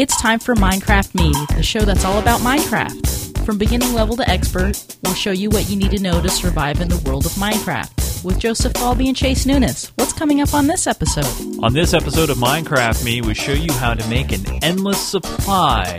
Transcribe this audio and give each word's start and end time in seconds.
It's 0.00 0.18
time 0.18 0.38
for 0.38 0.54
Minecraft 0.54 1.14
Me, 1.14 1.30
the 1.54 1.62
show 1.62 1.80
that's 1.80 2.06
all 2.06 2.18
about 2.18 2.40
Minecraft. 2.40 3.44
From 3.44 3.58
beginning 3.58 3.92
level 3.92 4.16
to 4.16 4.26
expert, 4.30 4.96
we'll 5.02 5.12
show 5.12 5.30
you 5.30 5.50
what 5.50 5.68
you 5.68 5.76
need 5.76 5.90
to 5.90 6.02
know 6.02 6.22
to 6.22 6.28
survive 6.30 6.80
in 6.80 6.88
the 6.88 6.96
world 7.04 7.26
of 7.26 7.32
Minecraft. 7.32 8.24
With 8.24 8.38
Joseph 8.38 8.72
Falby 8.72 9.08
and 9.08 9.14
Chase 9.14 9.44
Nunes, 9.44 9.92
what's 9.96 10.14
coming 10.14 10.40
up 10.40 10.54
on 10.54 10.66
this 10.66 10.86
episode? 10.86 11.62
On 11.62 11.74
this 11.74 11.92
episode 11.92 12.30
of 12.30 12.38
Minecraft 12.38 13.04
Me, 13.04 13.20
we 13.20 13.34
show 13.34 13.52
you 13.52 13.70
how 13.74 13.92
to 13.92 14.08
make 14.08 14.32
an 14.32 14.42
endless 14.64 14.98
supply 14.98 15.98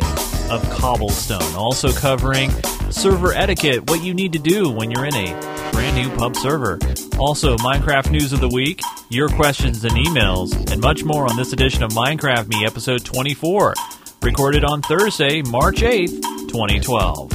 of 0.50 0.68
cobblestone. 0.72 1.54
Also 1.54 1.92
covering 1.92 2.50
server 2.90 3.34
etiquette, 3.34 3.88
what 3.88 4.04
you 4.04 4.16
need 4.16 4.34
to 4.34 4.40
do 4.40 4.72
when 4.72 4.90
you're 4.90 5.06
in 5.06 5.14
a 5.14 5.61
brand 5.72 5.96
new 5.96 6.10
pub 6.18 6.36
server. 6.36 6.80
Also, 7.18 7.56
Minecraft 7.58 8.12
news 8.12 8.34
of 8.34 8.40
the 8.40 8.50
week, 8.50 8.82
your 9.10 9.30
questions 9.30 9.84
and 9.84 9.94
emails, 9.94 10.54
and 10.72 10.82
much 10.82 11.04
more 11.04 11.30
on 11.30 11.36
this 11.38 11.54
edition 11.54 11.84
of 11.84 11.92
Minecraft 11.92 12.48
Me, 12.48 12.66
episode 12.66 13.04
24, 13.06 13.74
recorded 14.22 14.64
on 14.64 14.82
Thursday, 14.82 15.42
March 15.42 15.78
8th, 15.82 16.22
2012. 16.50 17.32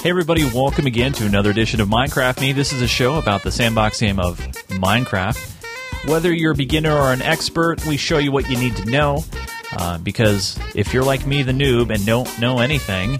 Hey 0.00 0.10
everybody, 0.10 0.44
welcome 0.44 0.86
again 0.86 1.12
to 1.14 1.26
another 1.26 1.50
edition 1.50 1.80
of 1.80 1.88
Minecraft 1.88 2.40
Me. 2.40 2.52
This 2.52 2.72
is 2.72 2.80
a 2.80 2.86
show 2.86 3.18
about 3.18 3.42
the 3.42 3.50
sandbox 3.50 4.00
game 4.00 4.20
of 4.20 4.38
Minecraft. 4.68 6.08
Whether 6.08 6.32
you're 6.32 6.52
a 6.52 6.56
beginner 6.56 6.94
or 6.94 7.12
an 7.12 7.20
expert, 7.20 7.84
we 7.84 7.96
show 7.96 8.18
you 8.18 8.30
what 8.30 8.48
you 8.48 8.56
need 8.56 8.76
to 8.76 8.84
know. 8.84 9.24
Uh, 9.72 9.98
because 9.98 10.58
if 10.74 10.92
you're 10.94 11.04
like 11.04 11.26
me, 11.26 11.42
the 11.42 11.52
noob, 11.52 11.94
and 11.94 12.04
don't 12.06 12.40
know 12.40 12.58
anything, 12.60 13.18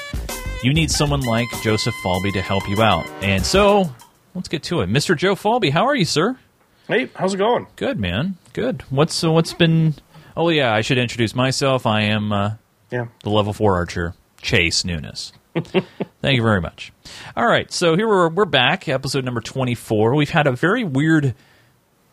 you 0.63 0.73
need 0.73 0.91
someone 0.91 1.21
like 1.21 1.49
Joseph 1.63 1.95
Falby 2.03 2.33
to 2.33 2.41
help 2.43 2.69
you 2.69 2.81
out. 2.83 3.07
And 3.23 3.45
so, 3.45 3.93
let's 4.35 4.49
get 4.49 4.63
to 4.65 4.81
it. 4.81 4.89
Mr. 4.89 5.17
Joe 5.17 5.35
Falby, 5.35 5.71
how 5.71 5.87
are 5.87 5.95
you, 5.95 6.05
sir? 6.05 6.39
Hey, 6.87 7.11
how's 7.15 7.35
it 7.35 7.39
going? 7.39 7.67
Good, 7.77 7.99
man. 8.01 8.37
Good. 8.55 8.83
What's 8.91 9.23
uh, 9.23 9.31
what's 9.31 9.53
been? 9.53 9.95
Oh 10.37 10.49
yeah, 10.49 10.73
I 10.73 10.81
should 10.81 10.99
introduce 10.99 11.35
myself. 11.35 11.85
I 11.85 12.03
am 12.03 12.33
uh, 12.33 12.53
Yeah. 12.91 13.07
the 13.23 13.31
level 13.31 13.53
four 13.53 13.77
archer, 13.77 14.15
Chase 14.41 14.85
Nunes. 14.85 15.33
Thank 15.55 16.37
you 16.37 16.43
very 16.43 16.61
much. 16.63 16.93
All 17.37 17.47
right, 17.47 17.71
so 17.71 17.95
here 17.95 18.09
we're 18.09 18.29
we're 18.31 18.45
back, 18.47 18.89
episode 18.89 19.25
number 19.25 19.41
twenty 19.43 19.75
four. 19.75 20.15
We've 20.15 20.31
had 20.31 20.47
a 20.47 20.53
very 20.53 20.83
weird 20.83 21.35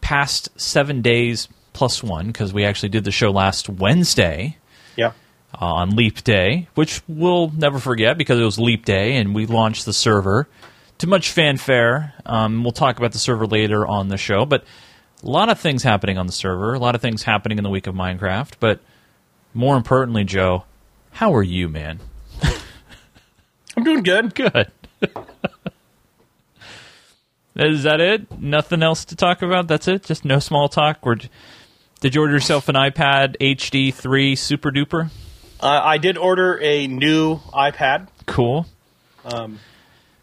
past 0.02 0.50
seven 0.60 1.02
days 1.02 1.48
plus 1.76 2.02
one 2.02 2.28
because 2.28 2.54
we 2.54 2.64
actually 2.66 2.90
did 2.90 3.04
the 3.04 3.12
show 3.12 3.30
last 3.30 3.70
Wednesday 3.70 4.58
Yeah. 4.96 5.12
uh, 5.54 5.74
on 5.74 5.96
Leap 5.96 6.24
Day, 6.24 6.68
which 6.74 7.02
we'll 7.08 7.50
never 7.56 7.78
forget 7.80 8.18
because 8.18 8.40
it 8.40 8.44
was 8.44 8.58
Leap 8.58 8.86
Day 8.86 9.18
and 9.18 9.36
we 9.36 9.46
launched 9.46 9.86
the 9.86 9.94
server 9.94 10.48
to 11.00 11.08
much 11.08 11.30
fanfare. 11.32 12.14
Um, 12.26 12.64
we'll 12.64 12.72
talk 12.72 12.98
about 12.98 13.12
the 13.12 13.20
server 13.20 13.46
later 13.46 13.86
on 13.86 14.08
the 14.08 14.18
show, 14.18 14.46
but 14.46 14.64
a 15.22 15.30
lot 15.30 15.50
of 15.50 15.60
things 15.60 15.84
happening 15.84 16.18
on 16.18 16.26
the 16.28 16.34
server, 16.34 16.74
a 16.74 16.80
lot 16.80 16.96
of 16.96 17.02
things 17.02 17.24
happening 17.24 17.58
in 17.58 17.64
the 17.64 17.70
week 17.70 17.88
of 17.88 17.94
Minecraft, 17.96 18.54
but 18.60 18.80
more 19.54 19.76
importantly, 19.78 20.24
Joe, 20.24 20.64
how 21.12 21.34
are 21.36 21.44
you, 21.44 21.68
man? 21.70 22.00
I'm 23.78 23.84
doing 23.84 24.04
good. 24.04 24.34
Good. 24.34 24.72
Is 27.58 27.84
that 27.84 28.02
it? 28.02 28.38
Nothing 28.40 28.84
else 28.84 29.06
to 29.06 29.16
talk 29.16 29.42
about? 29.42 29.68
That's 29.68 29.88
it? 29.88 30.04
Just 30.04 30.26
no 30.26 30.40
small 30.40 30.68
talk? 30.68 31.00
Or 31.04 31.18
did 32.02 32.16
you 32.16 32.22
order 32.22 32.34
yourself 32.34 32.70
an 32.70 32.76
iPad 32.76 33.36
HD 33.40 33.94
3 33.94 34.36
Super 34.36 34.72
Duper? 34.72 35.10
Uh, 35.60 35.82
I 35.84 35.98
did 35.98 36.18
order 36.18 36.60
a 36.62 36.88
new 36.88 37.38
iPad, 37.54 38.08
Cool. 38.26 38.66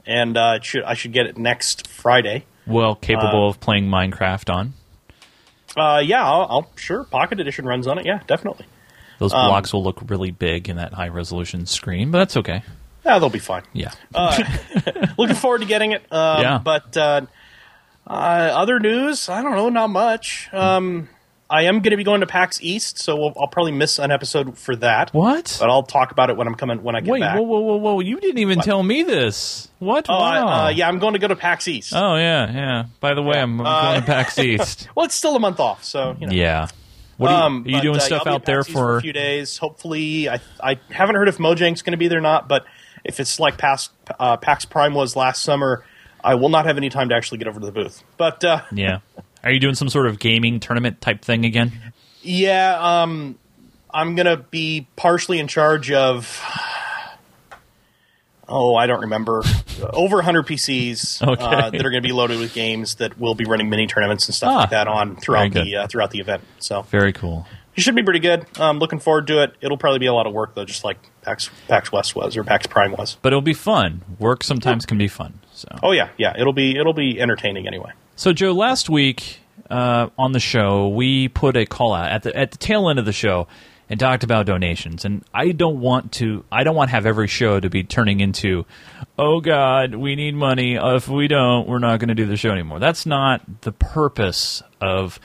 and 0.06 0.36
uh, 0.36 0.54
it 0.56 0.64
should 0.64 0.82
I 0.84 0.94
should 0.94 1.12
get 1.12 1.26
it 1.26 1.38
next 1.38 1.88
Friday. 1.88 2.44
Well, 2.66 2.94
capable 2.94 3.48
of 3.48 3.58
playing 3.60 3.86
Minecraft 3.88 4.52
on. 4.54 4.74
Uh, 5.76 5.98
yeah, 6.04 6.24
I'll, 6.24 6.46
I'll 6.50 6.70
sure 6.76 7.04
Pocket 7.04 7.40
Edition 7.40 7.64
runs 7.64 7.86
on 7.86 7.98
it. 7.98 8.06
Yeah, 8.06 8.20
definitely. 8.26 8.66
Those 9.18 9.32
blocks 9.32 9.72
will 9.72 9.82
look 9.82 10.00
really 10.08 10.30
big 10.32 10.68
in 10.68 10.76
that 10.76 10.92
high 10.92 11.08
resolution 11.08 11.66
screen, 11.66 12.10
but 12.10 12.18
that's 12.18 12.36
okay. 12.36 12.62
Yeah, 13.04 13.18
they'll 13.18 13.30
be 13.30 13.38
fine. 13.38 13.62
Yeah. 13.72 13.92
Looking 15.18 15.34
forward 15.36 15.60
to 15.62 15.66
getting 15.66 15.92
it. 15.92 16.02
Um, 16.12 16.42
Yeah. 16.42 16.58
But 16.62 16.96
uh, 16.96 17.22
uh, 18.06 18.10
other 18.10 18.78
news, 18.80 19.28
I 19.28 19.42
don't 19.42 19.56
know, 19.56 19.68
not 19.70 19.90
much. 19.90 20.48
Um, 20.52 21.08
I 21.52 21.64
am 21.64 21.80
going 21.80 21.90
to 21.90 21.96
be 21.96 22.02
going 22.04 22.20
to 22.22 22.26
PAX 22.26 22.62
East, 22.62 22.98
so 22.98 23.14
we'll, 23.16 23.32
I'll 23.38 23.46
probably 23.46 23.72
miss 23.72 23.98
an 23.98 24.10
episode 24.10 24.56
for 24.56 24.74
that. 24.76 25.12
what? 25.12 25.56
But 25.60 25.68
I'll 25.68 25.82
talk 25.82 26.10
about 26.10 26.30
it 26.30 26.36
when 26.36 26.46
I'm 26.48 26.54
coming 26.54 26.82
when 26.82 26.96
I 26.96 27.00
get 27.00 27.12
Wait, 27.12 27.20
back. 27.20 27.36
whoa, 27.36 27.42
whoa, 27.42 27.60
whoa, 27.60 27.76
whoa! 27.76 28.00
You 28.00 28.18
didn't 28.18 28.38
even 28.38 28.60
tell 28.60 28.82
me 28.82 29.02
this. 29.02 29.68
What? 29.78 30.06
Oh, 30.08 30.14
I- 30.14 30.42
wow. 30.42 30.64
uh, 30.64 30.68
yeah, 30.70 30.88
I'm 30.88 30.98
going 30.98 31.12
to 31.12 31.18
go 31.18 31.28
to 31.28 31.36
PAX 31.36 31.68
East. 31.68 31.92
Oh, 31.94 32.16
yeah, 32.16 32.50
yeah. 32.50 32.84
By 33.00 33.14
the 33.14 33.22
way, 33.22 33.38
I'm 33.38 33.60
Uh, 33.60 33.82
going 33.92 34.00
to 34.00 34.06
PAX 34.06 34.38
East. 34.40 34.88
Well, 34.96 35.04
it's 35.06 35.14
still 35.14 35.36
a 35.36 35.40
month 35.40 35.60
off, 35.60 35.84
so 35.84 36.16
you 36.18 36.26
know. 36.26 36.32
yeah. 36.32 36.68
What 37.18 37.30
are 37.30 37.38
you, 37.38 37.44
Um, 37.44 37.64
are 37.64 37.68
you 37.68 37.76
but, 37.76 37.82
doing 37.82 37.96
uh, 37.96 38.00
stuff 38.00 38.18
I'll 38.20 38.24
be 38.24 38.30
out 38.30 38.40
at 38.40 38.44
there 38.46 38.56
PAX 38.58 38.68
East 38.70 38.78
for? 38.78 38.96
a 38.96 39.00
few 39.02 39.12
days? 39.12 39.58
Hopefully, 39.58 40.28
I 40.30 40.40
I 40.62 40.80
haven't 40.90 41.16
heard 41.16 41.28
if 41.28 41.36
Mojang's 41.38 41.82
going 41.82 41.92
to 41.92 41.98
be 41.98 42.08
there 42.08 42.18
or 42.18 42.22
not, 42.22 42.48
but 42.48 42.64
if 43.04 43.20
it's 43.20 43.38
like 43.38 43.58
past 43.58 43.90
uh, 44.18 44.38
PAX 44.38 44.64
Prime 44.64 44.94
was 44.94 45.16
last 45.16 45.42
summer, 45.42 45.84
I 46.24 46.36
will 46.36 46.48
not 46.48 46.64
have 46.66 46.78
any 46.78 46.88
time 46.88 47.10
to 47.10 47.14
actually 47.14 47.38
get 47.38 47.48
over 47.48 47.60
to 47.60 47.66
the 47.66 47.72
booth. 47.72 48.02
But 48.16 48.42
uh, 48.44 48.62
Yeah. 48.72 49.00
Are 49.44 49.50
you 49.50 49.58
doing 49.60 49.74
some 49.74 49.88
sort 49.88 50.06
of 50.06 50.18
gaming 50.18 50.60
tournament 50.60 51.00
type 51.00 51.22
thing 51.22 51.44
again? 51.44 51.72
yeah, 52.22 52.76
um, 53.02 53.38
I'm 53.92 54.14
going 54.14 54.26
to 54.26 54.36
be 54.38 54.86
partially 54.96 55.38
in 55.38 55.48
charge 55.48 55.90
of. 55.92 56.40
Oh, 58.48 58.74
I 58.74 58.86
don't 58.86 59.00
remember. 59.02 59.42
Over 59.92 60.16
100 60.16 60.46
PCs 60.46 61.26
Okay. 61.26 61.42
uh, 61.42 61.70
that 61.70 61.80
are 61.86 61.90
going 61.90 62.02
to 62.02 62.06
be 62.06 62.12
loaded 62.12 62.38
with 62.38 62.52
games 62.52 62.96
that 62.96 63.18
will 63.18 63.34
be 63.34 63.44
running 63.44 63.70
mini 63.70 63.86
tournaments 63.86 64.26
and 64.26 64.34
stuff 64.34 64.50
Ah, 64.50 64.56
like 64.58 64.70
that 64.70 64.88
on 64.88 65.16
throughout 65.16 65.52
the 65.52 65.76
uh, 65.76 65.86
throughout 65.86 66.10
the 66.10 66.18
event. 66.20 66.42
So 66.58 66.82
Very 66.82 67.12
cool. 67.12 67.46
It 67.74 67.80
should 67.80 67.94
be 67.94 68.02
pretty 68.02 68.18
good. 68.20 68.44
I'm 68.60 68.78
looking 68.78 68.98
forward 68.98 69.26
to 69.28 69.42
it. 69.42 69.54
It'll 69.62 69.78
probably 69.78 70.00
be 70.00 70.06
a 70.06 70.12
lot 70.12 70.26
of 70.26 70.34
work 70.34 70.54
though, 70.54 70.66
just 70.66 70.84
like 70.84 70.98
PAX, 71.22 71.48
PAX 71.68 71.90
West 71.90 72.14
was 72.14 72.36
or 72.36 72.44
PAX 72.44 72.66
Prime 72.66 72.92
was. 72.92 73.16
But 73.22 73.32
it'll 73.32 73.40
be 73.40 73.54
fun. 73.54 74.02
Work 74.18 74.44
sometimes 74.44 74.84
can 74.84 74.98
be 74.98 75.08
fun. 75.08 75.38
So, 75.54 75.68
Oh 75.82 75.92
yeah, 75.92 76.10
yeah. 76.18 76.34
It'll 76.38 76.52
be 76.52 76.76
it'll 76.78 76.92
be 76.92 77.18
entertaining 77.20 77.66
anyway. 77.66 77.92
So 78.16 78.32
Joe, 78.32 78.52
last 78.52 78.90
week 78.90 79.40
uh, 79.70 80.08
on 80.18 80.32
the 80.32 80.40
show, 80.40 80.88
we 80.88 81.28
put 81.28 81.56
a 81.56 81.66
call 81.66 81.94
out 81.94 82.10
at 82.10 82.22
the 82.22 82.36
at 82.36 82.50
the 82.50 82.58
tail 82.58 82.88
end 82.88 82.98
of 82.98 83.04
the 83.04 83.12
show 83.12 83.48
and 83.88 84.00
talked 84.00 84.24
about 84.24 84.46
donations. 84.46 85.04
And 85.04 85.24
I 85.34 85.52
don't 85.52 85.80
want 85.80 86.12
to. 86.12 86.44
I 86.50 86.64
don't 86.64 86.74
want 86.74 86.88
to 86.88 86.94
have 86.94 87.06
every 87.06 87.28
show 87.28 87.60
to 87.60 87.68
be 87.68 87.84
turning 87.84 88.20
into, 88.20 88.64
oh 89.18 89.40
God, 89.40 89.94
we 89.94 90.16
need 90.16 90.34
money. 90.34 90.76
If 90.76 91.08
we 91.08 91.28
don't, 91.28 91.68
we're 91.68 91.78
not 91.78 92.00
going 92.00 92.08
to 92.08 92.14
do 92.14 92.26
the 92.26 92.36
show 92.36 92.50
anymore. 92.50 92.78
That's 92.78 93.06
not 93.06 93.62
the 93.62 93.72
purpose 93.72 94.62
of. 94.80 95.20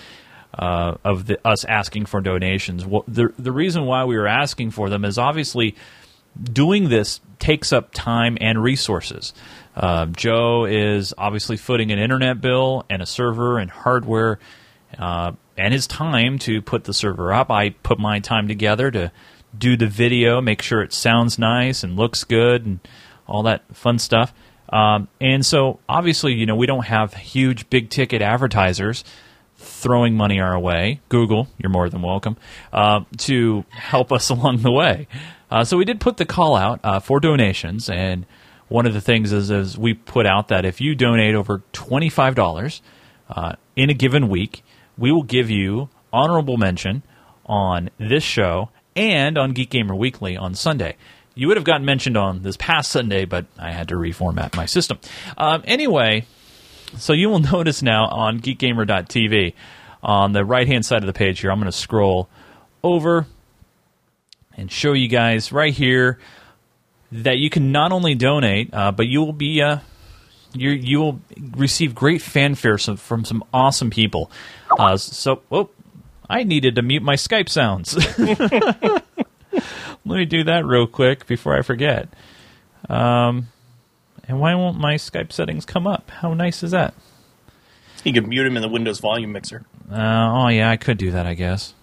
Uh, 0.57 0.97
of 1.03 1.27
the, 1.27 1.39
us 1.47 1.65
asking 1.65 2.07
for 2.07 2.19
donations. 2.19 2.83
What, 2.83 3.05
the 3.07 3.31
the 3.37 3.51
reason 3.51 3.85
why 3.85 4.05
we 4.05 4.15
are 4.15 4.25
asking 4.25 4.71
for 4.71 4.89
them 4.89 5.05
is 5.05 5.19
obviously 5.19 5.75
doing 6.51 6.89
this 6.89 7.19
takes 7.37 7.71
up 7.71 7.93
time 7.93 8.39
and 8.41 8.63
resources. 8.63 9.33
Uh, 9.77 10.07
Joe 10.07 10.65
is 10.65 11.13
obviously 11.19 11.55
footing 11.55 11.91
an 11.91 11.99
internet 11.99 12.41
bill 12.41 12.83
and 12.89 12.99
a 12.99 13.05
server 13.05 13.59
and 13.59 13.69
hardware 13.69 14.39
uh, 14.97 15.33
and 15.55 15.71
his 15.71 15.85
time 15.85 16.39
to 16.39 16.63
put 16.63 16.85
the 16.85 16.93
server 16.93 17.31
up. 17.31 17.51
I 17.51 17.69
put 17.69 17.99
my 17.99 18.19
time 18.19 18.47
together 18.47 18.89
to 18.89 19.11
do 19.55 19.77
the 19.77 19.85
video, 19.85 20.41
make 20.41 20.63
sure 20.63 20.81
it 20.81 20.93
sounds 20.93 21.37
nice 21.37 21.83
and 21.83 21.95
looks 21.95 22.23
good 22.23 22.65
and 22.65 22.79
all 23.27 23.43
that 23.43 23.63
fun 23.75 23.99
stuff. 23.99 24.33
Um, 24.69 25.07
and 25.21 25.45
so, 25.45 25.79
obviously, 25.87 26.33
you 26.33 26.47
know, 26.47 26.55
we 26.55 26.65
don't 26.65 26.85
have 26.87 27.13
huge, 27.13 27.69
big 27.69 27.89
ticket 27.91 28.21
advertisers 28.21 29.03
throwing 29.57 30.15
money 30.15 30.39
our 30.39 30.59
way, 30.59 31.01
Google, 31.09 31.47
you're 31.57 31.69
more 31.69 31.89
than 31.89 32.01
welcome, 32.01 32.35
uh, 32.73 33.01
to 33.17 33.63
help 33.69 34.11
us 34.11 34.29
along 34.31 34.57
the 34.57 34.71
way. 34.71 35.07
Uh, 35.49 35.63
so 35.63 35.77
we 35.77 35.85
did 35.85 35.99
put 35.99 36.17
the 36.17 36.25
call 36.25 36.55
out 36.55 36.79
uh, 36.83 36.99
for 36.99 37.19
donations, 37.19 37.89
and 37.89 38.25
one 38.67 38.85
of 38.85 38.93
the 38.93 39.01
things 39.01 39.31
is, 39.31 39.49
is 39.49 39.77
we 39.77 39.93
put 39.93 40.25
out 40.25 40.49
that 40.49 40.65
if 40.65 40.81
you 40.81 40.95
donate 40.95 41.35
over 41.35 41.61
$25 41.73 42.81
uh, 43.29 43.53
in 43.75 43.89
a 43.89 43.93
given 43.93 44.27
week, 44.27 44.63
we 44.97 45.11
will 45.11 45.23
give 45.23 45.49
you 45.49 45.89
honorable 46.11 46.57
mention 46.57 47.03
on 47.45 47.89
this 47.97 48.23
show 48.23 48.69
and 48.95 49.37
on 49.37 49.53
Geek 49.53 49.69
Gamer 49.69 49.95
Weekly 49.95 50.35
on 50.35 50.55
Sunday. 50.55 50.97
You 51.35 51.47
would 51.47 51.57
have 51.57 51.63
gotten 51.63 51.85
mentioned 51.85 52.17
on 52.17 52.41
this 52.41 52.57
past 52.57 52.91
Sunday, 52.91 53.25
but 53.25 53.45
I 53.59 53.71
had 53.71 53.89
to 53.89 53.95
reformat 53.95 54.55
my 54.55 54.65
system. 54.65 54.97
Um, 55.37 55.63
anyway, 55.65 56.25
so 56.97 57.13
you 57.13 57.29
will 57.29 57.39
notice 57.53 57.81
now 57.81 58.07
on 58.07 58.39
geekgamer.tv 58.39 59.53
on 60.03 60.33
the 60.33 60.43
right 60.43 60.67
hand 60.67 60.85
side 60.85 61.03
of 61.03 61.07
the 61.07 61.13
page 61.13 61.41
here, 61.41 61.51
I'm 61.51 61.59
going 61.59 61.71
to 61.71 61.77
scroll 61.77 62.29
over 62.83 63.27
and 64.55 64.71
show 64.71 64.93
you 64.93 65.07
guys 65.07 65.51
right 65.51 65.73
here 65.73 66.19
that 67.11 67.37
you 67.37 67.49
can 67.49 67.71
not 67.71 67.91
only 67.91 68.15
donate, 68.15 68.73
uh, 68.73 68.91
but 68.91 69.07
you 69.07 69.21
will 69.23 69.33
be 69.33 69.61
uh, 69.61 69.79
you 70.53 70.71
you 70.71 70.99
will 70.99 71.21
receive 71.55 71.95
great 71.95 72.21
fanfare 72.21 72.77
some, 72.77 72.97
from 72.97 73.25
some 73.25 73.43
awesome 73.53 73.89
people. 73.89 74.31
Uh, 74.77 74.97
so, 74.97 75.41
oh, 75.51 75.69
I 76.29 76.43
needed 76.43 76.75
to 76.75 76.81
mute 76.81 77.03
my 77.03 77.15
Skype 77.15 77.49
sounds. 77.49 77.95
Let 80.05 80.19
me 80.19 80.25
do 80.25 80.43
that 80.45 80.65
real 80.65 80.87
quick 80.87 81.27
before 81.27 81.57
I 81.57 81.61
forget. 81.61 82.09
Um, 82.89 83.49
and 84.27 84.39
why 84.39 84.55
won't 84.55 84.77
my 84.77 84.95
Skype 84.95 85.31
settings 85.31 85.65
come 85.65 85.87
up? 85.87 86.09
How 86.09 86.33
nice 86.33 86.63
is 86.63 86.71
that? 86.71 86.93
You 88.03 88.13
could 88.13 88.27
mute 88.27 88.45
him 88.45 88.55
in 88.55 88.61
the 88.61 88.69
Windows 88.69 88.99
volume 88.99 89.31
mixer. 89.31 89.65
Uh, 89.91 90.43
oh 90.43 90.47
yeah, 90.47 90.69
I 90.69 90.77
could 90.77 90.97
do 90.97 91.11
that, 91.11 91.25
I 91.25 91.33
guess. 91.33 91.73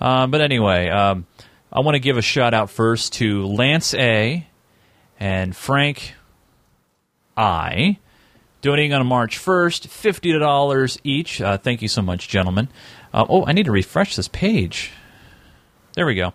Uh, 0.00 0.26
but 0.26 0.40
anyway, 0.40 0.88
um, 0.88 1.26
I 1.72 1.80
want 1.80 1.94
to 1.96 2.00
give 2.00 2.16
a 2.16 2.22
shout 2.22 2.54
out 2.54 2.70
first 2.70 3.12
to 3.14 3.46
Lance 3.46 3.94
A. 3.94 4.46
and 5.20 5.54
Frank 5.54 6.14
I. 7.36 7.98
Donating 8.60 8.92
on 8.92 9.06
March 9.06 9.38
1st, 9.38 9.86
$50 9.86 10.98
each. 11.04 11.40
Uh, 11.40 11.58
thank 11.58 11.80
you 11.80 11.88
so 11.88 12.02
much, 12.02 12.26
gentlemen. 12.28 12.68
Uh, 13.12 13.24
oh, 13.28 13.44
I 13.46 13.52
need 13.52 13.66
to 13.66 13.72
refresh 13.72 14.16
this 14.16 14.28
page. 14.28 14.90
There 15.94 16.06
we 16.06 16.14
go. 16.14 16.32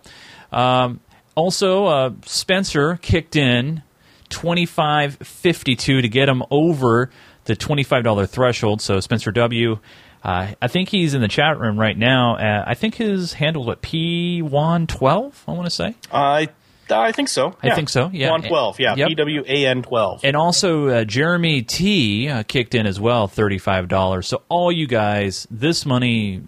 Um, 0.52 1.00
also, 1.34 1.86
uh, 1.86 2.10
Spencer 2.24 2.96
kicked 3.02 3.36
in 3.36 3.82
twenty 4.28 4.66
five 4.66 5.16
fifty 5.16 5.76
two 5.76 6.00
to 6.00 6.08
get 6.08 6.28
him 6.28 6.42
over 6.50 7.10
the 7.44 7.56
twenty 7.56 7.82
five 7.82 8.04
dollar 8.04 8.26
threshold. 8.26 8.80
So 8.80 9.00
Spencer 9.00 9.32
W. 9.32 9.78
Uh, 10.24 10.54
I 10.62 10.68
think 10.68 10.88
he's 10.88 11.12
in 11.12 11.20
the 11.20 11.28
chat 11.28 11.58
room 11.58 11.78
right 11.78 11.96
now. 11.96 12.36
Uh, 12.36 12.64
I 12.66 12.74
think 12.74 12.94
his 12.94 13.34
handle 13.34 13.70
at 13.70 13.82
P 13.82 14.40
one 14.40 14.86
twelve. 14.86 15.44
I 15.46 15.52
want 15.52 15.66
to 15.66 15.70
say. 15.70 15.94
I 16.10 16.48
I 16.90 17.12
think 17.12 17.28
so. 17.28 17.56
I 17.62 17.74
think 17.74 17.88
so, 17.88 18.10
yeah. 18.12 18.30
One 18.30 18.42
twelve. 18.42 18.78
Yeah. 18.80 18.94
Yep. 18.96 19.08
P 19.08 19.14
W 19.16 19.44
A 19.46 19.66
N 19.66 19.82
twelve. 19.82 20.20
And 20.24 20.36
also, 20.36 20.88
uh, 20.88 21.04
Jeremy 21.04 21.62
T 21.62 22.28
uh, 22.28 22.42
kicked 22.42 22.74
in 22.74 22.86
as 22.86 23.00
well, 23.00 23.28
thirty-five 23.28 23.88
dollars. 23.88 24.26
So 24.26 24.42
all 24.48 24.72
you 24.72 24.86
guys, 24.86 25.46
this 25.50 25.84
money 25.86 26.42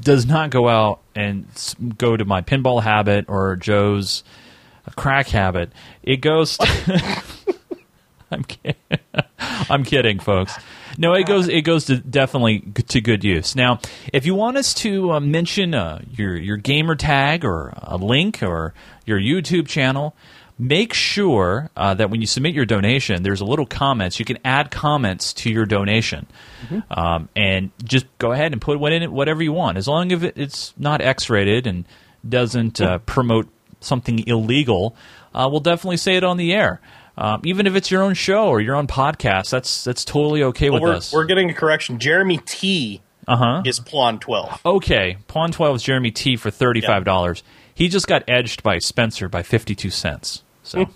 does 0.00 0.26
not 0.26 0.50
go 0.50 0.68
out 0.68 1.00
and 1.14 1.46
go 1.98 2.16
to 2.16 2.24
my 2.24 2.40
pinball 2.40 2.82
habit 2.82 3.26
or 3.28 3.56
Joe's 3.56 4.24
crack 4.96 5.28
habit. 5.28 5.72
It 6.02 6.18
goes. 6.18 6.56
To 6.58 7.22
I'm 8.30 8.44
kidding. 8.44 8.76
I'm 9.38 9.84
kidding, 9.84 10.20
folks. 10.20 10.54
No, 11.00 11.14
it 11.14 11.26
goes. 11.26 11.48
It 11.48 11.62
goes 11.62 11.86
to 11.86 11.96
definitely 11.96 12.60
to 12.88 13.00
good 13.00 13.24
use. 13.24 13.56
Now, 13.56 13.80
if 14.12 14.26
you 14.26 14.34
want 14.34 14.58
us 14.58 14.74
to 14.74 15.12
uh, 15.12 15.20
mention 15.20 15.74
uh, 15.74 16.02
your 16.10 16.36
your 16.36 16.58
gamer 16.58 16.94
tag 16.94 17.42
or 17.42 17.72
a 17.74 17.96
link 17.96 18.42
or 18.42 18.74
your 19.06 19.18
YouTube 19.18 19.66
channel, 19.66 20.14
make 20.58 20.92
sure 20.92 21.70
uh, 21.74 21.94
that 21.94 22.10
when 22.10 22.20
you 22.20 22.26
submit 22.26 22.54
your 22.54 22.66
donation, 22.66 23.22
there's 23.22 23.40
a 23.40 23.46
little 23.46 23.64
comments. 23.64 24.18
You 24.18 24.26
can 24.26 24.36
add 24.44 24.70
comments 24.70 25.32
to 25.32 25.50
your 25.50 25.64
donation, 25.64 26.26
um, 26.90 27.30
and 27.34 27.70
just 27.82 28.04
go 28.18 28.32
ahead 28.32 28.52
and 28.52 28.60
put 28.60 28.78
what 28.78 28.92
in 28.92 29.02
it, 29.02 29.10
whatever 29.10 29.42
you 29.42 29.54
want, 29.54 29.78
as 29.78 29.88
long 29.88 30.12
as 30.12 30.22
it's 30.22 30.74
not 30.76 31.00
X-rated 31.00 31.66
and 31.66 31.86
doesn't 32.28 32.78
uh, 32.78 32.98
promote 32.98 33.48
something 33.80 34.22
illegal. 34.28 34.94
Uh, 35.34 35.48
we'll 35.50 35.60
definitely 35.60 35.96
say 35.96 36.16
it 36.16 36.24
on 36.24 36.36
the 36.36 36.52
air. 36.52 36.78
Um, 37.20 37.42
even 37.44 37.66
if 37.66 37.74
it's 37.76 37.90
your 37.90 38.02
own 38.02 38.14
show 38.14 38.48
or 38.48 38.60
your 38.60 38.74
own 38.76 38.86
podcast, 38.86 39.50
that's 39.50 39.84
that's 39.84 40.04
totally 40.04 40.42
okay 40.44 40.70
with 40.70 40.82
we're, 40.82 40.94
us. 40.94 41.12
we're 41.12 41.26
getting 41.26 41.50
a 41.50 41.54
correction. 41.54 41.98
Jeremy 41.98 42.38
T 42.38 43.02
Uh 43.28 43.36
huh. 43.36 43.62
is 43.66 43.78
Pawn 43.78 44.18
twelve. 44.18 44.60
Okay, 44.64 45.18
Pawn 45.28 45.52
Twelve 45.52 45.76
is 45.76 45.82
Jeremy 45.82 46.10
T 46.10 46.36
for 46.36 46.50
thirty 46.50 46.80
five 46.80 47.04
dollars. 47.04 47.42
He 47.74 47.88
just 47.88 48.06
got 48.08 48.24
edged 48.28 48.62
by 48.62 48.78
Spencer 48.78 49.28
by 49.28 49.42
fifty 49.42 49.74
two 49.74 49.90
cents. 49.90 50.42
So 50.62 50.86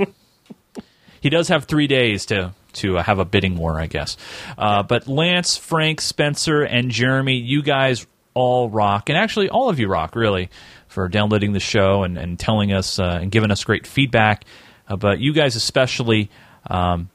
he 1.21 1.31
does 1.31 1.49
have 1.49 1.65
three 1.65 1.87
days 1.87 2.27
to 2.27 2.53
to 2.75 2.99
uh, 2.99 3.03
have 3.03 3.19
a 3.19 3.25
bidding 3.25 3.57
war, 3.57 3.79
I 3.81 3.87
guess. 3.87 4.17
Uh, 4.59 4.83
but 4.83 5.07
Lance, 5.07 5.57
Frank, 5.57 6.01
Spencer, 6.01 6.63
and 6.63 6.91
Jeremy, 6.91 7.37
you 7.37 7.63
guys 7.63 8.07
all 8.35 8.69
rock, 8.69 9.09
and 9.09 9.17
actually 9.17 9.49
all 9.49 9.69
of 9.69 9.79
you 9.79 9.87
rock, 9.89 10.17
really, 10.17 10.51
for 10.89 11.09
downloading 11.09 11.53
the 11.53 11.61
show 11.61 12.03
and, 12.03 12.19
and 12.19 12.39
telling 12.39 12.73
us 12.73 12.99
uh, 12.99 13.19
and 13.23 13.31
giving 13.31 13.51
us 13.53 13.63
great 13.63 13.87
feedback. 13.87 14.45
Uh, 14.89 14.97
but 14.97 15.21
you 15.21 15.33
guys 15.33 15.57
especially. 15.57 16.31
Um, 16.69 17.11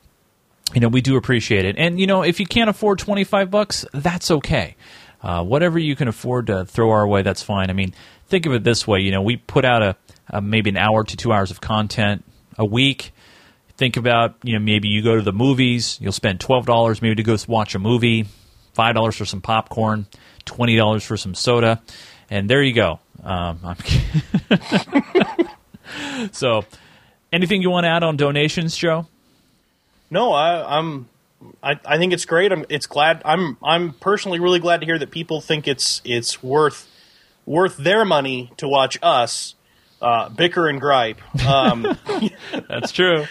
you 0.74 0.81
know, 0.81 0.88
we 0.88 1.01
do 1.01 1.18
appreciate 1.18 1.66
it. 1.66 1.77
And, 1.77 2.00
you 2.00 2.07
know, 2.07 2.21
if 2.21 2.39
you 2.39 2.45
can't 2.45 2.69
afford 2.69 3.00
25 3.00 3.50
bucks, 3.50 3.86
that's 3.92 4.30
okay. 4.30 4.75
Uh, 5.21 5.44
whatever 5.44 5.80
you 5.80 5.95
can 5.95 6.07
afford 6.07 6.48
to 6.48 6.66
throw 6.66 6.92
our 6.92 7.07
way, 7.07 7.21
that's 7.21 7.42
fine. 7.42 7.69
I 7.69 7.74
mean, 7.74 7.94
think 8.27 8.45
of 8.45 8.54
it 8.54 8.63
this 8.63 8.88
way. 8.88 9.00
You 9.00 9.12
know, 9.12 9.21
we 9.21 9.38
put 9.38 9.66
out 9.66 9.81
a, 9.81 9.95
a 10.30 10.42
maybe 10.42 10.69
an 10.69 10.77
hour 10.77 11.04
to 11.04 11.18
two 11.18 11.33
hours 11.33 11.51
of 11.51 11.60
content 11.60 12.24
a 12.57 12.66
week. 12.66 13.12
Think 13.77 13.98
about, 13.98 14.36
you 14.44 14.54
know, 14.54 14.60
maybe 14.60 14.89
you 14.89 15.01
go 15.01 15.15
to 15.15 15.22
the 15.22 15.33
movies, 15.33 15.98
you'll 16.01 16.12
spend 16.12 16.39
$12 16.39 17.01
maybe 17.01 17.15
to 17.15 17.24
go 17.24 17.38
watch 17.48 17.75
a 17.75 17.80
movie, 17.80 18.25
$5 18.77 19.13
for 19.15 19.25
some 19.25 19.42
popcorn, 19.42 20.06
$20 20.45 21.06
for 21.06 21.18
some 21.18 21.33
soda, 21.33 21.81
and 22.30 22.50
there 22.50 22.62
you 22.62 22.74
go. 22.74 23.00
Um, 23.24 23.60
so, 26.31 26.65
anything 27.31 27.61
you 27.61 27.69
want 27.69 27.85
to 27.85 27.89
add 27.89 28.03
on 28.03 28.17
donations, 28.17 28.75
Joe? 28.75 29.07
No, 30.09 30.33
I, 30.33 30.77
I'm. 30.77 31.07
I, 31.63 31.79
I 31.85 31.97
think 31.97 32.13
it's 32.13 32.25
great. 32.25 32.51
I'm. 32.51 32.65
It's 32.69 32.87
glad. 32.87 33.21
I'm. 33.25 33.57
I'm 33.63 33.93
personally 33.93 34.39
really 34.39 34.59
glad 34.59 34.81
to 34.81 34.85
hear 34.85 34.97
that 34.99 35.11
people 35.11 35.41
think 35.41 35.67
it's 35.67 36.01
it's 36.03 36.41
worth 36.43 36.87
worth 37.45 37.77
their 37.77 38.05
money 38.05 38.51
to 38.57 38.67
watch 38.67 38.97
us 39.01 39.55
uh, 40.01 40.29
bicker 40.29 40.67
and 40.67 40.79
gripe. 40.81 41.19
Um, 41.45 41.97
That's 42.69 42.91
true. 42.91 43.25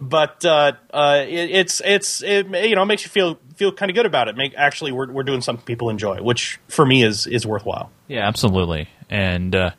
but 0.00 0.44
uh, 0.44 0.72
uh, 0.92 1.24
it, 1.26 1.50
it's 1.50 1.82
it's 1.84 2.22
it 2.22 2.46
you 2.68 2.76
know 2.76 2.84
makes 2.84 3.04
you 3.04 3.10
feel 3.10 3.38
feel 3.56 3.72
kind 3.72 3.90
of 3.90 3.94
good 3.94 4.06
about 4.06 4.28
it. 4.28 4.36
Make 4.36 4.54
actually 4.56 4.92
we're 4.92 5.10
we're 5.10 5.22
doing 5.24 5.40
something 5.40 5.64
people 5.64 5.90
enjoy, 5.90 6.22
which 6.22 6.58
for 6.68 6.86
me 6.86 7.02
is 7.02 7.26
is 7.26 7.46
worthwhile. 7.46 7.90
Yeah, 8.08 8.26
absolutely. 8.26 8.88
And 9.08 9.54
uh, 9.54 9.70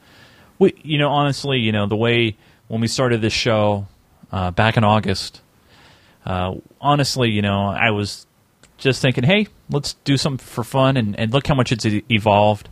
we, 0.59 0.73
you 0.83 0.97
know, 0.97 1.09
honestly, 1.09 1.59
you 1.59 1.71
know, 1.71 1.87
the 1.87 1.95
way 1.95 2.35
when 2.71 2.79
we 2.79 2.87
started 2.87 3.19
this 3.19 3.33
show 3.33 3.85
uh, 4.31 4.49
back 4.49 4.77
in 4.77 4.85
August, 4.85 5.41
uh, 6.25 6.55
honestly, 6.79 7.29
you 7.29 7.41
know, 7.41 7.65
I 7.65 7.91
was 7.91 8.25
just 8.77 9.01
thinking, 9.01 9.25
hey, 9.25 9.47
let's 9.69 9.95
do 10.05 10.15
something 10.15 10.45
for 10.45 10.63
fun, 10.63 10.95
and, 10.95 11.19
and 11.19 11.33
look 11.33 11.45
how 11.45 11.53
much 11.53 11.73
it's 11.73 11.85
evolved. 12.09 12.69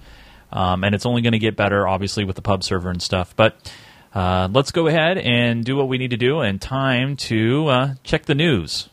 Um, 0.53 0.85
and 0.85 0.95
it's 0.95 1.05
only 1.05 1.21
going 1.21 1.33
to 1.33 1.39
get 1.39 1.57
better, 1.57 1.85
obviously, 1.85 2.23
with 2.23 2.37
the 2.37 2.41
pub 2.41 2.63
server 2.63 2.89
and 2.89 3.01
stuff. 3.01 3.35
But 3.35 3.73
uh, 4.15 4.47
let's 4.53 4.71
go 4.71 4.87
ahead 4.87 5.17
and 5.17 5.65
do 5.65 5.75
what 5.75 5.89
we 5.89 5.97
need 5.97 6.11
to 6.11 6.17
do, 6.17 6.39
and 6.39 6.61
time 6.61 7.17
to 7.17 7.67
uh, 7.67 7.93
check 8.03 8.25
the 8.25 8.35
news. 8.35 8.87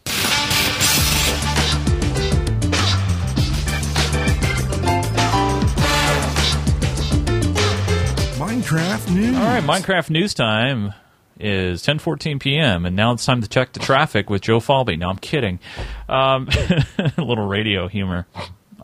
Minecraft 8.66 9.14
news. 9.14 9.36
All 9.36 9.44
right, 9.44 9.62
Minecraft 9.62 10.10
news 10.10 10.34
time 10.34 10.92
is 11.38 11.84
10:14 11.84 12.40
p.m. 12.40 12.84
and 12.84 12.96
now 12.96 13.12
it's 13.12 13.24
time 13.24 13.40
to 13.40 13.48
check 13.48 13.72
the 13.72 13.78
traffic 13.78 14.28
with 14.28 14.42
Joe 14.42 14.58
Falby. 14.58 14.98
No, 14.98 15.08
I'm 15.08 15.18
kidding. 15.18 15.60
Um, 16.08 16.48
a 16.98 17.12
little 17.22 17.46
radio 17.46 17.86
humor. 17.86 18.26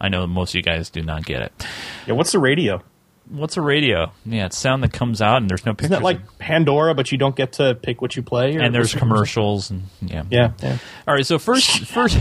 I 0.01 0.09
know 0.09 0.25
most 0.29 0.51
of 0.51 0.55
you 0.55 0.63
guys 0.63 0.89
do 0.89 1.03
not 1.03 1.25
get 1.25 1.43
it. 1.43 1.67
Yeah, 2.07 2.15
what's 2.15 2.31
the 2.31 2.39
radio? 2.39 2.81
What's 3.29 3.57
a 3.57 3.61
radio? 3.61 4.13
Yeah, 4.25 4.47
it's 4.47 4.57
sound 4.57 4.85
that 4.85 4.93
comes 4.93 5.21
out 5.21 5.39
and 5.39 5.51
there's 5.51 5.67
no 5.67 5.73
pictures. 5.73 5.87
Isn't 5.87 6.01
that 6.01 6.05
like 6.05 6.39
Pandora, 6.39 6.95
but 6.95 7.11
you 7.11 7.19
don't 7.19 7.35
get 7.35 7.55
to 7.55 7.75
pick 7.75 8.01
what 8.01 8.15
you 8.15 8.23
play? 8.23 8.57
Or 8.57 8.61
and 8.61 8.73
there's 8.73 8.95
commercials 8.95 9.73
and 9.73 9.83
yeah. 10.01 10.23
Yeah, 10.31 10.53
yeah. 10.63 10.79
All 11.09 11.15
right, 11.15 11.27
so 11.27 11.41
first, 11.41 11.87
first, 11.87 12.21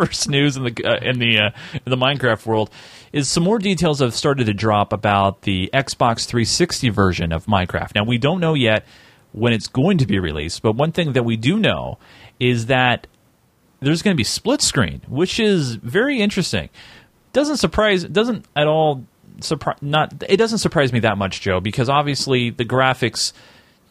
first 0.00 0.28
news 0.28 0.56
in 0.56 0.64
the 0.64 0.84
uh, 0.84 0.98
in 1.02 1.18
the 1.18 1.38
uh, 1.38 1.50
in 1.74 1.90
the 1.90 1.96
Minecraft 1.96 2.46
world 2.46 2.70
is 3.12 3.28
some 3.28 3.42
more 3.42 3.58
details 3.58 4.00
have 4.00 4.14
started 4.14 4.46
to 4.46 4.54
drop 4.54 4.92
about 4.92 5.42
the 5.42 5.68
Xbox 5.74 6.26
360 6.26 6.88
version 6.88 7.32
of 7.32 7.46
Minecraft. 7.46 7.94
Now 7.94 8.04
we 8.04 8.18
don't 8.18 8.40
know 8.40 8.54
yet 8.54 8.86
when 9.32 9.52
it's 9.52 9.68
going 9.68 9.98
to 9.98 10.06
be 10.06 10.18
released, 10.18 10.62
but 10.62 10.72
one 10.72 10.92
thing 10.92 11.12
that 11.12 11.24
we 11.24 11.36
do 11.36 11.58
know 11.58 11.98
is 12.38 12.66
that 12.66 13.06
there's 13.80 14.02
going 14.02 14.14
to 14.14 14.16
be 14.16 14.24
split 14.24 14.62
screen, 14.62 15.02
which 15.06 15.38
is 15.38 15.74
very 15.76 16.20
interesting. 16.20 16.68
Doesn't 17.32 17.58
surprise, 17.58 18.04
doesn't 18.04 18.46
at 18.56 18.66
all 18.66 19.04
surprise. 19.40 19.78
Not 19.82 20.22
it 20.28 20.38
doesn't 20.38 20.58
surprise 20.58 20.92
me 20.92 21.00
that 21.00 21.18
much, 21.18 21.40
Joe, 21.42 21.60
because 21.60 21.88
obviously 21.88 22.50
the 22.50 22.64
graphics 22.64 23.32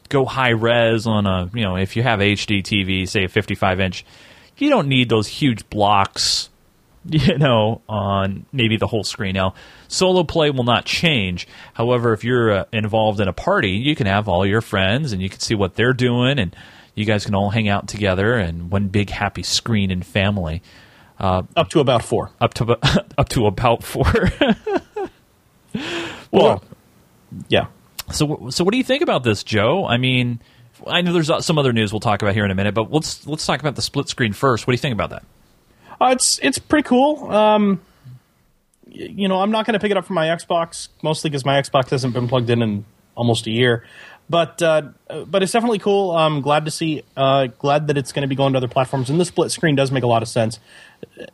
go 0.10 0.26
high 0.26 0.50
res 0.50 1.06
on 1.06 1.28
a 1.28 1.52
you 1.54 1.64
know 1.64 1.76
if 1.76 1.96
you 1.96 2.02
have 2.02 2.20
HD 2.20 2.64
TV, 2.64 3.08
say 3.08 3.26
a 3.26 3.30
55 3.30 3.80
inch, 3.80 4.06
you 4.62 4.70
don't 4.70 4.88
need 4.88 5.10
those 5.10 5.28
huge 5.28 5.70
blocks, 5.70 6.50
you 7.06 7.38
know, 7.38 7.82
on 7.88 8.46
maybe 8.52 8.78
the 8.78 8.88
whole 8.88 9.04
screen. 9.04 9.34
Now, 9.34 9.54
solo 9.88 10.24
play 10.24 10.50
will 10.52 10.64
not 10.64 10.86
change. 10.86 11.48
However, 11.74 12.14
if 12.14 12.24
you're 12.24 12.52
uh, 12.52 12.66
involved 12.72 13.20
in 13.20 13.28
a 13.28 13.34
party, 13.34 13.72
you 13.72 13.96
can 13.96 14.08
have 14.08 14.28
all 14.28 14.46
your 14.46 14.62
friends 14.62 15.14
and 15.14 15.22
you 15.22 15.30
can 15.30 15.40
see 15.40 15.56
what 15.56 15.76
they're 15.76 15.94
doing, 15.94 16.40
and 16.40 16.56
you 16.96 17.06
guys 17.06 17.26
can 17.26 17.36
all 17.36 17.50
hang 17.50 17.68
out 17.68 17.88
together 17.88 18.34
and 18.34 18.72
one 18.72 18.88
big 18.88 19.10
happy 19.10 19.44
screen 19.44 19.92
and 19.92 20.06
family. 20.06 20.62
Up 21.56 21.70
to 21.70 21.80
about 21.80 22.04
four. 22.04 22.32
Up 22.40 22.54
to 22.56 22.78
up 23.18 23.30
to 23.30 23.46
about 23.46 23.84
four. 23.84 24.32
Well, 26.32 26.64
yeah. 27.48 27.68
So, 28.12 28.50
so 28.50 28.64
what 28.64 28.72
do 28.72 28.78
you 28.78 28.84
think 28.84 29.04
about 29.04 29.24
this, 29.24 29.44
Joe? 29.44 29.86
I 29.86 29.98
mean, 29.98 30.40
I 30.88 31.02
know 31.02 31.14
there's 31.14 31.30
uh, 31.30 31.42
some 31.42 31.58
other 31.58 31.74
news 31.74 31.92
we'll 31.92 32.00
talk 32.00 32.22
about 32.22 32.34
here 32.34 32.46
in 32.46 32.52
a 32.52 32.56
minute, 32.56 32.74
but 32.74 32.92
let's 32.92 33.26
let's 33.28 33.46
talk 33.46 33.60
about 33.60 33.76
the 33.76 33.82
split 33.82 34.08
screen 34.10 34.34
first. 34.34 34.66
What 34.66 34.72
do 34.72 34.76
you 34.76 34.80
think 34.80 34.94
about 34.94 35.10
that? 35.12 35.24
Uh, 36.00 36.10
it's 36.12 36.40
it's 36.42 36.60
pretty 36.60 36.88
cool. 36.88 37.30
Um, 37.32 37.82
you 38.88 39.28
know, 39.28 39.42
I'm 39.42 39.52
not 39.52 39.66
going 39.66 39.74
to 39.74 39.80
pick 39.80 39.92
it 39.92 39.98
up 39.98 40.06
for 40.06 40.14
my 40.14 40.28
Xbox 40.28 40.90
mostly 41.02 41.30
because 41.30 41.46
my 41.46 41.62
Xbox 41.62 41.90
hasn't 41.90 42.14
been 42.14 42.28
plugged 42.28 42.50
in 42.50 42.62
in 42.62 42.86
almost 43.16 43.48
a 43.48 43.52
year. 43.52 43.84
but 44.30 44.62
uh, 44.62 44.84
but 45.26 45.42
it's 45.44 45.52
definitely 45.52 45.80
cool. 45.80 46.12
I'm 46.12 46.42
glad 46.42 46.66
to 46.66 46.72
see. 46.72 47.04
Uh, 47.18 47.48
glad 47.48 47.88
that 47.88 47.98
it's 47.98 48.12
going 48.12 48.22
to 48.22 48.28
be 48.28 48.36
going 48.36 48.54
to 48.54 48.58
other 48.58 48.68
platforms, 48.68 49.10
and 49.10 49.20
the 49.20 49.26
split 49.26 49.52
screen 49.52 49.76
does 49.76 49.92
make 49.92 50.04
a 50.04 50.08
lot 50.08 50.22
of 50.22 50.28
sense. 50.30 50.60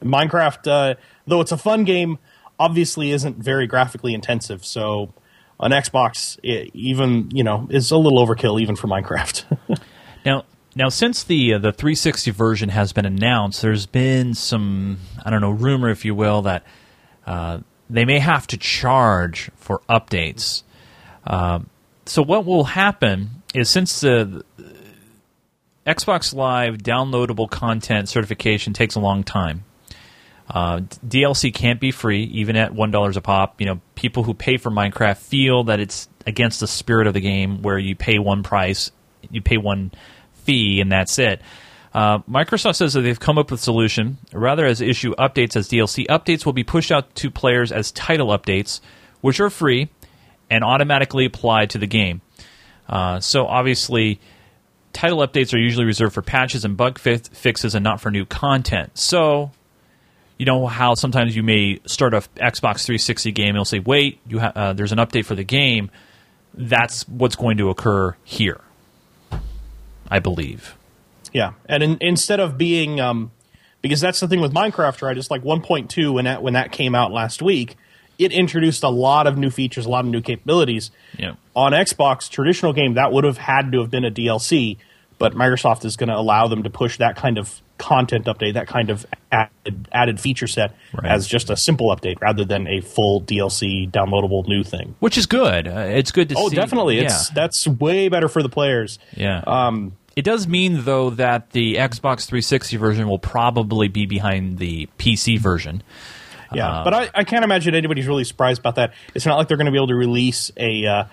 Minecraft, 0.01 0.67
uh, 0.67 0.95
though 1.27 1.41
it's 1.41 1.51
a 1.51 1.57
fun 1.57 1.83
game, 1.83 2.17
obviously 2.57 3.11
isn't 3.11 3.37
very 3.37 3.67
graphically 3.67 4.13
intensive. 4.13 4.65
So 4.65 5.13
on 5.59 5.71
Xbox, 5.71 6.39
it 6.43 6.71
even 6.73 7.29
you 7.31 7.43
know 7.43 7.67
is 7.69 7.91
a 7.91 7.97
little 7.97 8.25
overkill 8.25 8.61
even 8.61 8.75
for 8.75 8.87
Minecraft. 8.87 9.79
now, 10.25 10.43
now 10.75 10.89
since 10.89 11.23
the 11.23 11.53
uh, 11.53 11.57
the 11.59 11.71
360 11.71 12.31
version 12.31 12.69
has 12.69 12.93
been 12.93 13.05
announced, 13.05 13.61
there's 13.61 13.85
been 13.85 14.33
some 14.33 14.99
I 15.23 15.29
don't 15.29 15.41
know 15.41 15.51
rumor, 15.51 15.89
if 15.89 16.05
you 16.05 16.15
will, 16.15 16.41
that 16.43 16.63
uh, 17.25 17.59
they 17.89 18.05
may 18.05 18.19
have 18.19 18.47
to 18.47 18.57
charge 18.57 19.49
for 19.55 19.81
updates. 19.89 20.63
Um, 21.25 21.69
so 22.05 22.21
what 22.21 22.45
will 22.45 22.65
happen 22.65 23.41
is 23.53 23.69
since 23.69 24.01
the 24.01 24.43
Xbox 25.85 26.33
Live 26.33 26.77
downloadable 26.77 27.49
content 27.49 28.09
certification 28.09 28.73
takes 28.73 28.95
a 28.95 28.99
long 28.99 29.23
time. 29.23 29.63
Uh, 30.49 30.81
DLC 31.05 31.53
can't 31.53 31.79
be 31.79 31.91
free, 31.91 32.23
even 32.23 32.55
at 32.55 32.73
one 32.73 32.91
dollars 32.91 33.17
a 33.17 33.21
pop. 33.21 33.59
You 33.59 33.67
know, 33.67 33.81
people 33.95 34.23
who 34.23 34.33
pay 34.33 34.57
for 34.57 34.69
Minecraft 34.69 35.17
feel 35.17 35.63
that 35.65 35.79
it's 35.79 36.07
against 36.27 36.59
the 36.59 36.67
spirit 36.67 37.07
of 37.07 37.13
the 37.13 37.21
game, 37.21 37.61
where 37.61 37.77
you 37.77 37.95
pay 37.95 38.19
one 38.19 38.43
price, 38.43 38.91
you 39.29 39.41
pay 39.41 39.57
one 39.57 39.91
fee, 40.33 40.81
and 40.81 40.91
that's 40.91 41.17
it. 41.17 41.41
Uh, 41.93 42.19
Microsoft 42.29 42.75
says 42.75 42.93
that 42.93 43.01
they've 43.01 43.19
come 43.19 43.37
up 43.37 43.49
with 43.49 43.61
a 43.61 43.63
solution. 43.63 44.17
Rather, 44.33 44.65
as 44.65 44.81
issue 44.81 45.15
updates 45.15 45.55
as 45.55 45.69
DLC, 45.69 46.05
updates 46.07 46.45
will 46.45 46.53
be 46.53 46.63
pushed 46.63 46.91
out 46.91 47.15
to 47.15 47.31
players 47.31 47.71
as 47.71 47.91
title 47.91 48.27
updates, 48.27 48.81
which 49.21 49.39
are 49.39 49.49
free 49.49 49.89
and 50.49 50.63
automatically 50.63 51.25
applied 51.25 51.69
to 51.71 51.77
the 51.77 51.87
game. 51.87 52.21
Uh, 52.87 53.19
so 53.19 53.47
obviously, 53.47 54.19
title 54.93 55.19
updates 55.19 55.53
are 55.53 55.57
usually 55.57 55.85
reserved 55.85 56.13
for 56.13 56.21
patches 56.21 56.65
and 56.65 56.75
bug 56.77 56.99
fi- 56.99 57.17
fixes 57.17 57.75
and 57.75 57.83
not 57.83 58.01
for 58.01 58.11
new 58.11 58.25
content. 58.25 58.97
So, 58.97 59.51
you 60.37 60.45
know 60.45 60.67
how 60.67 60.95
sometimes 60.95 61.35
you 61.35 61.43
may 61.43 61.79
start 61.85 62.13
a 62.13 62.21
Xbox 62.37 62.85
360 62.85 63.31
game 63.31 63.49
and 63.49 63.55
it'll 63.55 63.65
say, 63.65 63.79
"Wait, 63.79 64.19
you 64.27 64.39
ha- 64.39 64.51
uh, 64.55 64.73
there's 64.73 64.91
an 64.91 64.97
update 64.97 65.25
for 65.25 65.35
the 65.35 65.43
game." 65.43 65.89
That's 66.53 67.07
what's 67.07 67.35
going 67.35 67.57
to 67.57 67.69
occur 67.69 68.15
here, 68.23 68.61
I 70.09 70.19
believe. 70.19 70.75
Yeah, 71.33 71.53
and 71.65 71.83
in, 71.83 71.97
instead 71.99 72.39
of 72.39 72.57
being, 72.57 73.01
um, 73.01 73.31
because 73.81 73.99
that's 73.99 74.21
the 74.21 74.27
thing 74.27 74.39
with 74.39 74.53
Minecraft, 74.53 75.01
right? 75.01 75.17
It's 75.17 75.29
like 75.29 75.43
1.2 75.43 76.13
when 76.13 76.25
that 76.25 76.41
when 76.41 76.53
that 76.53 76.71
came 76.71 76.95
out 76.95 77.11
last 77.11 77.41
week 77.41 77.75
it 78.17 78.31
introduced 78.31 78.83
a 78.83 78.89
lot 78.89 79.27
of 79.27 79.37
new 79.37 79.49
features, 79.49 79.85
a 79.85 79.89
lot 79.89 80.05
of 80.05 80.11
new 80.11 80.21
capabilities. 80.21 80.91
Yeah. 81.17 81.33
On 81.55 81.71
Xbox, 81.71 82.29
traditional 82.29 82.73
game 82.73 82.95
that 82.95 83.11
would 83.11 83.23
have 83.23 83.37
had 83.37 83.71
to 83.71 83.81
have 83.81 83.91
been 83.91 84.05
a 84.05 84.11
DLC, 84.11 84.77
but 85.17 85.33
Microsoft 85.33 85.85
is 85.85 85.95
going 85.95 86.09
to 86.09 86.15
allow 86.15 86.47
them 86.47 86.63
to 86.63 86.69
push 86.69 86.97
that 86.97 87.15
kind 87.15 87.37
of 87.37 87.61
content 87.77 88.25
update, 88.25 88.53
that 88.53 88.67
kind 88.67 88.89
of 88.89 89.05
added, 89.31 89.87
added 89.91 90.19
feature 90.19 90.47
set 90.47 90.75
right. 90.93 91.11
as 91.11 91.27
just 91.27 91.49
a 91.49 91.57
simple 91.57 91.95
update 91.95 92.19
rather 92.21 92.45
than 92.45 92.67
a 92.67 92.81
full 92.81 93.21
DLC 93.21 93.89
downloadable 93.89 94.47
new 94.47 94.63
thing. 94.63 94.95
Which 94.99 95.17
is 95.17 95.25
good. 95.25 95.67
Uh, 95.67 95.85
it's 95.89 96.11
good 96.11 96.29
to 96.29 96.35
oh, 96.37 96.49
see. 96.49 96.57
Oh, 96.57 96.61
definitely. 96.61 96.97
Yeah. 96.97 97.05
It's 97.05 97.29
that's 97.29 97.67
way 97.67 98.09
better 98.09 98.27
for 98.27 98.41
the 98.41 98.49
players. 98.49 98.99
Yeah. 99.15 99.43
Um, 99.45 99.97
it 100.15 100.23
does 100.23 100.47
mean 100.47 100.83
though 100.83 101.09
that 101.11 101.51
the 101.51 101.75
Xbox 101.75 102.25
360 102.25 102.77
version 102.77 103.07
will 103.07 103.19
probably 103.19 103.89
be 103.89 104.05
behind 104.05 104.57
the 104.59 104.87
PC 104.97 105.37
version. 105.39 105.83
Yeah, 106.53 106.69
uh, 106.69 106.83
but 106.83 106.93
I, 106.93 107.09
I 107.13 107.23
can't 107.23 107.43
imagine 107.43 107.75
anybody's 107.75 108.07
really 108.07 108.23
surprised 108.23 108.59
about 108.59 108.75
that. 108.75 108.93
It's 109.13 109.25
not 109.25 109.37
like 109.37 109.47
they're 109.47 109.57
going 109.57 109.65
to 109.65 109.71
be 109.71 109.77
able 109.77 109.87
to 109.87 109.95
release 109.95 110.51
a 110.55 110.85
uh, 110.85 111.03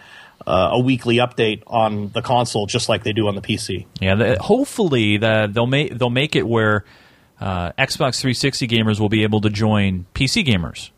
uh, 0.47 0.71
a 0.73 0.81
weekly 0.81 1.17
update 1.17 1.63
on 1.67 2.11
the 2.13 2.23
console 2.23 2.67
just 2.67 2.89
like 2.89 3.05
they 3.05 3.13
do 3.13 3.29
on 3.29 3.35
the 3.35 3.43
PC. 3.43 3.87
Yeah, 4.01 4.15
the, 4.15 4.39
hopefully 4.41 5.17
the, 5.17 5.49
they'll 5.53 5.67
make 5.67 5.97
they'll 5.99 6.11
make 6.11 6.37
it 6.37 6.47
where 6.47 6.85
uh, 7.41 7.73
Xbox 7.73 8.21
360 8.21 8.69
gamers 8.69 9.01
will 9.01 9.09
be 9.09 9.23
able 9.23 9.41
to 9.41 9.51
join 9.51 10.07
PC 10.15 10.45
gamers. 10.47 10.91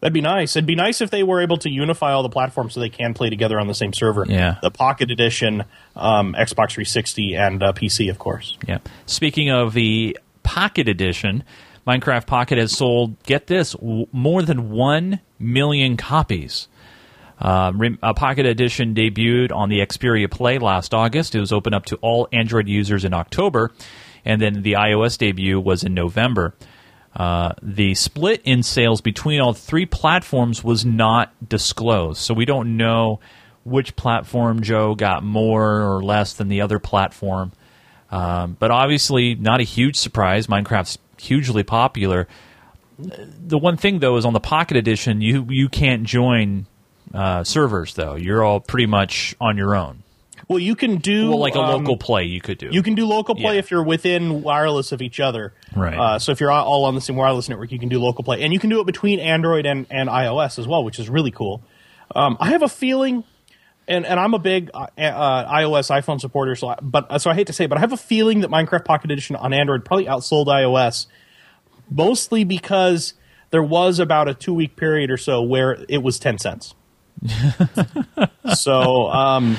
That'd 0.00 0.12
be 0.14 0.20
nice. 0.20 0.54
It'd 0.54 0.66
be 0.66 0.76
nice 0.76 1.00
if 1.00 1.10
they 1.10 1.24
were 1.24 1.40
able 1.40 1.56
to 1.58 1.70
unify 1.70 2.12
all 2.12 2.22
the 2.22 2.28
platforms 2.28 2.74
so 2.74 2.80
they 2.80 2.88
can 2.88 3.14
play 3.14 3.30
together 3.30 3.58
on 3.58 3.66
the 3.66 3.74
same 3.74 3.92
server. 3.92 4.24
Yeah. 4.28 4.58
The 4.62 4.70
Pocket 4.70 5.10
Edition, 5.10 5.64
um, 5.96 6.34
Xbox 6.34 6.70
360, 6.70 7.34
and 7.34 7.62
uh, 7.62 7.72
PC, 7.72 8.08
of 8.08 8.18
course. 8.18 8.56
Yeah. 8.66 8.78
Speaking 9.06 9.50
of 9.50 9.72
the 9.74 10.16
Pocket 10.44 10.88
Edition, 10.88 11.42
Minecraft 11.84 12.26
Pocket 12.26 12.58
has 12.58 12.70
sold, 12.76 13.20
get 13.24 13.48
this, 13.48 13.72
w- 13.72 14.06
more 14.12 14.42
than 14.42 14.70
1 14.70 15.18
million 15.40 15.96
copies. 15.96 16.68
Uh, 17.40 17.72
a 18.02 18.14
Pocket 18.14 18.46
Edition 18.46 18.94
debuted 18.94 19.52
on 19.52 19.68
the 19.68 19.78
Xperia 19.78 20.30
Play 20.30 20.58
last 20.58 20.92
August. 20.92 21.34
It 21.34 21.40
was 21.40 21.52
open 21.52 21.72
up 21.72 21.86
to 21.86 21.96
all 21.96 22.28
Android 22.32 22.68
users 22.68 23.04
in 23.04 23.14
October, 23.14 23.70
and 24.24 24.40
then 24.40 24.62
the 24.62 24.72
iOS 24.72 25.18
debut 25.18 25.60
was 25.60 25.84
in 25.84 25.94
November. 25.94 26.54
Uh, 27.14 27.52
the 27.62 27.94
split 27.94 28.42
in 28.44 28.62
sales 28.62 29.00
between 29.00 29.40
all 29.40 29.52
three 29.52 29.86
platforms 29.86 30.62
was 30.62 30.84
not 30.84 31.32
disclosed, 31.48 32.20
so 32.20 32.34
we 32.34 32.44
don't 32.44 32.76
know 32.76 33.20
which 33.64 33.96
platform 33.96 34.62
Joe 34.62 34.94
got 34.94 35.22
more 35.22 35.82
or 35.82 36.02
less 36.02 36.32
than 36.32 36.48
the 36.48 36.60
other 36.60 36.78
platform. 36.78 37.52
Um, 38.10 38.56
but 38.58 38.70
obviously, 38.70 39.34
not 39.34 39.60
a 39.60 39.64
huge 39.64 39.96
surprise. 39.96 40.46
Minecraft's 40.46 40.98
hugely 41.18 41.62
popular. 41.62 42.26
The 42.98 43.58
one 43.58 43.76
thing 43.76 44.00
though 44.00 44.16
is 44.16 44.24
on 44.24 44.32
the 44.32 44.40
Pocket 44.40 44.76
Edition, 44.76 45.20
you 45.20 45.46
you 45.48 45.68
can't 45.68 46.02
join 46.04 46.66
uh, 47.14 47.44
servers 47.44 47.94
though. 47.94 48.14
You're 48.14 48.42
all 48.42 48.60
pretty 48.60 48.86
much 48.86 49.34
on 49.40 49.56
your 49.56 49.74
own. 49.74 50.02
Well, 50.48 50.58
you 50.58 50.76
can 50.76 50.96
do 50.96 51.30
well, 51.30 51.40
like 51.40 51.54
a 51.54 51.60
um, 51.60 51.84
local 51.84 51.98
play. 51.98 52.24
You 52.24 52.40
could 52.40 52.56
do. 52.56 52.68
You 52.70 52.82
can 52.82 52.94
do 52.94 53.06
local 53.06 53.34
play 53.34 53.54
yeah. 53.54 53.58
if 53.58 53.70
you're 53.70 53.82
within 53.82 54.42
wireless 54.42 54.92
of 54.92 55.02
each 55.02 55.20
other. 55.20 55.52
Right. 55.76 55.98
Uh, 55.98 56.18
so 56.18 56.32
if 56.32 56.40
you're 56.40 56.50
all 56.50 56.84
on 56.86 56.94
the 56.94 57.02
same 57.02 57.16
wireless 57.16 57.48
network, 57.50 57.70
you 57.70 57.78
can 57.78 57.90
do 57.90 58.00
local 58.00 58.24
play, 58.24 58.42
and 58.42 58.52
you 58.52 58.58
can 58.58 58.70
do 58.70 58.80
it 58.80 58.86
between 58.86 59.20
Android 59.20 59.66
and, 59.66 59.86
and 59.90 60.08
iOS 60.08 60.58
as 60.58 60.66
well, 60.66 60.84
which 60.84 60.98
is 60.98 61.10
really 61.10 61.30
cool. 61.30 61.62
Um, 62.16 62.38
I 62.40 62.50
have 62.50 62.62
a 62.62 62.68
feeling, 62.68 63.24
and, 63.86 64.06
and 64.06 64.18
I'm 64.18 64.32
a 64.32 64.38
big 64.38 64.70
uh, 64.72 64.86
uh, 64.96 65.52
iOS 65.52 65.90
iPhone 65.90 66.18
supporter, 66.18 66.54
so 66.56 66.68
I, 66.68 66.78
but 66.80 67.10
uh, 67.10 67.18
so 67.18 67.30
I 67.30 67.34
hate 67.34 67.48
to 67.48 67.52
say, 67.52 67.64
it, 67.64 67.68
but 67.68 67.76
I 67.76 67.80
have 67.82 67.92
a 67.92 67.98
feeling 67.98 68.40
that 68.40 68.50
Minecraft 68.50 68.86
Pocket 68.86 69.10
Edition 69.10 69.36
on 69.36 69.52
Android 69.52 69.84
probably 69.84 70.06
outsold 70.06 70.46
iOS 70.46 71.06
mostly 71.90 72.44
because 72.44 73.14
there 73.50 73.62
was 73.62 73.98
about 73.98 74.28
a 74.28 74.34
two 74.34 74.54
week 74.54 74.76
period 74.76 75.10
or 75.10 75.16
so 75.16 75.42
where 75.42 75.84
it 75.88 76.02
was 76.02 76.18
10 76.18 76.38
cents. 76.38 76.74
so 78.54 79.08
um, 79.08 79.56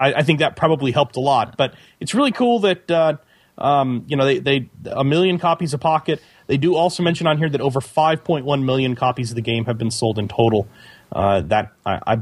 I, 0.00 0.14
I, 0.14 0.22
think 0.22 0.38
that 0.40 0.56
probably 0.56 0.92
helped 0.92 1.16
a 1.16 1.20
lot. 1.20 1.56
But 1.56 1.74
it's 2.00 2.14
really 2.14 2.32
cool 2.32 2.60
that, 2.60 2.90
uh, 2.90 3.16
um, 3.58 4.04
you 4.08 4.16
know, 4.16 4.24
they, 4.24 4.38
they 4.38 4.70
a 4.90 5.04
million 5.04 5.38
copies 5.38 5.74
of 5.74 5.80
Pocket. 5.80 6.20
They 6.46 6.56
do 6.56 6.74
also 6.74 7.02
mention 7.02 7.26
on 7.26 7.38
here 7.38 7.48
that 7.48 7.60
over 7.60 7.80
5.1 7.80 8.64
million 8.64 8.94
copies 8.94 9.30
of 9.30 9.36
the 9.36 9.42
game 9.42 9.64
have 9.66 9.78
been 9.78 9.90
sold 9.90 10.18
in 10.18 10.28
total. 10.28 10.68
Uh, 11.12 11.40
that 11.40 11.72
I, 11.84 12.00
I, 12.04 12.12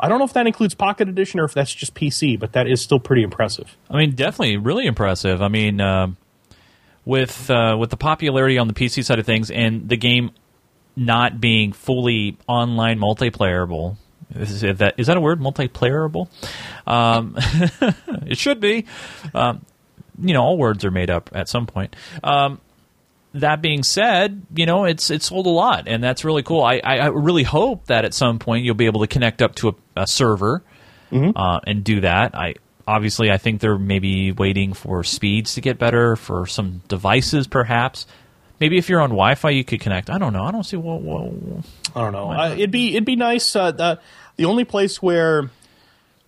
I 0.00 0.08
don't 0.08 0.18
know 0.18 0.24
if 0.24 0.34
that 0.34 0.46
includes 0.46 0.74
Pocket 0.74 1.08
Edition 1.08 1.40
or 1.40 1.44
if 1.44 1.54
that's 1.54 1.74
just 1.74 1.94
PC, 1.94 2.38
but 2.38 2.52
that 2.52 2.66
is 2.66 2.82
still 2.82 3.00
pretty 3.00 3.22
impressive. 3.22 3.76
I 3.88 3.96
mean, 3.96 4.14
definitely 4.14 4.58
really 4.58 4.86
impressive. 4.86 5.40
I 5.40 5.48
mean, 5.48 5.80
uh, 5.80 6.08
with 7.04 7.50
uh, 7.50 7.76
with 7.78 7.90
the 7.90 7.96
popularity 7.96 8.58
on 8.58 8.68
the 8.68 8.74
PC 8.74 9.04
side 9.04 9.18
of 9.18 9.26
things 9.26 9.50
and 9.50 9.88
the 9.88 9.96
game 9.96 10.30
not 10.96 11.40
being 11.40 11.72
fully 11.72 12.36
online 12.46 12.98
multiplayerable. 12.98 13.96
Is 14.34 14.60
that 14.60 14.94
is 14.96 15.06
that 15.06 15.16
a 15.16 15.20
word? 15.20 15.40
Multiplayerable? 15.40 16.28
Um, 16.86 17.34
it 18.26 18.38
should 18.38 18.60
be. 18.60 18.86
Um, 19.34 19.64
you 20.18 20.34
know, 20.34 20.42
all 20.42 20.56
words 20.56 20.84
are 20.84 20.90
made 20.90 21.10
up 21.10 21.30
at 21.34 21.48
some 21.48 21.66
point. 21.66 21.96
Um, 22.22 22.60
that 23.34 23.60
being 23.60 23.82
said, 23.82 24.42
you 24.54 24.64
know, 24.64 24.84
it's 24.84 25.10
it's 25.10 25.26
sold 25.26 25.46
a 25.46 25.50
lot, 25.50 25.88
and 25.88 26.02
that's 26.02 26.24
really 26.24 26.42
cool. 26.42 26.62
I, 26.62 26.80
I, 26.84 27.06
really 27.06 27.42
hope 27.42 27.86
that 27.86 28.04
at 28.04 28.14
some 28.14 28.38
point 28.38 28.64
you'll 28.64 28.76
be 28.76 28.86
able 28.86 29.00
to 29.00 29.08
connect 29.08 29.42
up 29.42 29.56
to 29.56 29.70
a, 29.70 29.74
a 30.02 30.06
server 30.06 30.62
mm-hmm. 31.10 31.36
uh, 31.36 31.58
and 31.66 31.82
do 31.82 32.00
that. 32.02 32.36
I 32.36 32.54
obviously, 32.86 33.32
I 33.32 33.38
think 33.38 33.60
they're 33.60 33.78
maybe 33.78 34.30
waiting 34.30 34.72
for 34.72 35.02
speeds 35.02 35.54
to 35.54 35.60
get 35.60 35.78
better 35.78 36.14
for 36.14 36.46
some 36.46 36.82
devices, 36.86 37.48
perhaps. 37.48 38.06
Maybe 38.60 38.78
if 38.78 38.88
you're 38.88 39.00
on 39.00 39.10
Wi-Fi, 39.10 39.50
you 39.50 39.64
could 39.64 39.80
connect. 39.80 40.10
I 40.10 40.18
don't 40.18 40.32
know. 40.32 40.44
I 40.44 40.52
don't 40.52 40.62
see 40.62 40.76
what. 40.76 41.02
what 41.02 41.64
I 41.94 42.00
don't 42.00 42.12
know. 42.12 42.30
Uh, 42.30 42.54
it'd 42.54 42.70
be 42.70 42.90
it'd 42.90 43.04
be 43.04 43.16
nice. 43.16 43.54
Uh, 43.54 43.72
the, 43.72 44.00
the 44.36 44.44
only 44.44 44.64
place 44.64 45.02
where 45.02 45.50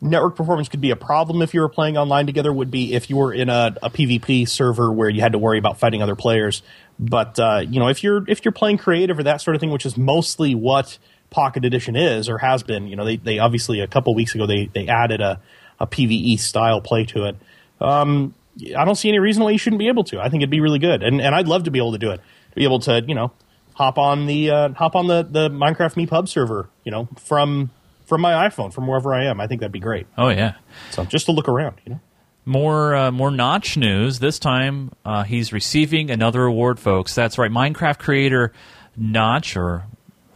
network 0.01 0.37
performance 0.37 0.69
could 0.69 0.81
be 0.81 0.91
a 0.91 0.97
problem 0.97 1.41
if 1.41 1.55
you 1.55 1.61
were 1.61 1.69
playing 1.69 1.97
online 1.97 2.27
together 2.27 2.53
would 2.53 2.71
be 2.71 2.93
if 2.95 3.09
you 3.09 3.17
were 3.17 3.33
in 3.33 3.49
a, 3.49 3.75
a 3.83 3.91
PvP 3.91 4.49
server 4.49 4.93
where 4.93 5.09
you 5.09 5.23
had 5.23 5.33
to 5.33 5.39
worry 5.39 5.59
about 5.59 5.79
fighting 5.79 6.03
other 6.03 6.17
players. 6.17 6.63
But 6.99 7.39
uh, 7.39 7.63
you 7.69 7.81
know, 7.81 7.89
if 7.89 8.03
you're 8.03 8.29
if 8.29 8.45
you're 8.45 8.53
playing 8.53 8.79
creative 8.79 9.19
or 9.19 9.23
that 9.25 9.41
sort 9.41 9.55
of 9.55 9.61
thing, 9.61 9.71
which 9.71 9.87
is 9.87 9.97
mostly 9.97 10.55
what 10.55 10.99
Pocket 11.31 11.65
Edition 11.65 11.97
is 11.97 12.29
or 12.29 12.39
has 12.39 12.63
been, 12.63 12.87
you 12.87 12.97
know, 12.97 13.05
they 13.05 13.17
they 13.17 13.39
obviously 13.39 13.81
a 13.81 13.87
couple 13.87 14.15
weeks 14.15 14.35
ago 14.35 14.47
they 14.47 14.67
they 14.73 14.89
added 14.89 15.21
a 15.21 15.41
a 15.79 15.87
PVE 15.87 16.39
style 16.39 16.81
play 16.81 17.05
to 17.05 17.27
it. 17.27 17.37
Um, 17.81 18.35
I 18.77 18.85
don't 18.85 18.95
see 18.95 19.09
any 19.09 19.19
reason 19.19 19.43
why 19.43 19.51
you 19.51 19.59
shouldn't 19.59 19.79
be 19.79 19.89
able 19.89 20.05
to. 20.05 20.21
I 20.21 20.29
think 20.29 20.43
it'd 20.43 20.51
be 20.51 20.61
really 20.61 20.79
good, 20.79 21.03
and 21.03 21.21
and 21.21 21.35
I'd 21.35 21.49
love 21.49 21.65
to 21.65 21.71
be 21.71 21.79
able 21.79 21.93
to 21.93 21.99
do 21.99 22.11
it. 22.11 22.17
To 22.17 22.55
be 22.55 22.65
able 22.65 22.79
to, 22.81 23.05
you 23.07 23.15
know, 23.15 23.33
hop 23.75 23.99
on 23.99 24.27
the 24.27 24.51
uh, 24.51 24.69
hop 24.71 24.97
on 24.97 25.07
the 25.07 25.23
the 25.23 25.51
Minecraft 25.51 25.97
Me 25.97 26.07
Pub 26.07 26.29
server, 26.29 26.71
you 26.85 26.91
know, 26.91 27.09
from 27.19 27.71
from 28.07 28.21
my 28.21 28.49
iPhone 28.49 28.73
from 28.73 28.87
wherever 28.87 29.13
I 29.13 29.27
am. 29.27 29.41
I 29.41 29.47
think 29.47 29.61
that'd 29.61 29.73
be 29.73 29.81
great. 29.81 30.07
Oh 30.17 30.29
yeah. 30.29 30.55
So 30.91 31.05
just 31.05 31.27
to 31.27 31.33
look 31.33 31.49
around, 31.49 31.81
you 31.85 31.93
know. 31.93 32.01
More 32.45 32.95
uh, 32.95 33.11
more 33.11 33.31
Notch 33.31 33.77
news. 33.77 34.21
This 34.21 34.39
time 34.39 34.93
uh, 35.05 35.25
he's 35.25 35.53
receiving 35.53 36.11
another 36.11 36.45
award, 36.45 36.79
folks. 36.79 37.15
That's 37.15 37.39
right. 37.39 37.51
Minecraft 37.51 37.99
creator 37.99 38.53
Notch, 38.97 39.57
or 39.57 39.85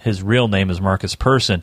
his 0.00 0.23
real 0.23 0.49
name 0.49 0.71
is 0.71 0.81
Markus 0.81 1.15
Persson, 1.15 1.62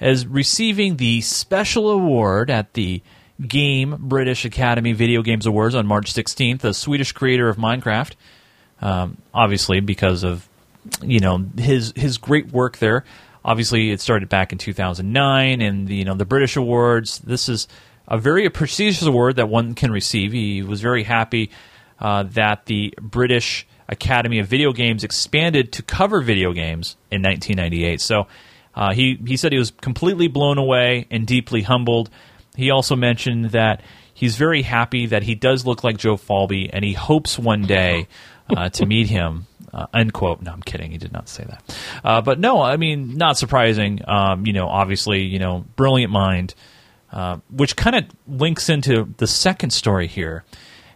is 0.00 0.26
receiving 0.26 0.96
the 0.96 1.20
special 1.20 1.90
award 1.90 2.50
at 2.50 2.74
the 2.74 3.02
Game 3.40 3.96
British 3.98 4.44
Academy 4.44 4.92
Video 4.92 5.22
Games 5.22 5.46
Awards 5.46 5.74
on 5.74 5.86
March 5.86 6.12
16th. 6.12 6.60
The 6.60 6.74
Swedish 6.74 7.12
creator 7.12 7.48
of 7.48 7.56
Minecraft, 7.56 8.12
um, 8.80 9.18
obviously 9.32 9.80
because 9.80 10.22
of 10.22 10.48
you 11.02 11.20
know 11.20 11.44
his 11.56 11.92
his 11.96 12.18
great 12.18 12.52
work 12.52 12.78
there. 12.78 13.04
Obviously, 13.44 13.90
it 13.90 14.00
started 14.00 14.28
back 14.28 14.52
in 14.52 14.58
2009, 14.58 15.60
and 15.60 15.88
the, 15.88 15.96
you 15.96 16.04
know 16.04 16.14
the 16.14 16.24
British 16.24 16.56
awards. 16.56 17.18
This 17.18 17.48
is 17.48 17.68
a 18.06 18.18
very 18.18 18.48
prestigious 18.50 19.02
award 19.02 19.36
that 19.36 19.48
one 19.48 19.74
can 19.74 19.90
receive. 19.90 20.32
He 20.32 20.62
was 20.62 20.80
very 20.80 21.02
happy 21.02 21.50
uh, 21.98 22.24
that 22.24 22.66
the 22.66 22.94
British 23.00 23.66
Academy 23.88 24.38
of 24.38 24.46
Video 24.46 24.72
Games 24.72 25.04
expanded 25.04 25.72
to 25.72 25.82
cover 25.82 26.20
video 26.20 26.52
games 26.52 26.96
in 27.10 27.22
1998. 27.22 28.00
So 28.00 28.26
uh, 28.74 28.92
he 28.92 29.18
he 29.26 29.36
said 29.36 29.52
he 29.52 29.58
was 29.58 29.70
completely 29.70 30.28
blown 30.28 30.58
away 30.58 31.06
and 31.10 31.26
deeply 31.26 31.62
humbled. 31.62 32.10
He 32.54 32.70
also 32.70 32.96
mentioned 32.96 33.46
that 33.50 33.82
he's 34.12 34.36
very 34.36 34.62
happy 34.62 35.06
that 35.06 35.22
he 35.24 35.34
does 35.34 35.66
look 35.66 35.84
like 35.84 35.96
Joe 35.98 36.16
Falby, 36.16 36.70
and 36.72 36.84
he 36.84 36.92
hopes 36.92 37.38
one 37.38 37.62
day 37.62 38.08
uh, 38.56 38.68
to 38.70 38.86
meet 38.86 39.08
him. 39.08 39.46
Uh, 39.72 39.86
unquote. 39.92 40.40
No, 40.40 40.52
I'm 40.52 40.62
kidding. 40.62 40.92
He 40.92 40.98
did 40.98 41.12
not 41.12 41.28
say 41.28 41.44
that. 41.44 41.78
Uh, 42.04 42.20
but 42.20 42.38
no, 42.38 42.62
I 42.62 42.76
mean, 42.76 43.16
not 43.16 43.36
surprising. 43.36 44.00
Um, 44.06 44.46
you 44.46 44.52
know, 44.52 44.68
obviously, 44.68 45.24
you 45.24 45.40
know, 45.40 45.64
brilliant 45.74 46.12
mind, 46.12 46.54
uh, 47.12 47.38
which 47.50 47.74
kind 47.74 47.96
of 47.96 48.04
links 48.28 48.68
into 48.68 49.12
the 49.16 49.26
second 49.26 49.70
story 49.70 50.06
here, 50.06 50.44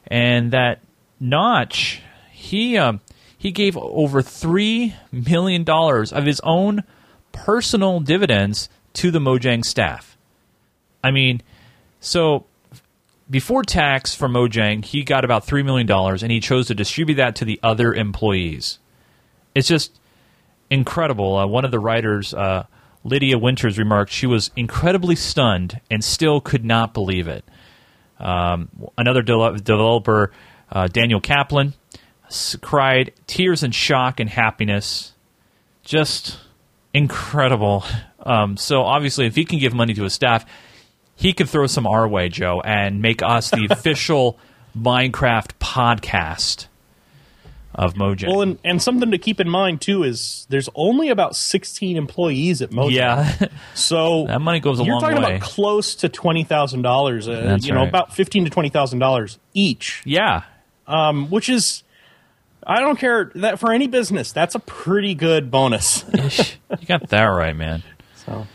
and 0.07 0.53
that 0.53 0.81
Notch 1.19 2.03
he 2.31 2.79
um, 2.79 3.01
he 3.37 3.51
gave 3.51 3.77
over 3.77 4.23
three 4.23 4.95
million 5.11 5.65
dollars 5.65 6.13
of 6.13 6.25
his 6.25 6.41
own 6.45 6.85
personal 7.33 7.99
dividends 7.99 8.69
to 8.95 9.11
the 9.11 9.19
Mojang 9.19 9.65
staff. 9.65 10.17
I 11.03 11.11
mean, 11.11 11.43
so 12.01 12.47
before 13.31 13.63
tax 13.63 14.15
from 14.15 14.33
Mojang, 14.33 14.85
he 14.85 15.03
got 15.05 15.25
about 15.25 15.47
$3 15.47 15.65
million 15.65 15.91
and 15.91 16.33
he 16.33 16.41
chose 16.41 16.67
to 16.69 16.75
distribute 16.75 17.17
that 17.17 17.37
to 17.37 17.45
the 17.45 17.61
other 17.63 17.95
employees. 17.95 18.79
It's 19.55 19.69
just 19.69 19.99
incredible. 20.71 21.37
Uh, 21.37 21.47
one 21.47 21.65
of 21.65 21.71
the 21.71 21.79
writers, 21.79 22.35
uh, 22.35 22.65
Lydia 23.05 23.39
Winters, 23.39 23.79
remarked 23.79 24.13
she 24.13 24.27
was 24.27 24.51
incredibly 24.57 25.15
stunned 25.15 25.81
and 25.91 26.03
still 26.03 26.41
could 26.41 26.65
not 26.65 26.95
believe 26.95 27.29
it. 27.29 27.45
Um, 28.19 28.69
another 28.97 29.23
de- 29.23 29.59
developer, 29.59 30.33
uh, 30.73 30.89
Daniel 30.89 31.21
Kaplan, 31.21 31.75
s- 32.27 32.57
cried 32.61 33.13
tears 33.27 33.63
and 33.63 33.75
shock 33.75 34.19
and 34.21 34.29
happiness. 34.29 35.13
Just 35.85 36.39
incredible. 36.93 37.85
Um, 38.21 38.59
so 38.59 38.83
obviously, 38.83 39.25
if 39.27 39.37
he 39.37 39.45
can 39.47 39.59
give 39.59 39.73
money 39.73 39.95
to 39.95 40.03
his 40.03 40.13
staff, 40.13 40.45
he 41.19 41.33
could 41.33 41.49
throw 41.49 41.67
some 41.67 41.87
our 41.87 42.07
way, 42.07 42.29
Joe, 42.29 42.61
and 42.65 43.03
make 43.03 43.23
us 43.23 43.51
the 43.51 43.67
official 43.71 44.39
Minecraft 44.77 45.51
podcast 45.61 46.69
of 47.75 47.95
Mojang. 47.95 48.29
Well, 48.29 48.43
and, 48.43 48.59
and 48.65 48.83
something 48.83 49.11
to 49.11 49.19
keep 49.19 49.41
in 49.41 49.49
mind 49.49 49.81
too 49.81 50.03
is 50.05 50.47
there's 50.49 50.69
only 50.75 51.11
about 51.11 51.37
16 51.37 51.97
employees 51.97 52.63
at 52.63 52.71
Mojang. 52.71 52.93
yeah, 52.93 53.35
So 53.75 54.27
That 54.27 54.41
money 54.41 54.61
goes 54.61 54.79
a 54.79 54.83
long 54.83 54.89
way. 54.89 55.09
you're 55.11 55.17
talking 55.21 55.37
about 55.37 55.41
close 55.43 55.95
to 55.97 56.09
twenty 56.09 56.45
thousand 56.45 56.83
dollars. 56.83 57.29
Uh, 57.29 57.41
That's 57.43 57.67
you 57.67 57.73
know, 57.75 57.81
right. 57.81 57.89
about 57.89 58.15
fifteen 58.15 58.45
to 58.45 58.51
twenty 58.51 58.69
thousand 58.69 58.99
dollars 59.01 59.39
each, 59.55 60.03
yeah. 60.05 60.43
um, 60.87 61.31
which 61.31 61.49
is. 61.49 61.83
I 62.71 62.81
don't 62.81 62.99
care 62.99 63.31
that 63.37 63.59
for 63.59 63.73
any 63.73 63.87
business. 63.87 64.33
That's 64.33 64.55
a 64.55 64.59
pretty 64.59 65.15
good 65.15 65.51
bonus. 65.51 66.05
you 66.79 66.87
got 66.87 67.09
that 67.09 67.25
right, 67.25 67.57
man. 67.57 67.83
so 68.27 68.47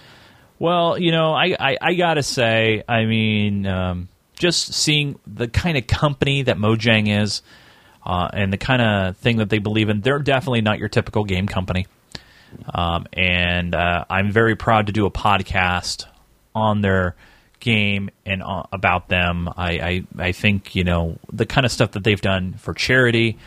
Well, 0.59 0.97
you 0.97 1.11
know, 1.11 1.33
I, 1.33 1.55
I, 1.59 1.77
I 1.81 1.93
gotta 1.95 2.23
say, 2.23 2.83
I 2.87 3.05
mean, 3.05 3.65
um, 3.65 4.07
just 4.37 4.73
seeing 4.73 5.19
the 5.27 5.47
kind 5.47 5.77
of 5.77 5.87
company 5.87 6.43
that 6.43 6.57
Mojang 6.57 7.21
is, 7.21 7.41
uh, 8.05 8.29
and 8.33 8.51
the 8.51 8.57
kind 8.57 8.81
of 8.81 9.17
thing 9.17 9.37
that 9.37 9.49
they 9.49 9.59
believe 9.59 9.89
in, 9.89 10.01
they're 10.01 10.19
definitely 10.19 10.61
not 10.61 10.79
your 10.79 10.89
typical 10.89 11.23
game 11.23 11.47
company. 11.47 11.87
Um, 12.73 13.07
and 13.13 13.73
uh, 13.73 14.05
I'm 14.09 14.31
very 14.31 14.55
proud 14.55 14.87
to 14.87 14.93
do 14.93 15.05
a 15.05 15.11
podcast 15.11 16.05
on 16.53 16.81
their 16.81 17.15
game 17.59 18.09
and 18.25 18.43
uh, 18.43 18.63
about 18.71 19.07
them. 19.07 19.49
I, 19.55 19.71
I 20.17 20.27
I 20.27 20.31
think 20.33 20.75
you 20.75 20.83
know 20.83 21.17
the 21.31 21.45
kind 21.45 21.65
of 21.65 21.71
stuff 21.71 21.91
that 21.91 22.03
they've 22.03 22.21
done 22.21 22.53
for 22.53 22.73
charity, 22.73 23.37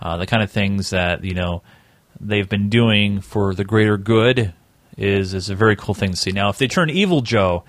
uh, 0.00 0.16
the 0.16 0.26
kind 0.26 0.42
of 0.42 0.50
things 0.50 0.90
that 0.90 1.24
you 1.24 1.34
know 1.34 1.62
they've 2.20 2.48
been 2.48 2.68
doing 2.68 3.20
for 3.20 3.54
the 3.54 3.64
greater 3.64 3.98
good 3.98 4.54
is 4.96 5.34
is 5.34 5.50
a 5.50 5.54
very 5.54 5.76
cool 5.76 5.94
thing 5.94 6.10
to 6.10 6.16
see. 6.16 6.32
Now, 6.32 6.48
if 6.50 6.58
they 6.58 6.68
turn 6.68 6.90
evil, 6.90 7.20
Joe, 7.20 7.64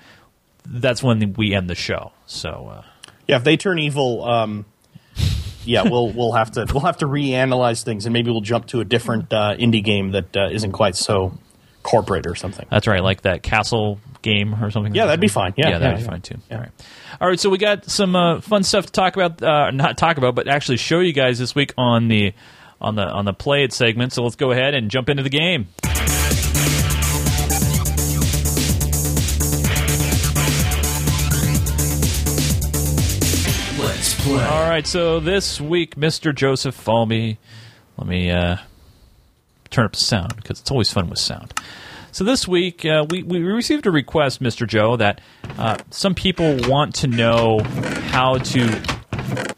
that's 0.64 1.02
when 1.02 1.34
we 1.34 1.54
end 1.54 1.68
the 1.70 1.74
show. 1.74 2.12
So. 2.26 2.72
Uh, 2.72 2.82
yeah, 3.26 3.36
if 3.36 3.44
they 3.44 3.56
turn 3.56 3.78
evil, 3.78 4.24
um, 4.24 4.64
yeah, 5.64 5.82
we'll 5.82 6.08
we'll 6.14 6.32
have 6.32 6.52
to 6.52 6.66
we'll 6.72 6.84
have 6.84 6.98
to 6.98 7.06
reanalyze 7.06 7.82
things, 7.82 8.06
and 8.06 8.12
maybe 8.12 8.30
we'll 8.30 8.40
jump 8.40 8.66
to 8.66 8.80
a 8.80 8.84
different 8.84 9.32
uh, 9.32 9.56
indie 9.56 9.82
game 9.82 10.12
that 10.12 10.36
uh, 10.36 10.48
isn't 10.50 10.72
quite 10.72 10.96
so 10.96 11.36
corporate 11.82 12.26
or 12.26 12.34
something. 12.34 12.66
That's 12.70 12.86
right, 12.86 13.02
like 13.02 13.22
that 13.22 13.42
castle 13.42 14.00
game 14.22 14.62
or 14.62 14.70
something. 14.70 14.94
Yeah, 14.94 15.06
that'd 15.06 15.20
be 15.20 15.28
fine. 15.28 15.54
Yeah, 15.56 15.70
yeah, 15.70 15.78
that'd 15.78 15.92
yeah, 15.92 15.96
be 15.96 16.02
yeah. 16.02 16.10
fine 16.10 16.20
too. 16.20 16.38
All 16.50 16.58
right, 16.58 16.70
all 17.20 17.28
right. 17.28 17.40
So 17.40 17.50
we 17.50 17.58
got 17.58 17.84
some 17.90 18.14
uh, 18.14 18.40
fun 18.40 18.62
stuff 18.62 18.86
to 18.86 18.92
talk 18.92 19.16
about. 19.16 19.42
Uh, 19.42 19.70
not 19.72 19.98
talk 19.98 20.18
about, 20.18 20.34
but 20.34 20.48
actually 20.48 20.76
show 20.76 21.00
you 21.00 21.12
guys 21.12 21.38
this 21.38 21.54
week 21.54 21.74
on 21.76 22.08
the 22.08 22.32
on 22.80 22.94
the 22.94 23.06
on 23.06 23.24
the 23.24 23.34
play 23.34 23.64
it 23.64 23.72
segment. 23.72 24.12
So 24.12 24.22
let's 24.22 24.36
go 24.36 24.52
ahead 24.52 24.74
and 24.74 24.90
jump 24.90 25.08
into 25.08 25.22
the 25.22 25.30
game. 25.30 25.68
Let's. 34.36 34.52
All 34.52 34.68
right. 34.68 34.86
So 34.86 35.20
this 35.20 35.60
week, 35.60 35.96
Mr. 35.96 36.34
Joseph 36.34 36.76
Falby. 36.82 37.38
Let 37.96 38.06
me 38.06 38.30
uh, 38.30 38.56
turn 39.70 39.86
up 39.86 39.92
the 39.92 39.98
sound 39.98 40.36
because 40.36 40.60
it's 40.60 40.70
always 40.70 40.92
fun 40.92 41.08
with 41.08 41.18
sound. 41.18 41.54
So 42.12 42.24
this 42.24 42.46
week, 42.48 42.84
uh, 42.84 43.04
we, 43.08 43.22
we 43.22 43.40
received 43.40 43.86
a 43.86 43.90
request, 43.90 44.42
Mr. 44.42 44.66
Joe, 44.66 44.96
that 44.96 45.20
uh, 45.58 45.76
some 45.90 46.14
people 46.14 46.56
want 46.68 46.94
to 46.96 47.06
know 47.06 47.60
how 47.60 48.38
to. 48.38 48.82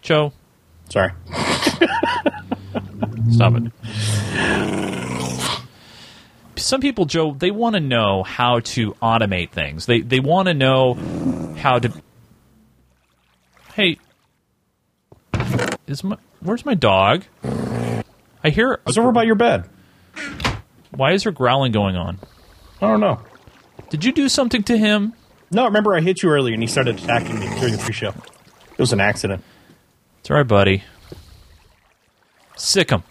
Joe, 0.01 0.33
Sorry. 0.89 1.13
stop 3.31 3.55
it. 3.57 3.73
Some 6.57 6.81
people, 6.81 7.05
Joe, 7.05 7.35
they 7.39 7.51
want 7.51 7.75
to 7.75 7.81
know 7.81 8.23
how 8.23 8.61
to 8.61 8.93
automate 8.95 9.51
things. 9.51 9.87
They 9.87 10.01
they 10.01 10.21
want 10.21 10.49
to 10.49 10.55
know 10.55 10.95
how 11.59 11.79
to. 11.79 11.93
Hey, 13.75 13.99
is 15.89 16.05
my 16.05 16.17
where's 16.41 16.65
my 16.65 16.75
dog? 16.75 17.25
I 18.45 18.51
hear. 18.51 18.81
It's 18.87 18.99
over 18.99 19.13
by 19.13 19.25
your 19.25 19.35
bed. 19.35 19.69
Why 20.91 21.13
is 21.13 21.25
there 21.25 21.33
growling 21.33 21.73
going 21.73 21.97
on? 21.97 22.19
I 22.81 22.89
don't 22.89 23.01
know. 23.01 23.21
Did 23.91 24.05
you 24.05 24.13
do 24.13 24.29
something 24.29 24.63
to 24.65 24.77
him? 24.77 25.15
No, 25.51 25.65
remember 25.65 25.95
I 25.97 26.01
hit 26.01 26.23
you 26.23 26.31
earlier, 26.31 26.55
and 26.55 26.63
he 26.63 26.67
started 26.67 26.99
attacking 26.99 27.39
me 27.39 27.47
during 27.59 27.73
the 27.73 27.83
pre-show. 27.83 28.09
It 28.09 28.79
was 28.79 28.93
an 28.93 29.01
accident. 29.01 29.43
It's 30.21 30.31
all 30.31 30.37
right, 30.37 30.47
buddy. 30.47 30.85
Sick 32.57 32.91
him. 32.91 33.03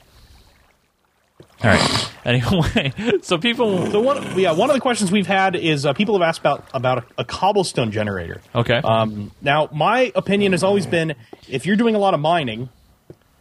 All 1.63 1.71
right. 1.71 2.11
Anyway, 2.27 2.91
so 3.21 3.37
people. 3.37 3.89
So 3.89 4.01
one, 4.01 4.37
yeah, 4.37 4.51
one 4.51 4.69
of 4.69 4.73
the 4.75 4.81
questions 4.81 5.11
we've 5.11 5.25
had 5.25 5.55
is 5.55 5.85
uh, 5.85 5.93
people 5.93 6.13
have 6.19 6.27
asked 6.27 6.41
about 6.41 6.67
about 6.73 6.97
a, 6.97 7.21
a 7.21 7.25
cobblestone 7.25 7.91
generator. 7.91 8.41
Okay. 8.53 8.81
Um, 8.83 9.31
now, 9.41 9.69
my 9.71 10.11
opinion 10.13 10.51
has 10.51 10.61
always 10.61 10.85
been 10.85 11.15
if 11.47 11.65
you're 11.65 11.77
doing 11.77 11.95
a 11.95 11.99
lot 11.99 12.13
of 12.13 12.19
mining, 12.19 12.67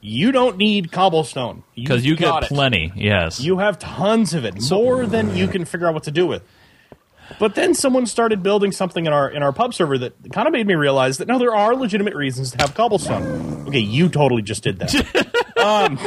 you 0.01 0.31
don't 0.31 0.57
need 0.57 0.93
cobblestone 0.93 1.65
Because 1.75 2.07
you 2.07 2.15
get 2.15 2.45
it. 2.45 2.49
plenty. 2.49 2.93
Yes. 2.95 3.41
You 3.41 3.59
have 3.59 3.81
tons 3.81 4.35
of 4.35 4.45
it, 4.45 4.55
more 4.71 5.05
than 5.05 5.37
you 5.37 5.49
can 5.49 5.65
figure 5.65 5.89
out 5.89 5.95
what 5.95 6.05
to 6.05 6.13
do 6.13 6.25
with. 6.27 6.43
But 7.41 7.57
then 7.57 7.75
someone 7.75 8.07
started 8.07 8.41
building 8.45 8.71
something 8.71 9.05
in 9.05 9.13
our 9.13 9.29
in 9.29 9.43
our 9.43 9.53
pub 9.53 9.75
server 9.75 9.99
that 9.99 10.33
kind 10.33 10.47
of 10.47 10.53
made 10.53 10.65
me 10.65 10.75
realize 10.75 11.19
that 11.19 11.27
no, 11.27 11.41
there 11.41 11.57
are 11.57 11.75
legitimate 11.75 12.15
reasons 12.15 12.53
to 12.53 12.59
have 12.59 12.75
cobblestone. 12.75 13.67
Okay, 13.67 13.81
you 13.81 14.09
totally 14.09 14.43
just 14.43 14.63
did 14.63 14.79
that. 14.79 14.95
um, 15.57 15.99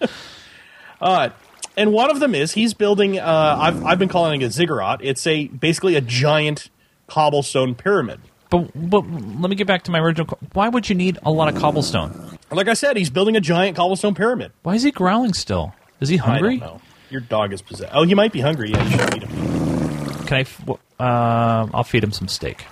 uh, 1.00 1.28
and 1.76 1.92
one 1.92 2.10
of 2.10 2.20
them 2.20 2.34
is 2.34 2.52
he's 2.52 2.74
building. 2.74 3.18
Uh, 3.18 3.56
I've 3.60 3.84
I've 3.84 3.98
been 3.98 4.08
calling 4.08 4.40
it 4.40 4.44
a 4.46 4.50
ziggurat. 4.50 5.00
It's 5.02 5.26
a 5.26 5.48
basically 5.48 5.94
a 5.96 6.00
giant 6.00 6.70
cobblestone 7.06 7.74
pyramid. 7.74 8.20
But, 8.50 8.70
but 8.74 9.00
let 9.10 9.48
me 9.48 9.56
get 9.56 9.66
back 9.66 9.82
to 9.84 9.90
my 9.90 9.98
original. 9.98 10.26
Why 10.52 10.68
would 10.68 10.88
you 10.88 10.94
need 10.94 11.18
a 11.22 11.30
lot 11.30 11.48
of 11.48 11.58
cobblestone? 11.60 12.36
Like 12.50 12.68
I 12.68 12.74
said, 12.74 12.98
he's 12.98 13.08
building 13.08 13.34
a 13.34 13.40
giant 13.40 13.76
cobblestone 13.76 14.14
pyramid. 14.14 14.52
Why 14.62 14.74
is 14.74 14.82
he 14.82 14.90
growling 14.90 15.32
still? 15.32 15.74
Is 16.00 16.10
he 16.10 16.18
hungry? 16.18 16.56
I 16.56 16.58
don't 16.58 16.74
know. 16.74 16.80
Your 17.08 17.22
dog 17.22 17.52
is 17.54 17.62
possessed. 17.62 17.90
Oh, 17.94 18.02
he 18.04 18.14
might 18.14 18.32
be 18.32 18.40
hungry. 18.40 18.70
Yeah, 18.72 18.82
you 18.84 18.90
should 18.90 19.12
feed 19.12 19.22
him. 19.22 20.26
Can 20.26 20.36
I? 20.36 20.40
f- 20.40 20.68
Um, 20.68 21.70
I'll 21.74 21.84
feed 21.84 22.04
him 22.04 22.12
some 22.12 22.28
steak. 22.28 22.64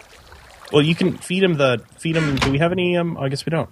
Well, 0.72 0.82
you 0.82 0.94
can 0.94 1.16
feed 1.16 1.42
him 1.42 1.54
the 1.54 1.82
feed 1.98 2.16
him. 2.16 2.36
Do 2.36 2.50
we 2.50 2.58
have 2.58 2.72
any? 2.72 2.96
Um, 2.98 3.16
I 3.18 3.28
guess 3.30 3.44
we 3.46 3.50
don't. 3.50 3.70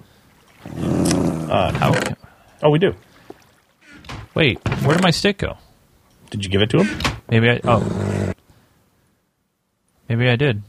How? 1.49 1.93
ca- 1.93 2.15
Oh, 2.63 2.71
we 2.71 2.79
do. 2.79 2.95
Wait, 4.35 4.59
where 4.85 4.95
did 4.95 5.03
my 5.03 5.11
stick 5.11 5.39
go? 5.39 5.57
Did 6.31 6.45
you 6.45 6.51
give 6.51 6.63
it 6.63 6.71
to 6.71 6.83
him? 6.83 6.99
Maybe 7.29 7.51
I. 7.51 7.61
Oh. 7.65 8.33
Maybe 10.09 10.29
I 10.29 10.37
did. 10.37 10.63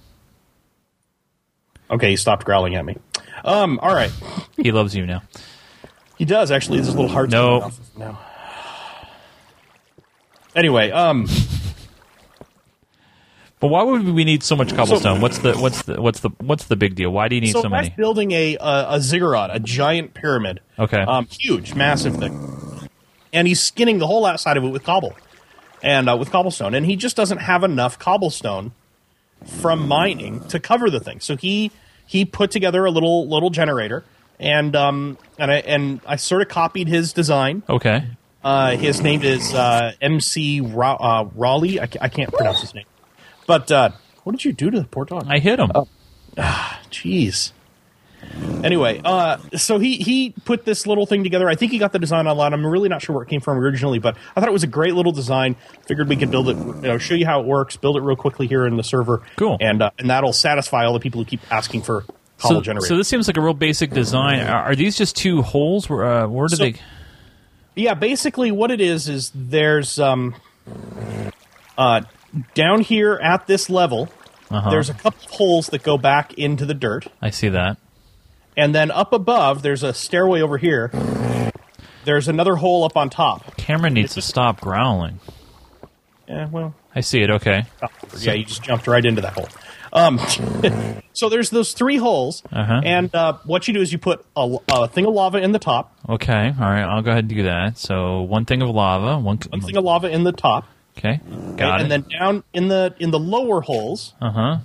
Okay, 1.92 2.12
he 2.12 2.16
stopped 2.16 2.46
growling 2.46 2.76
at 2.76 2.86
me. 2.86 2.98
Um, 3.44 3.80
all 3.82 3.94
right. 3.94 4.12
He 4.58 4.72
loves 4.72 4.96
you 4.96 5.06
now. 5.06 5.24
He 6.18 6.26
does 6.26 6.52
actually. 6.52 6.78
There's 6.78 6.90
a 6.90 6.92
little 6.92 7.08
heart. 7.08 7.30
No. 7.30 7.72
No. 7.98 8.18
Anyway, 10.56 10.92
um, 10.92 11.28
But 13.60 13.68
why 13.68 13.84
would 13.84 14.08
we 14.08 14.24
need 14.24 14.42
so 14.44 14.56
much 14.56 14.74
cobblestone? 14.74 15.20
what's 15.20 15.40
the 15.40 15.54
what's 15.58 15.82
the 15.84 16.02
what's 16.02 16.22
the 16.22 16.30
what's 16.40 16.66
the 16.66 16.76
big 16.78 16.96
deal? 16.96 17.12
Why 17.12 17.28
do 17.28 17.36
you 17.36 17.42
need 17.42 17.52
so, 17.52 17.62
so, 17.62 17.70
many? 17.70 17.90
building 17.90 18.32
a, 18.32 18.56
a 18.58 18.86
a 18.92 19.02
ziggurat, 19.02 19.50
a 19.54 19.60
giant 19.60 20.14
pyramid. 20.14 20.62
Okay. 20.78 21.02
Um, 21.02 21.28
huge, 21.30 21.74
massive 21.76 22.16
thing, 22.16 22.32
and 23.34 23.48
he's 23.48 23.62
skinning 23.62 24.00
the 24.00 24.08
whole 24.08 24.26
outside 24.26 24.58
of 24.58 24.64
it 24.64 24.70
with 24.70 24.84
cobble, 24.84 25.16
and 25.84 26.10
uh, 26.10 26.16
with 26.18 26.32
cobblestone, 26.32 26.74
and 26.74 26.86
he 26.86 26.96
just 26.96 27.16
doesn't 27.16 27.40
have 27.40 27.64
enough 27.64 27.98
cobblestone 28.00 28.72
from 29.46 29.88
mining 29.88 30.42
to 30.50 30.60
cover 30.60 30.90
the 30.90 31.00
thing. 31.00 31.20
So 31.20 31.36
he 31.38 31.72
he 32.06 32.26
put 32.26 32.52
together 32.52 32.86
a 32.86 32.92
little 32.92 33.28
little 33.28 33.50
generator, 33.50 34.04
and 34.40 34.76
um 34.76 35.18
and 35.38 35.52
I 35.52 35.56
and 35.58 36.02
I 36.06 36.16
sort 36.18 36.42
of 36.42 36.48
copied 36.50 36.88
his 36.88 37.14
design. 37.14 37.64
Okay. 37.70 38.06
Uh, 38.42 38.78
his 38.78 39.02
name 39.02 39.22
is 39.22 39.54
uh, 39.54 39.92
MC 40.00 40.62
Ra- 40.62 40.96
uh, 40.96 41.30
Raleigh. 41.36 41.82
I, 41.82 41.88
ca- 41.88 42.00
I 42.02 42.08
can't 42.08 42.32
pronounce 42.34 42.62
his 42.62 42.74
name, 42.74 42.86
but 43.46 43.70
uh, 43.70 43.90
what 44.24 44.32
did 44.32 44.46
you 44.46 44.54
do 44.54 44.72
to 44.72 44.80
the 44.80 44.88
poor 44.88 45.04
dog? 45.04 45.26
I 45.28 45.40
hit 45.40 45.60
him. 45.60 45.72
Oh. 45.76 45.88
Jeez. 46.90 47.52
Anyway, 48.64 49.02
uh, 49.04 49.38
so 49.56 49.80
he 49.80 49.98
he 49.98 50.34
put 50.46 50.66
this 50.66 50.86
little 50.88 51.06
thing 51.06 51.24
together. 51.24 51.48
I 51.50 51.56
think 51.56 51.72
he 51.72 51.78
got 51.78 51.92
the 51.94 52.00
design 52.00 52.28
online. 52.28 52.54
I'm 52.54 52.66
really 52.66 52.90
not 52.90 53.02
sure 53.02 53.16
where 53.16 53.24
it 53.24 53.30
came 53.30 53.42
from 53.42 53.58
originally, 53.58 54.00
but 54.00 54.18
I 54.36 54.40
thought 54.40 54.50
it 54.50 54.54
was 54.54 54.64
a 54.64 54.68
great 54.68 54.94
little 54.96 55.12
design. 55.12 55.56
Figured 55.88 56.08
we 56.10 56.16
could 56.16 56.32
build 56.32 56.50
it, 56.50 56.58
you 56.58 56.74
know, 56.82 56.98
show 56.98 57.16
you 57.16 57.26
how 57.26 57.40
it 57.42 57.46
works, 57.46 57.76
build 57.78 57.96
it 57.98 58.02
real 58.02 58.16
quickly 58.16 58.48
here 58.48 58.66
in 58.68 58.76
the 58.78 58.84
server. 58.84 59.22
Cool. 59.38 59.58
and 59.62 59.82
uh, 59.82 59.92
and 59.98 60.10
that'll 60.10 60.34
satisfy 60.34 60.86
all 60.86 60.94
the 60.94 61.00
people 61.00 61.22
who 61.22 61.26
keep 61.26 61.40
asking 61.52 61.82
for 61.84 62.02
cobble 62.38 62.56
So, 62.58 62.62
generator. 62.62 62.88
so 62.88 62.98
this 62.98 63.08
seems 63.08 63.28
like 63.28 63.38
a 63.38 63.42
real 63.42 63.54
basic 63.54 63.92
design. 63.92 64.40
Are, 64.42 64.64
are 64.72 64.76
these 64.76 64.98
just 64.98 65.16
two 65.16 65.42
holes? 65.42 65.90
Where 65.90 66.06
uh, 66.06 66.28
where 66.28 66.48
do 66.48 66.56
So- 66.56 66.64
they? 66.64 66.76
Yeah, 67.76 67.94
basically 67.94 68.52
what 68.52 68.72
it 68.72 68.82
is 68.82 69.08
is 69.08 69.32
there's 69.34 70.00
um 70.00 70.36
uh 71.78 72.02
down 72.54 72.82
here 72.82 73.16
at 73.22 73.48
this 73.48 73.70
level, 73.70 74.10
Uh-huh. 74.52 74.70
there's 74.70 74.90
a 74.90 74.94
couple 74.94 75.24
of 75.26 75.32
holes 75.32 75.68
that 75.68 75.84
go 75.84 75.98
back 75.98 76.34
into 76.34 76.66
the 76.66 76.74
dirt. 76.74 77.08
I 77.22 77.30
see 77.30 77.50
that. 77.50 77.78
And 78.60 78.76
then 78.76 78.92
up 78.92 79.14
above, 79.14 79.62
there's 79.62 79.84
a 79.84 79.94
stairway 79.94 80.42
over 80.42 80.58
here. 80.58 80.92
There's 82.06 82.28
another 82.28 82.56
hole 82.56 82.84
up 82.84 82.98
on 82.98 83.10
top. 83.10 83.56
Cameron 83.58 83.94
needs 83.94 84.14
to 84.16 84.22
stop 84.22 84.60
growling. 84.62 85.20
Yeah, 86.28 86.48
well, 86.48 86.76
I 86.94 87.02
see 87.02 87.22
it. 87.22 87.30
Okay. 87.30 87.64
oh, 87.82 87.88
yeah, 88.20 88.34
you 88.34 88.46
just 88.46 88.62
jumped 88.64 88.86
right 88.88 89.04
into 89.04 89.22
that 89.22 89.34
hole. 89.34 89.48
Um, 89.94 90.20
so 91.14 91.30
there's 91.30 91.50
those 91.50 91.74
three 91.74 91.98
holes, 91.98 92.44
Uh-huh. 92.52 92.82
and 92.84 93.14
uh, 93.16 93.38
what 93.46 93.68
you 93.68 93.74
do 93.74 93.82
is 93.82 93.92
you 93.92 93.98
put 93.98 94.24
a, 94.36 94.58
a 94.70 94.88
thing 94.88 95.06
of 95.06 95.14
lava 95.14 95.40
in 95.40 95.52
the 95.52 95.60
top, 95.60 95.96
Okay. 96.08 96.54
All 96.60 96.70
right. 96.70 96.84
I'll 96.84 97.02
go 97.02 97.12
ahead 97.12 97.24
and 97.26 97.30
do 97.30 97.44
that. 97.44 97.78
So 97.78 98.22
one 98.22 98.46
thing 98.46 98.62
of 98.62 98.70
lava. 98.70 99.18
One. 99.20 99.38
one 99.50 99.62
thing 99.62 99.78
of 99.78 99.84
lava 99.84 100.10
in 100.10 100.24
the 100.24 100.32
top, 100.32 100.66
Okay. 100.98 101.20
Got 101.56 101.82
and 101.82 101.86
it. 101.86 101.90
then 101.90 102.06
down 102.20 102.44
in 102.54 102.68
the 102.68 102.94
in 103.00 103.12
the 103.12 103.20
lower 103.20 103.62
holes, 103.62 104.14
uh 104.22 104.32
huh. 104.32 104.58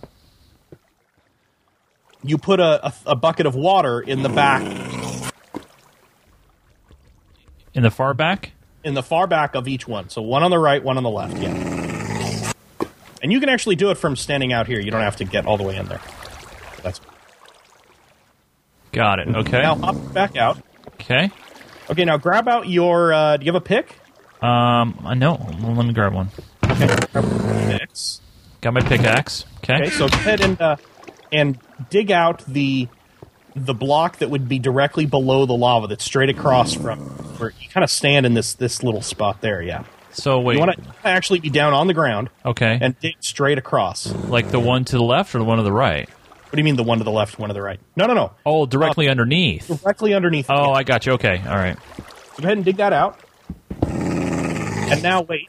You 2.24 2.38
put 2.38 2.58
a, 2.60 2.86
a, 2.86 2.92
a 3.08 3.16
bucket 3.16 3.46
of 3.46 3.54
water 3.54 4.00
in 4.00 4.22
the 4.22 4.28
back, 4.28 4.62
In 7.74 7.82
the 7.82 7.90
far 7.90 8.14
back. 8.14 8.52
in 8.84 8.94
the 8.94 9.02
far 9.02 9.26
back 9.26 9.54
of 9.54 9.66
each 9.68 9.86
one. 9.88 10.08
So 10.08 10.22
one 10.22 10.42
on 10.42 10.50
the 10.50 10.58
right, 10.58 10.82
one 10.82 10.96
on 10.96 11.02
the 11.02 11.10
left. 11.10 11.36
Yeah. 11.38 12.52
And 13.22 13.32
you 13.32 13.40
can 13.40 13.48
actually 13.48 13.76
do 13.76 13.90
it 13.90 13.96
from 13.96 14.16
standing 14.16 14.52
out 14.52 14.66
here. 14.66 14.78
You 14.80 14.90
don't 14.90 15.00
have 15.00 15.16
to 15.16 15.24
get 15.24 15.46
all 15.46 15.56
the 15.56 15.64
way 15.64 15.76
in 15.76 15.86
there. 15.86 16.00
That's 16.82 17.00
Got 18.92 19.18
it. 19.20 19.28
Okay. 19.28 19.62
now 19.62 19.74
hop 19.76 20.12
back 20.12 20.36
out. 20.36 20.58
Okay. 20.94 21.30
Okay, 21.90 22.04
now 22.04 22.16
grab 22.16 22.46
out 22.48 22.68
your. 22.68 23.12
Uh, 23.12 23.36
do 23.36 23.44
you 23.44 23.52
have 23.52 23.60
a 23.60 23.64
pick? 23.64 23.96
Um. 24.42 25.00
I 25.04 25.14
know. 25.14 25.34
Well, 25.62 25.74
let 25.74 25.86
me 25.86 25.92
grab 25.92 26.12
one. 26.14 26.28
Okay. 26.64 26.86
Picks. 27.78 28.20
Got 28.60 28.74
my 28.74 28.80
pickaxe. 28.82 29.44
Okay. 29.58 29.74
Okay, 29.74 29.90
so 29.90 30.08
go 30.08 30.16
ahead 30.16 30.40
and 30.40 30.60
uh, 30.60 30.76
and 31.32 31.58
dig 31.90 32.10
out 32.10 32.44
the 32.46 32.88
the 33.56 33.74
block 33.74 34.18
that 34.18 34.30
would 34.30 34.48
be 34.48 34.58
directly 34.58 35.06
below 35.06 35.46
the 35.46 35.52
lava 35.54 35.86
that's 35.86 36.04
straight 36.04 36.28
across 36.28 36.74
from 36.74 36.98
where 37.38 37.52
you 37.60 37.68
kind 37.68 37.84
of 37.84 37.90
stand 37.90 38.26
in 38.26 38.34
this 38.34 38.54
this 38.54 38.82
little 38.82 39.02
spot 39.02 39.40
there. 39.40 39.62
Yeah, 39.62 39.84
So 40.12 40.40
wait. 40.40 40.54
you 40.54 40.60
want 40.60 40.72
to 40.76 40.90
actually 41.04 41.38
be 41.38 41.50
down 41.50 41.72
on 41.72 41.86
the 41.86 41.94
ground 41.94 42.30
okay. 42.44 42.78
and 42.80 42.98
dig 42.98 43.14
straight 43.20 43.58
across. 43.58 44.12
Like 44.12 44.50
the 44.50 44.58
one 44.60 44.84
to 44.86 44.96
the 44.96 45.02
left 45.04 45.34
or 45.34 45.38
the 45.38 45.44
one 45.44 45.58
to 45.58 45.62
the 45.62 45.72
right? 45.72 46.08
What 46.08 46.52
do 46.52 46.58
you 46.58 46.64
mean 46.64 46.76
the 46.76 46.82
one 46.84 46.98
to 46.98 47.04
the 47.04 47.10
left, 47.12 47.38
one 47.38 47.48
to 47.48 47.54
the 47.54 47.62
right? 47.62 47.78
No, 47.96 48.06
no, 48.06 48.14
no, 48.14 48.32
Oh, 48.46 48.66
directly 48.66 49.06
uh, 49.08 49.12
underneath. 49.12 49.66
directly 49.68 50.14
underneath. 50.14 50.46
Oh, 50.48 50.72
I 50.72 50.82
got 50.84 51.04
you. 51.06 51.12
Okay. 51.14 51.40
All 51.46 51.56
right. 51.56 51.76
So 52.36 52.42
go 52.42 52.44
ahead 52.44 52.56
and 52.58 52.64
dig 52.64 52.76
that 52.78 52.92
out. 52.92 53.18
And 53.82 55.02
now 55.02 55.22
wait. 55.22 55.48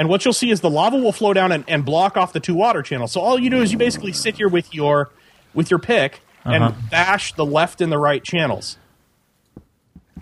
And 0.00 0.08
what 0.08 0.24
you'll 0.24 0.32
see 0.32 0.50
is 0.50 0.62
the 0.62 0.70
lava 0.70 0.96
will 0.96 1.12
flow 1.12 1.34
down 1.34 1.52
and, 1.52 1.62
and 1.68 1.84
block 1.84 2.16
off 2.16 2.32
the 2.32 2.40
two 2.40 2.54
water 2.54 2.80
channels. 2.80 3.12
So 3.12 3.20
all 3.20 3.38
you 3.38 3.50
do 3.50 3.60
is 3.60 3.70
you 3.70 3.76
basically 3.76 4.14
sit 4.14 4.34
here 4.34 4.48
with 4.48 4.72
your 4.72 5.10
with 5.52 5.70
your 5.70 5.78
pick 5.78 6.20
and 6.42 6.64
Uh-huh. 6.64 6.80
bash 6.90 7.34
the 7.34 7.44
left 7.44 7.82
and 7.82 7.92
the 7.92 7.98
right 7.98 8.24
channels. 8.24 8.78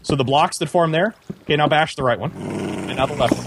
So 0.03 0.17
the 0.17 0.25
blocks 0.25 0.59
that 0.59 0.69
form 0.69 0.91
there, 0.91 1.15
okay, 1.43 1.55
now 1.55 1.69
bash 1.69 1.95
the 1.95 2.03
right 2.03 2.19
one. 2.19 2.33
And 2.33 2.97
now 2.97 3.07
the 3.07 3.15
left 3.15 3.35
one. 3.37 3.47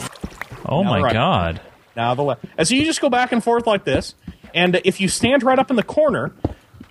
Oh 0.65 0.85
my 0.85 1.01
right. 1.01 1.11
god. 1.11 1.59
Now 1.97 2.15
the 2.15 2.23
left. 2.23 2.45
And 2.57 2.65
so 2.65 2.75
you 2.75 2.85
just 2.85 3.01
go 3.01 3.09
back 3.09 3.33
and 3.33 3.43
forth 3.43 3.67
like 3.67 3.83
this. 3.83 4.15
And 4.53 4.79
if 4.85 5.01
you 5.01 5.09
stand 5.09 5.43
right 5.43 5.59
up 5.59 5.69
in 5.69 5.75
the 5.75 5.83
corner, 5.83 6.31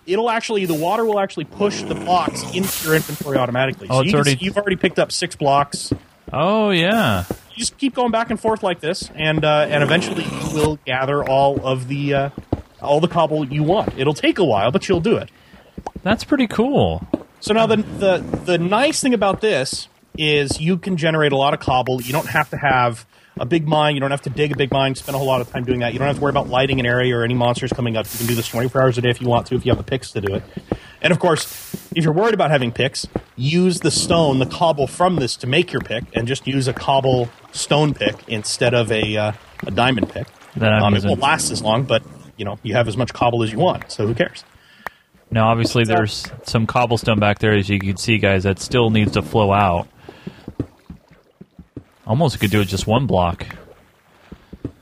it'll 0.06 0.28
actually 0.28 0.66
the 0.66 0.74
water 0.74 1.06
will 1.06 1.18
actually 1.18 1.46
push 1.46 1.80
the 1.80 1.94
blocks 1.94 2.42
into 2.54 2.86
your 2.88 2.94
inventory 2.94 3.38
automatically. 3.38 3.88
Oh, 3.88 4.04
so 4.06 4.18
it's 4.18 4.28
you 4.32 4.36
you've 4.40 4.58
already 4.58 4.76
picked 4.76 4.98
up 4.98 5.10
six 5.12 5.34
blocks 5.34 5.94
Oh 6.32 6.70
yeah. 6.70 7.24
Just 7.60 7.78
keep 7.78 7.94
going 7.94 8.10
back 8.10 8.30
and 8.30 8.40
forth 8.40 8.62
like 8.64 8.80
this, 8.80 9.08
and 9.14 9.44
uh, 9.44 9.66
and 9.68 9.84
eventually 9.84 10.24
you 10.24 10.54
will 10.54 10.78
gather 10.84 11.22
all 11.22 11.64
of 11.64 11.86
the 11.86 12.14
uh, 12.14 12.30
all 12.82 13.00
the 13.00 13.08
cobble 13.08 13.46
you 13.46 13.62
want. 13.62 13.96
It'll 13.96 14.14
take 14.14 14.38
a 14.38 14.44
while, 14.44 14.72
but 14.72 14.88
you'll 14.88 15.00
do 15.00 15.16
it. 15.16 15.30
That's 16.02 16.24
pretty 16.24 16.48
cool. 16.48 17.06
So 17.40 17.54
now 17.54 17.66
the 17.66 17.76
the 17.76 18.18
the 18.44 18.58
nice 18.58 19.00
thing 19.00 19.14
about 19.14 19.40
this 19.40 19.88
is 20.18 20.60
you 20.60 20.76
can 20.76 20.96
generate 20.96 21.32
a 21.32 21.36
lot 21.36 21.54
of 21.54 21.60
cobble. 21.60 22.02
You 22.02 22.12
don't 22.12 22.26
have 22.26 22.50
to 22.50 22.56
have 22.56 23.06
a 23.38 23.46
big 23.46 23.68
mine. 23.68 23.94
You 23.94 24.00
don't 24.00 24.10
have 24.10 24.22
to 24.22 24.30
dig 24.30 24.52
a 24.52 24.56
big 24.56 24.72
mine. 24.72 24.94
Spend 24.94 25.14
a 25.14 25.18
whole 25.18 25.26
lot 25.26 25.40
of 25.40 25.50
time 25.50 25.64
doing 25.64 25.80
that. 25.80 25.92
You 25.92 25.98
don't 25.98 26.08
have 26.08 26.16
to 26.16 26.22
worry 26.22 26.30
about 26.30 26.48
lighting 26.48 26.80
an 26.80 26.86
area 26.86 27.16
or 27.16 27.24
any 27.24 27.34
monsters 27.34 27.72
coming 27.72 27.96
up. 27.96 28.06
You 28.12 28.18
can 28.18 28.26
do 28.26 28.34
this 28.34 28.48
24 28.48 28.82
hours 28.82 28.98
a 28.98 29.02
day 29.02 29.10
if 29.10 29.20
you 29.20 29.28
want 29.28 29.46
to, 29.46 29.54
if 29.54 29.64
you 29.64 29.70
have 29.70 29.78
the 29.78 29.88
picks 29.88 30.12
to 30.12 30.20
do 30.20 30.34
it. 30.34 30.42
And 31.02 31.12
of 31.12 31.18
course, 31.18 31.46
if 31.94 32.04
you're 32.04 32.12
worried 32.12 32.34
about 32.34 32.50
having 32.50 32.72
picks, 32.72 33.06
use 33.36 33.80
the 33.80 33.90
stone, 33.90 34.38
the 34.38 34.46
cobble 34.46 34.86
from 34.86 35.16
this 35.16 35.36
to 35.36 35.46
make 35.46 35.72
your 35.72 35.80
pick, 35.80 36.04
and 36.14 36.28
just 36.28 36.46
use 36.46 36.68
a 36.68 36.72
cobble 36.72 37.30
stone 37.52 37.94
pick 37.94 38.16
instead 38.28 38.74
of 38.74 38.92
a 38.92 39.16
uh, 39.16 39.32
a 39.66 39.70
diamond 39.70 40.10
pick. 40.10 40.26
That 40.56 40.72
Um, 40.82 40.94
it 40.94 41.04
won't 41.04 41.20
last 41.20 41.50
as 41.50 41.62
long, 41.62 41.84
but 41.84 42.02
you 42.36 42.44
know 42.44 42.58
you 42.62 42.74
have 42.74 42.88
as 42.88 42.96
much 42.96 43.12
cobble 43.12 43.42
as 43.42 43.52
you 43.52 43.58
want, 43.58 43.90
so 43.90 44.06
who 44.06 44.14
cares? 44.14 44.44
Now, 45.30 45.48
obviously, 45.48 45.84
there's 45.84 46.26
some 46.42 46.66
cobblestone 46.66 47.20
back 47.20 47.38
there, 47.38 47.52
as 47.52 47.68
you 47.68 47.78
can 47.78 47.96
see, 47.96 48.18
guys. 48.18 48.42
That 48.42 48.58
still 48.58 48.90
needs 48.90 49.12
to 49.12 49.22
flow 49.22 49.52
out. 49.52 49.86
Almost 52.06 52.40
could 52.40 52.50
do 52.50 52.60
it 52.60 52.64
just 52.64 52.88
one 52.88 53.06
block. 53.06 53.46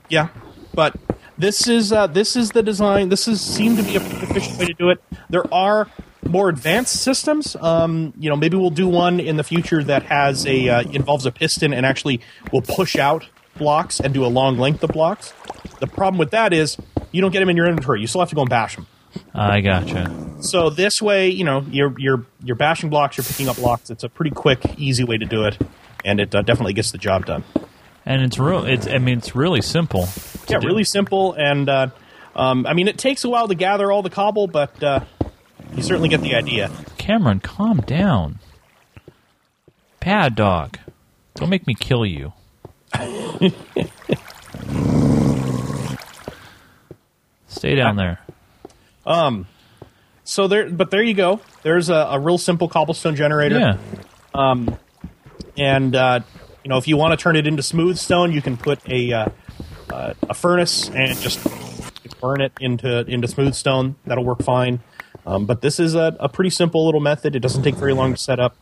Yeah, 0.09 0.29
but 0.73 0.95
this 1.37 1.67
is 1.67 1.93
uh, 1.93 2.07
this 2.07 2.35
is 2.35 2.51
the 2.51 2.63
design. 2.63 3.09
This 3.09 3.27
is 3.27 3.39
seemed 3.39 3.77
to 3.77 3.83
be 3.83 3.95
a 3.95 3.99
pretty 3.99 4.25
efficient 4.25 4.57
way 4.57 4.65
to 4.65 4.73
do 4.73 4.89
it. 4.89 5.03
There 5.29 5.53
are 5.53 5.87
more 6.27 6.49
advanced 6.49 7.01
systems. 7.01 7.55
Um, 7.55 8.13
you 8.17 8.29
know, 8.29 8.35
maybe 8.35 8.57
we'll 8.57 8.69
do 8.69 8.87
one 8.87 9.19
in 9.19 9.37
the 9.37 9.43
future 9.43 9.83
that 9.83 10.03
has 10.03 10.45
a 10.45 10.69
uh, 10.69 10.81
involves 10.81 11.25
a 11.25 11.31
piston 11.31 11.73
and 11.73 11.85
actually 11.85 12.21
will 12.51 12.61
push 12.61 12.95
out 12.95 13.27
blocks 13.57 13.99
and 13.99 14.13
do 14.13 14.25
a 14.25 14.27
long 14.27 14.57
length 14.57 14.83
of 14.83 14.91
blocks. 14.91 15.33
The 15.79 15.87
problem 15.87 16.17
with 16.17 16.31
that 16.31 16.53
is 16.53 16.77
you 17.11 17.21
don't 17.21 17.31
get 17.31 17.39
them 17.39 17.49
in 17.49 17.57
your 17.57 17.67
inventory. 17.67 18.01
You 18.01 18.07
still 18.07 18.21
have 18.21 18.29
to 18.29 18.35
go 18.35 18.41
and 18.41 18.49
bash 18.49 18.75
them. 18.75 18.87
I 19.33 19.61
gotcha. 19.61 20.37
So 20.41 20.69
this 20.69 21.01
way, 21.01 21.29
you 21.29 21.43
know, 21.43 21.65
you're 21.69 21.93
you're 21.97 22.25
you're 22.43 22.55
bashing 22.55 22.89
blocks, 22.89 23.17
you're 23.17 23.25
picking 23.25 23.49
up 23.49 23.55
blocks. 23.55 23.89
It's 23.89 24.03
a 24.03 24.09
pretty 24.09 24.31
quick, 24.31 24.59
easy 24.77 25.03
way 25.03 25.17
to 25.17 25.25
do 25.25 25.45
it, 25.45 25.57
and 26.05 26.19
it 26.19 26.33
uh, 26.33 26.41
definitely 26.41 26.73
gets 26.73 26.91
the 26.91 26.97
job 26.97 27.25
done. 27.25 27.43
And 28.05 28.21
it's 28.21 28.39
real. 28.39 28.65
It's. 28.65 28.87
I 28.87 28.97
mean, 28.97 29.17
it's 29.17 29.35
really 29.35 29.61
simple. 29.61 30.07
Yeah, 30.47 30.59
do. 30.59 30.67
really 30.67 30.83
simple, 30.83 31.33
and 31.33 31.67
uh, 31.69 31.87
um, 32.35 32.65
I 32.65 32.73
mean, 32.73 32.87
it 32.87 32.97
takes 32.97 33.23
a 33.23 33.29
while 33.29 33.47
to 33.47 33.55
gather 33.55 33.91
all 33.91 34.01
the 34.01 34.09
cobble, 34.09 34.47
but 34.47 34.81
uh, 34.81 35.01
you 35.75 35.83
certainly 35.83 36.09
get 36.09 36.21
the 36.21 36.35
idea. 36.35 36.71
Cameron, 36.97 37.39
calm 37.39 37.81
down. 37.81 38.39
Bad 39.99 40.35
dog. 40.35 40.77
Don't 41.35 41.49
make 41.49 41.67
me 41.67 41.75
kill 41.75 42.05
you. 42.05 42.33
Stay 47.47 47.75
down 47.75 47.95
there. 47.95 48.19
Um, 49.05 49.47
so 50.23 50.47
there, 50.47 50.69
but 50.69 50.91
there 50.91 51.01
you 51.01 51.13
go. 51.13 51.41
There's 51.63 51.89
a, 51.89 51.95
a 51.95 52.19
real 52.19 52.37
simple 52.37 52.69
cobblestone 52.69 53.15
generator. 53.15 53.59
Yeah. 53.59 53.77
Um, 54.33 54.77
and 55.57 55.95
uh, 55.95 56.21
you 56.63 56.69
know 56.69 56.77
if 56.77 56.87
you 56.87 56.97
want 56.97 57.17
to 57.17 57.21
turn 57.21 57.35
it 57.35 57.47
into 57.47 57.63
smooth 57.63 57.97
stone, 57.97 58.31
you 58.31 58.41
can 58.41 58.57
put 58.57 58.79
a 58.87 59.11
uh, 59.11 59.25
uh, 59.89 60.13
a 60.29 60.33
furnace 60.33 60.89
and 60.89 61.17
just 61.19 61.39
burn 62.21 62.41
it 62.41 62.53
into 62.59 62.99
into 63.07 63.27
smooth 63.27 63.55
stone. 63.55 63.95
That'll 64.05 64.23
work 64.23 64.43
fine. 64.43 64.81
Um, 65.29 65.45
but 65.45 65.61
this 65.61 65.79
is 65.79 65.93
a, 65.93 66.15
a 66.19 66.27
pretty 66.27 66.49
simple 66.49 66.85
little 66.85 66.99
method. 67.01 67.35
It 67.35 67.39
doesn't 67.39 67.61
take 67.61 67.75
very 67.75 67.93
long 67.93 68.13
to 68.13 68.17
set 68.19 68.39
up. 68.39 68.55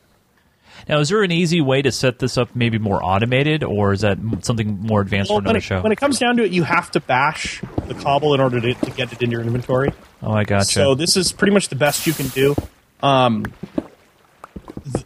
Now, 0.89 0.99
is 0.99 1.09
there 1.09 1.23
an 1.23 1.31
easy 1.31 1.59
way 1.61 1.81
to 1.81 1.91
set 1.91 2.19
this 2.19 2.37
up, 2.37 2.55
maybe 2.55 2.77
more 2.77 3.03
automated, 3.03 3.63
or 3.63 3.93
is 3.93 4.01
that 4.01 4.17
something 4.41 4.79
more 4.81 5.01
advanced 5.01 5.29
Well, 5.29 5.39
for 5.39 5.43
when, 5.43 5.45
another 5.47 5.57
it, 5.59 5.63
show? 5.63 5.81
when 5.81 5.91
it 5.91 5.97
comes 5.97 6.19
down 6.19 6.37
to 6.37 6.43
it, 6.43 6.51
you 6.51 6.63
have 6.63 6.91
to 6.91 6.99
bash 6.99 7.61
the 7.87 7.93
cobble 7.95 8.33
in 8.33 8.41
order 8.41 8.59
to, 8.61 8.73
to 8.73 8.91
get 8.91 9.11
it 9.11 9.21
in 9.21 9.31
your 9.31 9.41
inventory. 9.41 9.91
oh, 10.21 10.31
I 10.33 10.43
gotcha. 10.43 10.65
So 10.65 10.93
this 10.95 11.17
is 11.17 11.31
pretty 11.31 11.53
much 11.53 11.69
the 11.69 11.75
best 11.75 12.05
you 12.05 12.13
can 12.13 12.27
do. 12.27 12.55
Um, 13.01 13.45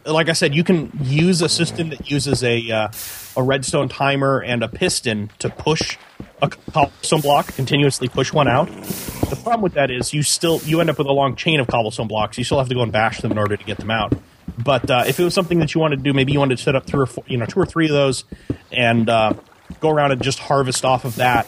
like 0.04 0.28
I 0.28 0.32
said, 0.32 0.54
you 0.54 0.64
can 0.64 0.90
use 1.02 1.42
a 1.42 1.48
system 1.48 1.90
that 1.90 2.10
uses 2.10 2.42
a 2.42 2.70
uh, 2.70 2.88
a 3.36 3.42
redstone 3.42 3.88
timer 3.88 4.40
and 4.40 4.62
a 4.62 4.68
piston 4.68 5.30
to 5.38 5.50
push 5.50 5.96
a 6.40 6.48
cobblestone 6.48 7.20
block, 7.20 7.54
continuously 7.54 8.08
push 8.08 8.32
one 8.32 8.48
out. 8.48 8.66
The 8.66 9.38
problem 9.42 9.62
with 9.62 9.74
that 9.74 9.90
is 9.90 10.12
you 10.12 10.22
still 10.22 10.60
you 10.64 10.80
end 10.80 10.90
up 10.90 10.98
with 10.98 11.06
a 11.06 11.12
long 11.12 11.36
chain 11.36 11.60
of 11.60 11.66
cobblestone 11.66 12.08
blocks. 12.08 12.38
You 12.38 12.44
still 12.44 12.58
have 12.58 12.68
to 12.68 12.74
go 12.74 12.82
and 12.82 12.92
bash 12.92 13.20
them 13.20 13.32
in 13.32 13.38
order 13.38 13.56
to 13.56 13.64
get 13.64 13.78
them 13.78 13.90
out. 13.90 14.12
But 14.58 14.90
uh, 14.90 15.04
if 15.06 15.18
it 15.18 15.24
was 15.24 15.34
something 15.34 15.60
that 15.60 15.74
you 15.74 15.80
wanted 15.80 15.96
to 15.96 16.02
do, 16.02 16.12
maybe 16.12 16.32
you 16.32 16.38
wanted 16.38 16.58
to 16.58 16.62
set 16.62 16.76
up 16.76 16.86
three 16.86 17.02
or 17.02 17.06
four, 17.06 17.24
you 17.26 17.38
know, 17.38 17.46
two 17.46 17.60
or 17.60 17.66
three 17.66 17.86
of 17.86 17.92
those, 17.92 18.24
and 18.70 19.08
uh, 19.08 19.34
go 19.80 19.90
around 19.90 20.12
and 20.12 20.22
just 20.22 20.38
harvest 20.38 20.84
off 20.84 21.04
of 21.04 21.16
that 21.16 21.46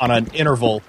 on 0.00 0.10
an 0.10 0.26
interval 0.28 0.82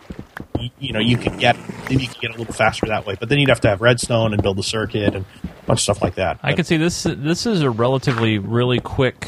you, 0.60 0.69
you 0.80 0.93
know 0.93 0.99
you 0.99 1.17
could 1.17 1.38
get 1.39 1.58
maybe 1.89 2.04
you 2.04 2.08
could 2.08 2.21
get 2.21 2.36
a 2.36 2.38
little 2.38 2.54
faster 2.54 2.88
that 2.88 3.06
way. 3.06 3.15
But 3.19 3.30
then 3.30 3.39
you'd 3.39 3.49
have 3.49 3.62
to 3.62 3.69
have 3.69 3.82
redstone 3.82 4.34
and 4.34 4.41
build 4.41 4.58
the 4.58 4.63
circuit 4.63 5.15
and 5.15 5.25
bunch 5.69 5.79
of 5.79 5.84
stuff 5.84 6.01
like 6.01 6.15
that. 6.15 6.39
I 6.43 6.49
But- 6.51 6.55
can 6.58 6.65
see 6.65 6.77
this. 6.77 7.03
This 7.03 7.45
is 7.45 7.62
a 7.62 7.69
relatively 7.69 8.38
really 8.39 8.79
quick 8.79 9.25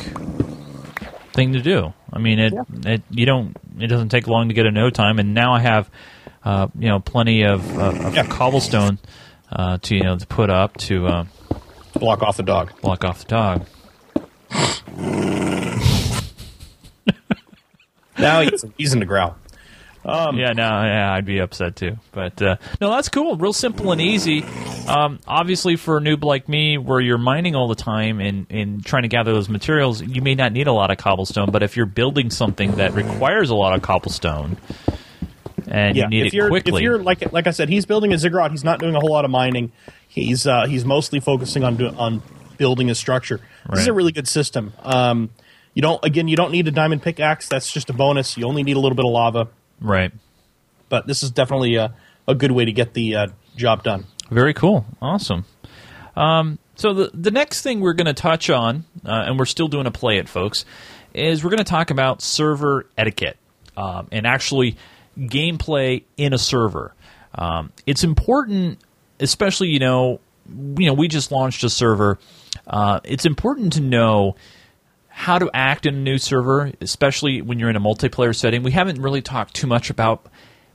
thing 1.33 1.53
to 1.53 1.61
do. 1.61 1.93
I 2.11 2.19
mean, 2.19 2.39
it, 2.39 2.53
it 2.85 3.01
you 3.09 3.25
don't. 3.25 3.55
It 3.79 3.87
doesn't 3.87 4.09
take 4.09 4.27
long 4.27 4.49
to 4.49 4.53
get 4.53 4.65
a 4.65 4.71
no 4.71 4.89
time, 4.89 5.17
and 5.19 5.33
now 5.33 5.53
I 5.53 5.59
have, 5.61 5.89
uh, 6.43 6.67
you 6.77 6.89
know, 6.89 6.99
plenty 6.99 7.43
of, 7.43 7.77
uh, 7.77 8.07
of 8.07 8.13
Yeah. 8.15 8.25
cobblestone 8.27 8.99
uh, 9.51 9.77
to 9.83 9.95
you 9.95 10.03
know 10.03 10.17
to 10.17 10.27
put 10.27 10.49
up 10.49 10.75
to 10.77 11.07
uh, 11.07 11.25
block 11.93 12.21
off 12.21 12.37
the 12.37 12.43
dog. 12.43 12.73
block 12.81 13.05
off 13.05 13.19
the 13.19 13.29
dog. 13.29 13.65
Now 18.17 18.41
he's 18.41 18.63
a 18.63 18.67
reason 18.77 18.99
to 18.99 19.05
growl. 19.05 19.35
Um, 20.03 20.37
yeah, 20.37 20.53
no, 20.53 20.63
yeah, 20.63 21.13
I'd 21.13 21.25
be 21.25 21.39
upset 21.39 21.75
too. 21.75 21.97
But 22.11 22.41
uh, 22.41 22.55
no, 22.79 22.89
that's 22.89 23.09
cool. 23.09 23.35
Real 23.37 23.53
simple 23.53 23.91
and 23.91 24.01
easy. 24.01 24.43
Um, 24.87 25.19
obviously, 25.27 25.75
for 25.75 25.97
a 25.97 26.01
noob 26.01 26.23
like 26.23 26.49
me, 26.49 26.77
where 26.77 26.99
you're 26.99 27.19
mining 27.19 27.55
all 27.55 27.67
the 27.67 27.75
time 27.75 28.19
and, 28.19 28.47
and 28.49 28.83
trying 28.83 29.03
to 29.03 29.07
gather 29.07 29.31
those 29.31 29.49
materials, 29.49 30.01
you 30.01 30.21
may 30.21 30.33
not 30.33 30.53
need 30.53 30.67
a 30.67 30.73
lot 30.73 30.89
of 30.89 30.97
cobblestone. 30.97 31.51
But 31.51 31.61
if 31.61 31.77
you're 31.77 31.85
building 31.85 32.31
something 32.31 32.77
that 32.77 32.93
requires 32.93 33.51
a 33.51 33.55
lot 33.55 33.75
of 33.75 33.81
cobblestone 33.83 34.57
and 35.67 35.95
Yeah, 35.95 36.03
you 36.03 36.09
need 36.09 36.21
if 36.21 36.33
it 36.33 36.35
you're 36.35 36.49
quickly, 36.49 36.81
if 36.81 36.83
you're 36.83 37.01
like 37.01 37.31
like 37.31 37.47
I 37.47 37.51
said, 37.51 37.69
he's 37.69 37.85
building 37.85 38.13
a 38.13 38.17
ziggurat. 38.17 38.51
He's 38.51 38.63
not 38.63 38.79
doing 38.79 38.95
a 38.95 38.99
whole 38.99 39.11
lot 39.11 39.25
of 39.25 39.31
mining. 39.31 39.71
He's 40.07 40.45
uh, 40.45 40.65
he's 40.65 40.85
mostly 40.85 41.19
focusing 41.19 41.63
on 41.63 41.77
do, 41.77 41.87
on 41.87 42.21
building 42.57 42.89
a 42.89 42.95
structure. 42.95 43.39
This 43.69 43.81
is 43.81 43.87
a 43.87 43.93
really 43.93 44.11
good 44.11 44.27
system. 44.27 44.73
Um, 44.83 45.29
you 45.73 45.81
don't 45.81 46.03
again, 46.03 46.27
you 46.27 46.35
don't 46.35 46.51
need 46.51 46.67
a 46.67 46.71
diamond 46.71 47.01
pickaxe. 47.01 47.47
That's 47.47 47.71
just 47.71 47.89
a 47.89 47.93
bonus. 47.93 48.37
You 48.37 48.45
only 48.45 48.63
need 48.63 48.75
a 48.75 48.79
little 48.79 48.95
bit 48.95 49.05
of 49.05 49.11
lava. 49.11 49.47
Right? 49.81 50.11
But 50.89 51.07
this 51.07 51.23
is 51.23 51.31
definitely 51.31 51.75
a, 51.75 51.93
a 52.27 52.35
good 52.35 52.51
way 52.51 52.65
to 52.65 52.71
get 52.71 52.93
the 52.93 53.15
uh, 53.15 53.27
job 53.55 53.83
done. 53.83 54.05
Very 54.29 54.53
cool. 54.53 54.85
Awesome. 55.01 55.45
Um, 56.15 56.59
so 56.75 56.93
the 56.93 57.11
the 57.13 57.31
next 57.31 57.61
thing 57.61 57.79
we're 57.79 57.93
going 57.93 58.07
to 58.07 58.13
touch 58.13 58.49
on, 58.49 58.85
uh, 59.05 59.25
and 59.27 59.37
we're 59.37 59.45
still 59.45 59.67
doing 59.67 59.85
a 59.87 59.91
play 59.91 60.17
it, 60.17 60.29
folks, 60.29 60.65
is 61.13 61.43
we're 61.43 61.49
going 61.49 61.57
to 61.59 61.63
talk 61.63 61.91
about 61.91 62.21
server 62.21 62.87
etiquette 62.97 63.37
um, 63.77 64.07
and 64.11 64.25
actually 64.25 64.77
gameplay 65.17 66.03
in 66.17 66.33
a 66.33 66.37
server. 66.37 66.93
Um, 67.35 67.71
it's 67.85 68.03
important, 68.03 68.79
especially 69.19 69.69
you 69.69 69.79
know, 69.79 70.19
you 70.49 70.87
know, 70.87 70.93
we 70.93 71.07
just 71.07 71.31
launched 71.31 71.63
a 71.63 71.69
server. 71.69 72.19
Uh, 72.67 72.99
it's 73.03 73.25
important 73.25 73.73
to 73.73 73.81
know 73.81 74.35
how 75.21 75.37
to 75.37 75.51
act 75.53 75.85
in 75.85 75.93
a 75.93 75.99
new 75.99 76.17
server, 76.17 76.71
especially 76.81 77.43
when 77.43 77.59
you're 77.59 77.69
in 77.69 77.75
a 77.75 77.79
multiplayer 77.79 78.35
setting. 78.35 78.63
We 78.63 78.71
haven't 78.71 78.99
really 78.99 79.21
talked 79.21 79.53
too 79.53 79.67
much 79.67 79.91
about 79.91 80.25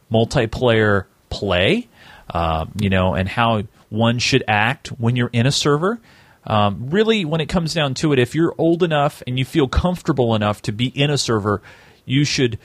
multiplayer 0.09 1.07
play, 1.31 1.89
uh, 2.31 2.67
you 2.81 2.89
know, 2.89 3.15
and 3.15 3.29
how 3.29 3.65
one 3.89 4.21
should 4.21 4.45
act 4.47 4.89
when 5.01 5.17
you're 5.17 5.31
in 5.33 5.47
a 5.47 5.51
server. 5.51 5.99
Um, 6.47 6.91
really, 6.91 7.25
when 7.25 7.41
it 7.41 7.49
comes 7.49 7.75
down 7.75 7.95
to 7.95 8.13
it, 8.13 8.21
if 8.21 8.37
you're 8.37 8.55
old 8.57 8.85
enough 8.85 9.21
and 9.27 9.37
you 9.37 9.45
feel 9.45 9.67
comfortable 9.67 10.37
enough 10.37 10.63
to 10.63 10.73
be 10.73 10.87
in 10.87 11.11
a 11.11 11.19
server, 11.19 11.61
you 12.05 12.25
should 12.25 12.61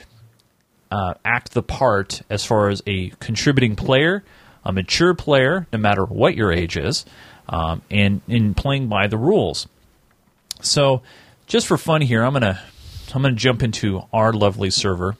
uh, 0.91 1.15
act 1.25 1.53
the 1.53 1.63
part 1.63 2.21
as 2.29 2.45
far 2.45 2.69
as 2.69 2.83
a 2.85 3.09
contributing 3.19 3.75
player, 3.75 4.23
a 4.63 4.71
mature 4.71 5.15
player, 5.15 5.65
no 5.73 5.79
matter 5.79 6.05
what 6.05 6.35
your 6.35 6.51
age 6.51 6.77
is, 6.77 7.05
um, 7.49 7.81
and 7.89 8.21
in 8.27 8.53
playing 8.53 8.87
by 8.87 9.07
the 9.07 9.17
rules. 9.17 9.67
So, 10.61 11.01
just 11.51 11.67
for 11.67 11.77
fun 11.77 11.99
here, 11.99 12.23
I'm 12.23 12.31
gonna 12.31 12.63
I'm 13.13 13.21
gonna 13.21 13.35
jump 13.35 13.61
into 13.61 14.03
our 14.13 14.31
lovely 14.31 14.69
server. 14.69 15.17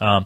Um, 0.00 0.24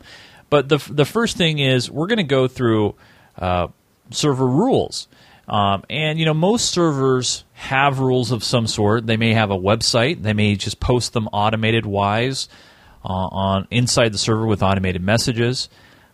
but 0.50 0.68
the 0.68 0.78
the 0.88 1.04
first 1.04 1.36
thing 1.36 1.58
is 1.58 1.90
we're 1.90 2.06
gonna 2.06 2.22
go 2.22 2.46
through 2.46 2.94
uh, 3.36 3.66
server 4.10 4.46
rules. 4.46 5.08
Um, 5.48 5.82
and 5.90 6.20
you 6.20 6.26
know 6.26 6.32
most 6.32 6.70
servers 6.70 7.42
have 7.54 7.98
rules 7.98 8.30
of 8.30 8.44
some 8.44 8.68
sort. 8.68 9.08
They 9.08 9.16
may 9.16 9.34
have 9.34 9.50
a 9.50 9.58
website. 9.58 10.22
They 10.22 10.32
may 10.32 10.54
just 10.54 10.78
post 10.78 11.12
them 11.12 11.26
automated 11.32 11.86
wise 11.86 12.48
uh, 13.04 13.08
on 13.08 13.66
inside 13.72 14.12
the 14.12 14.18
server 14.18 14.46
with 14.46 14.62
automated 14.62 15.02
messages. 15.02 15.68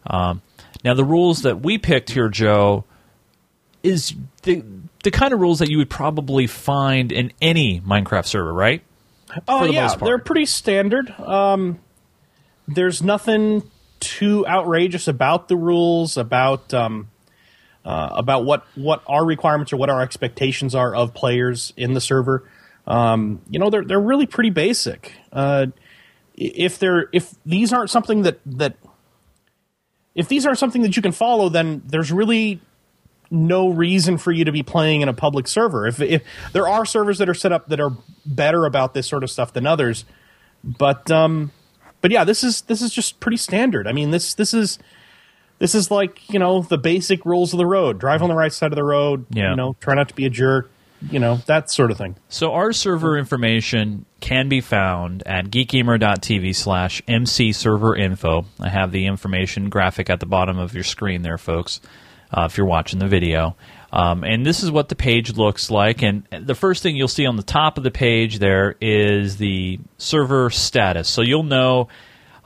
Um, 0.06 0.40
now 0.82 0.94
the 0.94 1.04
rules 1.04 1.42
that 1.42 1.60
we 1.60 1.76
picked 1.76 2.12
here, 2.12 2.30
Joe, 2.30 2.84
is 3.82 4.14
the 4.44 4.64
the 5.04 5.10
kind 5.10 5.34
of 5.34 5.40
rules 5.40 5.58
that 5.58 5.68
you 5.68 5.76
would 5.76 5.90
probably 5.90 6.46
find 6.46 7.12
in 7.12 7.30
any 7.42 7.82
Minecraft 7.82 8.24
server, 8.24 8.54
right? 8.54 8.82
Oh 9.46 9.66
the 9.66 9.72
yeah, 9.72 9.94
they're 9.96 10.18
pretty 10.18 10.46
standard. 10.46 11.10
Um, 11.20 11.80
there's 12.66 13.02
nothing 13.02 13.68
too 14.00 14.46
outrageous 14.46 15.08
about 15.08 15.48
the 15.48 15.56
rules 15.56 16.16
about 16.16 16.72
um, 16.72 17.08
uh, 17.84 18.10
about 18.12 18.44
what 18.44 18.66
what 18.74 19.02
our 19.06 19.24
requirements 19.24 19.72
or 19.72 19.76
what 19.76 19.90
our 19.90 20.00
expectations 20.00 20.74
are 20.74 20.94
of 20.94 21.14
players 21.14 21.72
in 21.76 21.94
the 21.94 22.00
server. 22.00 22.48
Um, 22.86 23.42
you 23.50 23.58
know, 23.58 23.70
they're 23.70 23.84
they're 23.84 24.00
really 24.00 24.26
pretty 24.26 24.50
basic. 24.50 25.12
Uh, 25.32 25.66
if 26.34 26.78
they're 26.78 27.08
if 27.12 27.34
these 27.44 27.72
aren't 27.72 27.90
something 27.90 28.22
that 28.22 28.40
that 28.46 28.76
if 30.14 30.28
these 30.28 30.46
aren't 30.46 30.58
something 30.58 30.82
that 30.82 30.96
you 30.96 31.02
can 31.02 31.12
follow, 31.12 31.48
then 31.48 31.82
there's 31.86 32.10
really 32.10 32.60
no 33.30 33.68
reason 33.68 34.16
for 34.18 34.32
you 34.32 34.44
to 34.44 34.52
be 34.52 34.62
playing 34.62 35.02
in 35.02 35.08
a 35.08 35.12
public 35.12 35.46
server. 35.46 35.86
If, 35.86 36.00
if 36.00 36.22
there 36.52 36.66
are 36.66 36.84
servers 36.86 37.18
that 37.18 37.28
are 37.28 37.34
set 37.34 37.52
up 37.52 37.68
that 37.68 37.80
are 37.80 37.92
better 38.28 38.64
about 38.64 38.94
this 38.94 39.06
sort 39.06 39.24
of 39.24 39.30
stuff 39.30 39.52
than 39.52 39.66
others, 39.66 40.04
but 40.62 41.10
um, 41.10 41.52
but 42.00 42.10
yeah, 42.10 42.24
this 42.24 42.44
is 42.44 42.62
this 42.62 42.82
is 42.82 42.92
just 42.92 43.20
pretty 43.20 43.36
standard. 43.36 43.86
I 43.86 43.92
mean 43.92 44.10
this 44.10 44.34
this 44.34 44.54
is 44.54 44.78
this 45.58 45.74
is 45.74 45.90
like 45.90 46.28
you 46.32 46.38
know 46.38 46.62
the 46.62 46.78
basic 46.78 47.24
rules 47.24 47.52
of 47.52 47.58
the 47.58 47.66
road: 47.66 47.98
drive 47.98 48.22
on 48.22 48.28
the 48.28 48.34
right 48.34 48.52
side 48.52 48.72
of 48.72 48.76
the 48.76 48.84
road. 48.84 49.26
Yeah. 49.30 49.50
You 49.50 49.56
know, 49.56 49.76
try 49.80 49.94
not 49.94 50.08
to 50.08 50.14
be 50.14 50.26
a 50.26 50.30
jerk. 50.30 50.70
You 51.10 51.20
know 51.20 51.36
that 51.46 51.70
sort 51.70 51.92
of 51.92 51.98
thing. 51.98 52.16
So 52.28 52.52
our 52.52 52.72
server 52.72 53.16
information 53.16 54.04
can 54.20 54.48
be 54.48 54.60
found 54.60 55.22
at 55.26 55.46
geekgamer.tv 55.46 56.54
slash 56.56 57.02
mc 57.06 57.52
server 57.52 57.94
info. 57.94 58.46
I 58.58 58.68
have 58.68 58.90
the 58.90 59.06
information 59.06 59.68
graphic 59.68 60.10
at 60.10 60.18
the 60.18 60.26
bottom 60.26 60.58
of 60.58 60.74
your 60.74 60.82
screen 60.82 61.22
there, 61.22 61.38
folks, 61.38 61.80
uh, 62.32 62.48
if 62.50 62.56
you're 62.56 62.66
watching 62.66 62.98
the 62.98 63.06
video. 63.06 63.56
Um, 63.92 64.22
and 64.22 64.44
this 64.44 64.62
is 64.62 64.70
what 64.70 64.88
the 64.88 64.96
page 64.96 65.36
looks 65.36 65.70
like. 65.70 66.02
And 66.02 66.26
the 66.30 66.54
first 66.54 66.82
thing 66.82 66.96
you'll 66.96 67.08
see 67.08 67.26
on 67.26 67.36
the 67.36 67.42
top 67.42 67.78
of 67.78 67.84
the 67.84 67.90
page 67.90 68.38
there 68.38 68.76
is 68.80 69.38
the 69.38 69.80
server 69.96 70.50
status. 70.50 71.08
So 71.08 71.22
you'll 71.22 71.42
know 71.42 71.88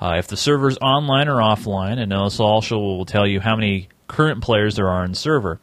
uh, 0.01 0.17
if 0.19 0.29
the 0.29 0.37
server's 0.37 0.79
online 0.79 1.29
or 1.29 1.37
offline, 1.37 1.99
and 1.99 2.13
this 2.13 2.41
also 2.41 2.79
will 2.79 3.07
tell 3.07 3.27
you 3.27 3.41
how 3.41 3.57
many 3.57 3.89
current 4.07 4.43
players 4.43 4.77
there 4.77 4.89
are 4.89 5.05
in 5.05 5.13
the 5.13 5.17
server. 5.17 5.61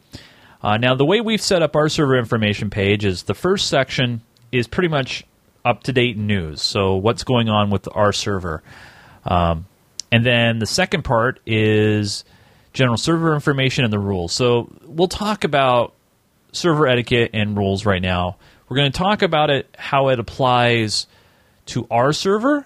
Uh, 0.62 0.78
now, 0.78 0.96
the 0.96 1.06
way 1.06 1.22
we've 1.22 1.42
set 1.42 1.62
up 1.62 1.76
our 1.76 1.88
server 1.88 2.18
information 2.18 2.70
page 2.70 3.06
is 3.06 3.24
the 3.24 3.34
first 3.34 3.68
section 3.68 4.22
is 4.52 4.68
pretty 4.68 4.90
much 4.90 5.24
up 5.64 5.84
to 5.84 5.94
date 5.94 6.18
news. 6.18 6.62
So, 6.62 6.96
what's 6.96 7.24
going 7.24 7.48
on 7.48 7.70
with 7.70 7.88
our 7.94 8.12
server? 8.12 8.62
Um, 9.26 9.66
and 10.12 10.26
then 10.26 10.60
the 10.60 10.66
second 10.66 11.04
part 11.04 11.40
is 11.46 12.26
general 12.74 12.98
server 12.98 13.34
information 13.34 13.84
and 13.84 13.94
the 13.94 14.00
rules. 14.00 14.34
So, 14.34 14.70
we'll 14.86 15.08
talk 15.08 15.44
about 15.44 15.94
server 16.52 16.88
etiquette 16.88 17.32
and 17.34 17.58
rules 17.58 17.86
right 17.86 18.02
now. 18.02 18.38
We're 18.68 18.78
going 18.78 18.92
to 18.92 18.98
talk 18.98 19.22
about 19.22 19.50
it, 19.50 19.74
how 19.78 20.10
it 20.10 20.20
applies 20.20 21.08
to 21.68 21.88
our 21.90 22.14
server, 22.14 22.66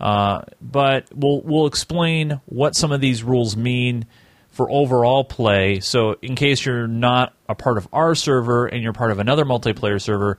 uh, 0.00 0.42
but 0.60 1.06
we'll 1.14 1.40
we'll 1.42 1.66
explain 1.66 2.40
what 2.46 2.74
some 2.74 2.92
of 2.92 3.00
these 3.00 3.22
rules 3.22 3.56
mean 3.56 4.06
for 4.50 4.70
overall 4.70 5.24
play. 5.24 5.80
So, 5.80 6.16
in 6.22 6.34
case 6.34 6.64
you're 6.64 6.86
not 6.88 7.34
a 7.48 7.54
part 7.54 7.78
of 7.78 7.88
our 7.92 8.14
server 8.14 8.66
and 8.66 8.82
you're 8.82 8.92
part 8.92 9.10
of 9.10 9.18
another 9.18 9.44
multiplayer 9.44 10.00
server, 10.00 10.38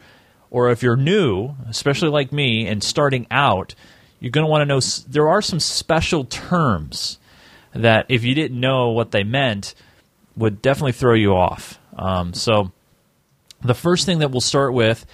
or 0.49 0.71
if 0.71 0.83
you're 0.83 0.97
new, 0.97 1.55
especially 1.69 2.09
like 2.09 2.31
me, 2.31 2.67
and 2.67 2.83
starting 2.83 3.27
out, 3.31 3.75
you're 4.19 4.31
going 4.31 4.45
to 4.45 4.49
want 4.49 4.61
to 4.61 4.65
know 4.65 4.79
there 5.07 5.29
are 5.29 5.41
some 5.41 5.59
special 5.59 6.25
terms 6.25 7.19
that 7.81 8.05
if 8.09 8.23
you 8.23 8.33
didn't 8.35 8.59
know 8.59 8.89
what 8.89 9.11
they 9.11 9.23
meant, 9.23 9.75
would 10.35 10.61
definitely 10.61 10.91
throw 10.93 11.13
you 11.15 11.35
off. 11.35 11.79
Um, 11.97 12.33
so, 12.33 12.71
the 13.63 13.73
first 13.73 14.05
thing 14.05 14.19
that 14.19 14.31
we'll 14.31 14.41
start 14.41 14.73
with 14.73 15.05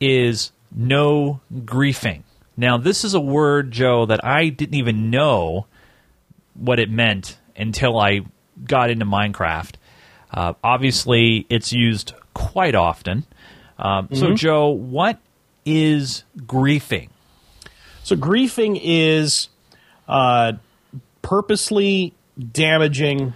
is 0.00 0.52
no 0.74 1.40
griefing. 1.54 2.22
Now, 2.56 2.78
this 2.78 3.04
is 3.04 3.14
a 3.14 3.20
word, 3.20 3.70
Joe, 3.70 4.06
that 4.06 4.24
I 4.24 4.48
didn't 4.48 4.74
even 4.74 5.10
know 5.10 5.66
what 6.54 6.78
it 6.78 6.90
meant 6.90 7.38
until 7.56 7.98
I 7.98 8.20
got 8.66 8.90
into 8.90 9.04
Minecraft. 9.04 9.74
Uh, 10.32 10.54
obviously, 10.62 11.46
it's 11.48 11.72
used 11.72 12.14
quite 12.34 12.74
often. 12.74 13.26
Um, 13.78 14.08
So, 14.12 14.34
Joe, 14.34 14.68
what 14.68 15.18
is 15.64 16.24
griefing? 16.36 17.08
So 18.02 18.16
griefing 18.16 18.80
is 18.82 19.48
uh, 20.08 20.54
purposely 21.22 22.14
damaging 22.52 23.32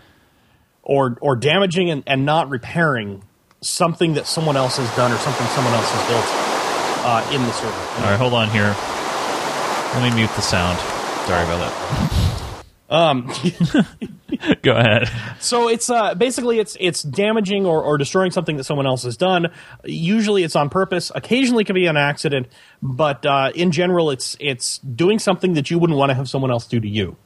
or 0.83 1.17
or 1.21 1.37
damaging 1.37 1.91
and, 1.91 2.03
and 2.07 2.25
not 2.25 2.49
repairing 2.51 3.23
something 3.61 4.15
that 4.15 4.27
someone 4.27 4.57
else 4.57 4.77
has 4.77 4.95
done 4.97 5.11
or 5.11 5.17
something 5.17 5.47
someone 5.49 5.73
else 5.75 5.91
has 5.91 6.09
built 6.09 6.25
uh, 7.07 7.31
in 7.33 7.43
the 7.43 7.53
server. 7.53 8.05
All 8.05 8.11
right, 8.11 8.19
hold 8.19 8.35
on 8.35 8.51
here. 8.51 8.75
Let 9.95 10.11
me 10.11 10.17
mute 10.17 10.31
the 10.35 10.43
sound. 10.43 10.79
Sorry 11.27 11.45
about 11.45 11.59
that. 11.59 12.65
Um, 12.91 13.33
Go 14.63 14.73
ahead. 14.73 15.09
so 15.41 15.69
it's 15.69 15.89
uh, 15.89 16.15
basically 16.15 16.59
it's 16.59 16.77
it's 16.81 17.03
damaging 17.03 17.67
or, 17.67 17.83
or 17.83 17.97
destroying 17.97 18.31
something 18.31 18.57
that 18.57 18.65
someone 18.65 18.87
else 18.87 19.05
has 19.05 19.17
done. 19.17 19.49
Usually 19.85 20.43
it's 20.43 20.57
on 20.57 20.69
purpose. 20.69 21.11
Occasionally 21.15 21.63
it 21.63 21.67
can 21.67 21.75
be 21.75 21.87
an 21.87 21.97
accident, 21.97 22.49
but 22.83 23.25
uh, 23.25 23.53
in 23.55 23.71
general 23.71 24.11
it's 24.11 24.37
it's 24.41 24.79
doing 24.79 25.19
something 25.19 25.55
that 25.55 25.71
you 25.71 25.79
wouldn't 25.79 25.99
want 25.99 26.11
to 26.11 26.15
have 26.15 26.29
someone 26.29 26.51
else 26.51 26.67
do 26.67 26.81
to 26.81 26.89
you. 26.89 27.17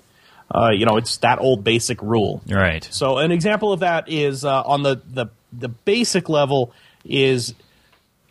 Uh, 0.50 0.70
you 0.72 0.86
know, 0.86 0.96
it's 0.96 1.18
that 1.18 1.38
old 1.40 1.62
basic 1.62 2.00
rule. 2.02 2.42
Right. 2.48 2.86
So 2.90 3.18
an 3.18 3.32
example 3.32 3.72
of 3.72 3.80
that 3.80 4.08
is 4.08 4.44
uh, 4.44 4.62
on 4.62 4.82
the, 4.82 5.00
the 5.10 5.26
the 5.52 5.68
basic 5.68 6.28
level 6.28 6.72
is 7.04 7.54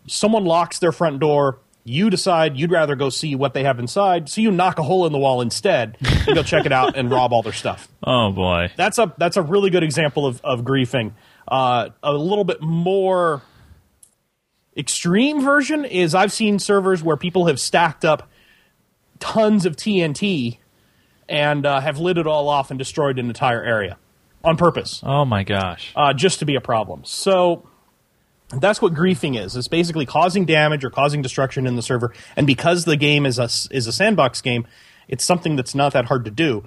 someone 0.08 0.46
locks 0.46 0.80
their 0.80 0.92
front 0.92 1.20
door. 1.20 1.60
You 1.84 2.10
decide 2.10 2.58
you'd 2.58 2.72
rather 2.72 2.96
go 2.96 3.10
see 3.10 3.36
what 3.36 3.54
they 3.54 3.64
have 3.64 3.80
inside, 3.80 4.28
so 4.30 4.42
you 4.42 4.52
knock 4.52 4.78
a 4.78 4.84
hole 4.84 5.06
in 5.06 5.14
the 5.14 5.18
wall 5.18 5.42
instead 5.42 5.98
and 6.02 6.36
go 6.36 6.44
check 6.44 6.66
it 6.66 6.72
out 6.74 6.98
and 6.98 7.10
rob 7.10 7.32
all 7.32 7.42
their 7.44 7.54
stuff. 7.54 7.88
Oh 8.04 8.32
boy. 8.32 8.72
That's 8.78 9.00
a 9.00 9.14
that's 9.18 9.36
a 9.36 9.42
really 9.42 9.70
good 9.70 9.84
example 9.84 10.26
of 10.26 10.40
of 10.44 10.62
griefing. 10.62 11.12
Uh, 11.48 11.90
a 12.02 12.14
little 12.14 12.46
bit 12.46 12.62
more 12.62 13.42
extreme 14.78 15.42
version 15.42 15.84
is 15.84 16.16
I've 16.16 16.32
seen 16.32 16.60
servers 16.60 17.04
where 17.04 17.18
people 17.18 17.48
have 17.48 17.60
stacked 17.60 18.06
up 18.06 18.30
tons 19.20 19.66
of 19.66 19.76
TNT 19.76 20.60
and 21.30 21.66
uh, 21.66 21.80
have 21.80 22.00
lit 22.00 22.18
it 22.18 22.28
all 22.28 22.50
off 22.50 22.70
and 22.72 22.78
destroyed 22.78 23.20
an 23.20 23.28
entire 23.28 23.64
area 23.64 23.98
on 24.44 24.56
purpose 24.58 25.02
Oh 25.04 25.26
my 25.26 25.44
gosh. 25.44 25.92
uh, 25.96 26.14
just 26.14 26.40
to 26.40 26.46
be 26.46 26.56
a 26.56 26.62
problem. 26.62 27.02
So 27.04 27.68
that's 28.50 28.82
what 28.82 28.94
griefing 28.94 29.38
is. 29.38 29.56
It's 29.56 29.68
basically 29.68 30.06
causing 30.06 30.46
damage 30.46 30.86
or 30.86 30.90
causing 30.90 31.22
destruction 31.22 31.68
in 31.68 31.76
the 31.76 31.82
server. 31.82 32.14
And 32.36 32.48
because 32.48 32.86
the 32.86 32.96
game 32.96 33.26
is 33.26 33.40
a 33.40 33.50
is 33.76 33.88
a 33.88 33.92
sandbox 33.92 34.42
game, 34.42 34.66
it's 35.08 35.26
something 35.26 35.56
that's 35.58 35.76
not 35.76 35.94
that 35.94 36.06
hard 36.06 36.24
to 36.26 36.32
do. 36.32 36.64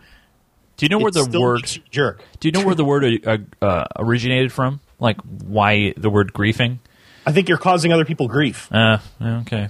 Do 0.76 0.84
you 0.86 0.88
know 0.90 0.98
where 0.98 1.08
It 1.08 1.14
the 1.30 1.40
word? 1.40 1.56
makes 1.62 1.76
you 1.76 1.82
a 1.86 1.90
jerk. 1.90 2.22
Do 2.40 2.48
you 2.48 2.52
know 2.52 2.64
where 2.64 2.74
the 2.74 2.84
word 2.84 3.26
uh, 3.26 3.38
uh, 3.62 3.84
originated 3.96 4.52
from? 4.52 4.80
Like 4.98 5.18
why 5.22 5.94
the 5.96 6.10
word 6.10 6.32
griefing? 6.34 6.78
I 7.26 7.32
think 7.32 7.48
you're 7.48 7.58
causing 7.58 7.92
other 7.92 8.04
people 8.04 8.28
grief. 8.28 8.70
Uh, 8.72 8.98
okay. 9.22 9.68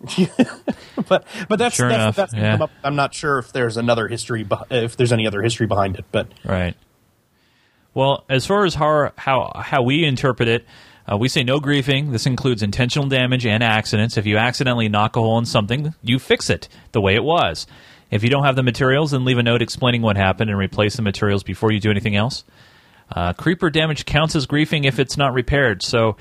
But 1.08 1.24
but 1.48 1.58
that's 1.58 1.76
Sure 1.76 1.88
that's, 1.88 2.00
enough, 2.02 2.16
that's 2.16 2.34
yeah. 2.34 2.66
I'm 2.84 2.96
not 2.96 3.14
sure 3.14 3.38
if 3.38 3.52
there's 3.52 3.76
another 3.76 4.08
history 4.08 4.46
if 4.70 4.96
there's 4.96 5.12
any 5.12 5.26
other 5.26 5.42
history 5.42 5.66
behind 5.66 5.96
it. 5.96 6.04
But 6.10 6.28
Right. 6.44 6.74
Well, 7.94 8.24
as 8.28 8.46
far 8.46 8.64
as 8.64 8.74
how 8.74 9.12
how 9.16 9.52
how 9.54 9.82
we 9.82 10.04
interpret 10.04 10.48
it, 10.48 10.66
uh, 11.10 11.16
we 11.16 11.28
say 11.28 11.42
no 11.42 11.60
griefing. 11.60 12.12
This 12.12 12.26
includes 12.26 12.62
intentional 12.62 13.08
damage 13.08 13.46
and 13.46 13.62
accidents. 13.62 14.16
If 14.16 14.26
you 14.26 14.36
accidentally 14.36 14.88
knock 14.88 15.16
a 15.16 15.20
hole 15.20 15.38
in 15.38 15.46
something, 15.46 15.94
you 16.02 16.18
fix 16.18 16.50
it 16.50 16.68
the 16.92 17.00
way 17.00 17.14
it 17.14 17.24
was. 17.24 17.66
If 18.10 18.22
you 18.22 18.30
don't 18.30 18.44
have 18.44 18.56
the 18.56 18.62
materials, 18.62 19.10
then 19.10 19.24
leave 19.24 19.38
a 19.38 19.42
note 19.42 19.62
explaining 19.62 20.02
what 20.02 20.16
happened 20.16 20.50
and 20.50 20.58
replace 20.58 20.96
the 20.96 21.02
materials 21.02 21.42
before 21.42 21.72
you 21.72 21.80
do 21.80 21.90
anything 21.90 22.16
else. 22.16 22.44
Uh, 23.10 23.32
creeper 23.32 23.70
damage 23.70 24.04
counts 24.04 24.36
as 24.36 24.46
griefing 24.46 24.84
if 24.84 24.98
it's 24.98 25.16
not 25.16 25.32
repaired. 25.32 25.82
So, 25.82 26.16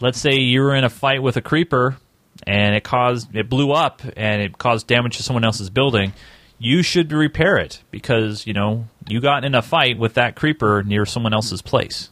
let's 0.00 0.18
say 0.18 0.36
you 0.36 0.62
were 0.62 0.74
in 0.74 0.84
a 0.84 0.90
fight 0.90 1.22
with 1.22 1.36
a 1.36 1.42
creeper 1.42 1.96
and 2.46 2.74
it 2.74 2.84
caused 2.84 3.34
it 3.34 3.48
blew 3.48 3.72
up 3.72 4.02
and 4.16 4.42
it 4.42 4.58
caused 4.58 4.86
damage 4.86 5.16
to 5.16 5.22
someone 5.22 5.44
else's 5.44 5.70
building. 5.70 6.12
You 6.58 6.82
should 6.82 7.10
repair 7.12 7.56
it 7.56 7.82
because 7.90 8.46
you 8.46 8.52
know 8.52 8.86
you 9.08 9.20
got 9.20 9.44
in 9.44 9.54
a 9.54 9.62
fight 9.62 9.98
with 9.98 10.14
that 10.14 10.36
creeper 10.36 10.82
near 10.82 11.06
someone 11.06 11.32
else's 11.32 11.62
place. 11.62 12.10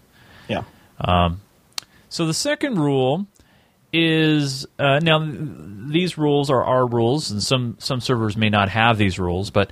yeah, 0.49 0.63
So 2.09 2.27
the 2.27 2.35
second 2.35 2.79
rule 2.79 3.27
is 3.93 4.67
uh, 4.79 5.01
now 5.01 5.19
these 5.21 6.19
rules 6.19 6.51
are 6.51 6.65
our 6.65 6.87
rules, 6.87 7.31
and 7.31 7.43
some 7.43 7.77
some 7.79 8.01
servers 8.01 8.37
may 8.37 8.51
not 8.51 8.69
have 8.69 8.99
these 8.99 9.19
rules. 9.19 9.51
But 9.51 9.71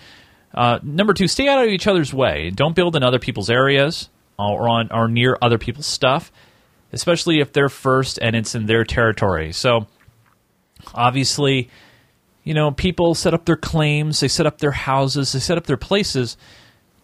uh, 0.55 0.79
number 0.83 1.13
two, 1.15 1.29
stay 1.29 1.49
out 1.49 1.63
of 1.63 1.71
each 1.71 1.87
other's 1.87 2.15
way. 2.15 2.51
Don't 2.51 2.75
build 2.75 2.97
in 2.97 3.03
other 3.03 3.19
people's 3.19 3.51
areas 3.51 4.09
or 4.39 4.69
on 4.69 4.91
or 4.93 5.09
near 5.09 5.37
other 5.43 5.59
people's 5.59 5.87
stuff, 5.87 6.33
especially 6.93 7.41
if 7.41 7.53
they're 7.53 7.69
first 7.69 8.19
and 8.21 8.35
it's 8.37 8.55
in 8.55 8.67
their 8.67 8.85
territory. 8.85 9.53
So 9.53 9.87
obviously, 10.95 11.69
you 12.45 12.55
know, 12.55 12.71
people 12.71 13.15
set 13.15 13.35
up 13.35 13.45
their 13.45 13.57
claims, 13.57 14.21
they 14.21 14.29
set 14.29 14.47
up 14.47 14.59
their 14.59 14.71
houses, 14.73 15.33
they 15.33 15.39
set 15.41 15.59
up 15.59 15.67
their 15.67 15.77
places. 15.77 16.37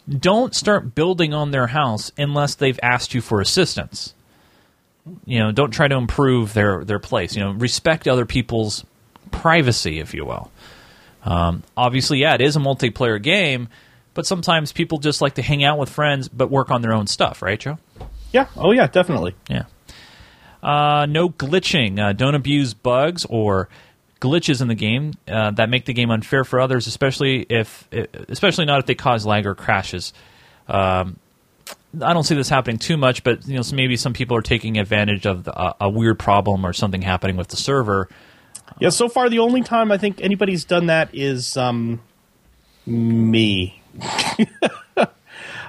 Don't 0.09 0.55
start 0.55 0.95
building 0.95 1.33
on 1.33 1.51
their 1.53 1.69
house 1.69 2.11
unless 2.19 2.55
they've 2.55 2.79
asked 2.83 3.15
you 3.15 3.21
for 3.21 3.41
assistance. 3.41 4.15
You 5.27 5.41
know 5.41 5.51
don't 5.53 5.71
try 5.73 5.89
to 5.89 5.97
improve 5.97 6.55
their 6.55 6.85
their 6.85 6.99
place. 7.01 7.35
You 7.37 7.43
know 7.43 7.51
respect 7.53 8.07
other 8.07 8.27
people's 8.27 8.85
privacy 9.33 9.99
if 9.99 10.15
you 10.15 10.25
will. 10.25 10.51
Um, 11.25 11.63
obviously 11.77 12.19
yeah 12.19 12.35
it 12.35 12.41
is 12.41 12.57
a 12.57 12.61
multiplayer 12.61 13.21
game 13.23 13.69
but 14.15 14.27
sometimes 14.27 14.73
people 14.73 14.99
just 14.99 15.21
like 15.21 15.35
to 15.35 15.43
hang 15.43 15.63
out 15.63 15.79
with 15.79 15.89
friends 15.89 16.29
but 16.29 16.51
work 16.51 16.71
on 16.73 16.83
their 16.83 16.93
own 16.93 17.07
stuff 17.07 17.43
right 17.43 17.61
joe? 17.61 17.79
Yeah, 18.33 18.47
oh 18.57 18.73
yeah, 18.73 18.89
definitely. 18.89 19.35
yeah 19.49 19.65
uh, 20.63 21.07
no 21.07 21.29
glitching 21.29 21.99
uh, 21.99 22.13
don't 22.13 22.35
abuse 22.35 22.75
bugs 22.75 23.25
or 23.29 23.69
glitches 24.21 24.63
in 24.63 24.69
the 24.69 24.75
game 24.75 25.13
uh, 25.29 25.51
that 25.51 25.69
make 25.69 25.85
the 25.85 25.93
game 25.93 26.11
unfair 26.11 26.45
for 26.45 26.61
others 26.61 26.87
especially 26.87 27.45
if 27.49 27.89
especially 28.29 28.65
not 28.65 28.79
if 28.79 28.87
they 28.87 28.95
cause 28.95 29.27
lag 29.27 29.47
or 29.47 29.55
crashes 29.55 30.13
um, 30.69 31.17
I 32.01 32.15
don't 32.15 32.25
see 32.25 32.35
this 32.35 32.49
happening 32.49 32.79
too 32.79 32.97
much, 32.97 33.23
but 33.23 33.47
you 33.47 33.57
know, 33.57 33.63
so 33.63 33.77
maybe 33.77 33.97
some 33.97 34.15
people 34.15 34.37
are 34.37 34.43
taking 34.43 34.79
advantage 34.79 35.27
of 35.27 35.45
the, 35.45 35.55
uh, 35.55 35.75
a 35.81 35.91
weird 35.91 36.19
problem 36.19 36.65
or 36.65 36.73
something 36.73 37.03
happening 37.03 37.37
with 37.37 37.49
the 37.49 37.57
server. 37.57 38.09
Yeah, 38.79 38.89
so 38.89 39.09
far 39.09 39.29
the 39.29 39.41
only 39.41 39.63
time 39.63 39.93
I 39.93 39.99
think 39.99 40.21
anybody's 40.23 40.65
done 40.65 40.87
that 40.87 41.11
is 41.13 41.57
um, 41.57 42.01
me. 42.87 43.83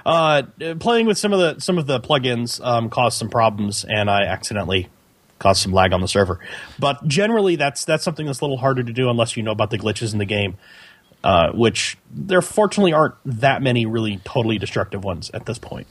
uh, 0.06 0.42
playing 0.78 1.06
with 1.06 1.18
some 1.18 1.32
of 1.32 1.38
the 1.38 1.60
some 1.60 1.78
of 1.78 1.86
the 1.86 2.00
plugins 2.00 2.64
um, 2.64 2.90
caused 2.90 3.18
some 3.18 3.30
problems, 3.30 3.84
and 3.84 4.10
I 4.10 4.24
accidentally 4.24 4.88
caused 5.38 5.62
some 5.62 5.72
lag 5.72 5.92
on 5.92 6.00
the 6.00 6.08
server. 6.08 6.40
But 6.78 7.06
generally, 7.06 7.56
that's 7.56 7.84
that's 7.84 8.04
something 8.04 8.26
that's 8.26 8.40
a 8.40 8.44
little 8.44 8.58
harder 8.58 8.82
to 8.82 8.92
do 8.92 9.08
unless 9.08 9.36
you 9.36 9.42
know 9.42 9.52
about 9.52 9.70
the 9.70 9.78
glitches 9.78 10.12
in 10.12 10.18
the 10.18 10.24
game. 10.24 10.56
Uh, 11.22 11.50
which 11.52 11.96
there 12.10 12.42
fortunately 12.42 12.92
aren't 12.92 13.14
that 13.24 13.62
many 13.62 13.86
really 13.86 14.18
totally 14.24 14.58
destructive 14.58 15.02
ones 15.02 15.30
at 15.32 15.46
this 15.46 15.58
point. 15.58 15.86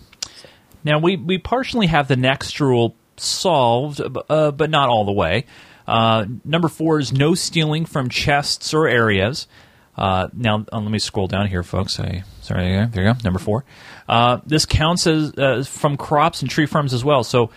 Now 0.83 0.99
we 0.99 1.17
we 1.17 1.39
partially 1.39 1.87
have 1.87 2.07
the 2.07 2.15
next 2.15 2.59
rule 2.59 2.95
solved, 3.17 3.99
uh, 4.29 4.51
but 4.51 4.69
not 4.69 4.89
all 4.89 5.05
the 5.05 5.11
way. 5.11 5.45
Uh, 5.87 6.25
number 6.45 6.67
four 6.67 6.99
is 6.99 7.11
no 7.11 7.33
stealing 7.33 7.85
from 7.85 8.09
chests 8.09 8.75
or 8.75 8.87
areas. 8.87 9.47
Uh, 9.97 10.27
now 10.33 10.65
uh, 10.71 10.79
let 10.79 10.91
me 10.91 10.99
scroll 10.99 11.27
down 11.27 11.47
here, 11.47 11.63
folks. 11.63 11.99
I, 11.99 12.23
sorry, 12.43 12.85
there 12.87 13.03
you 13.03 13.13
go. 13.13 13.19
Number 13.23 13.39
four. 13.39 13.65
Uh, 14.07 14.39
this 14.45 14.65
counts 14.65 15.07
as 15.07 15.33
uh, 15.37 15.63
from 15.65 15.97
crops 15.97 16.41
and 16.41 16.51
tree 16.51 16.65
farms 16.65 16.93
as 16.93 17.03
well. 17.03 17.23
So 17.23 17.49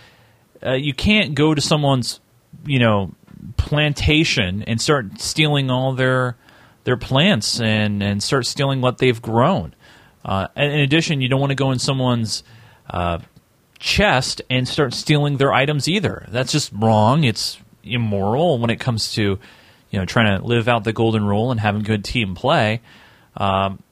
uh, 0.65 0.73
you 0.73 0.93
can't 0.93 1.35
go 1.35 1.53
to 1.53 1.61
someone's 1.61 2.19
you 2.65 2.79
know 2.79 3.13
plantation 3.57 4.63
and 4.63 4.81
start 4.81 5.19
stealing 5.19 5.69
all 5.69 5.93
their 5.93 6.37
their 6.83 6.97
plants 6.97 7.59
and 7.59 8.01
and 8.01 8.23
start 8.23 8.45
stealing 8.45 8.81
what 8.81 8.97
they've 8.97 9.21
grown. 9.21 9.75
Uh, 10.23 10.47
in 10.55 10.79
addition, 10.79 11.21
you 11.21 11.29
don't 11.29 11.39
want 11.39 11.51
to 11.51 11.55
go 11.55 11.71
in 11.71 11.79
someone's 11.79 12.43
uh, 12.89 13.19
chest 13.79 14.41
and 14.49 14.67
start 14.67 14.93
stealing 14.93 15.37
their 15.37 15.53
items 15.53 15.87
either. 15.87 16.25
That's 16.29 16.51
just 16.51 16.71
wrong. 16.73 17.23
It's 17.23 17.59
immoral 17.83 18.59
when 18.59 18.69
it 18.69 18.79
comes 18.79 19.13
to 19.13 19.39
you 19.89 19.99
know 19.99 20.05
trying 20.05 20.39
to 20.39 20.45
live 20.45 20.67
out 20.67 20.83
the 20.83 20.93
golden 20.93 21.25
rule 21.25 21.51
and 21.51 21.59
having 21.59 21.83
good 21.83 22.03
team 22.03 22.35
play. 22.35 22.81
Um, 23.35 23.83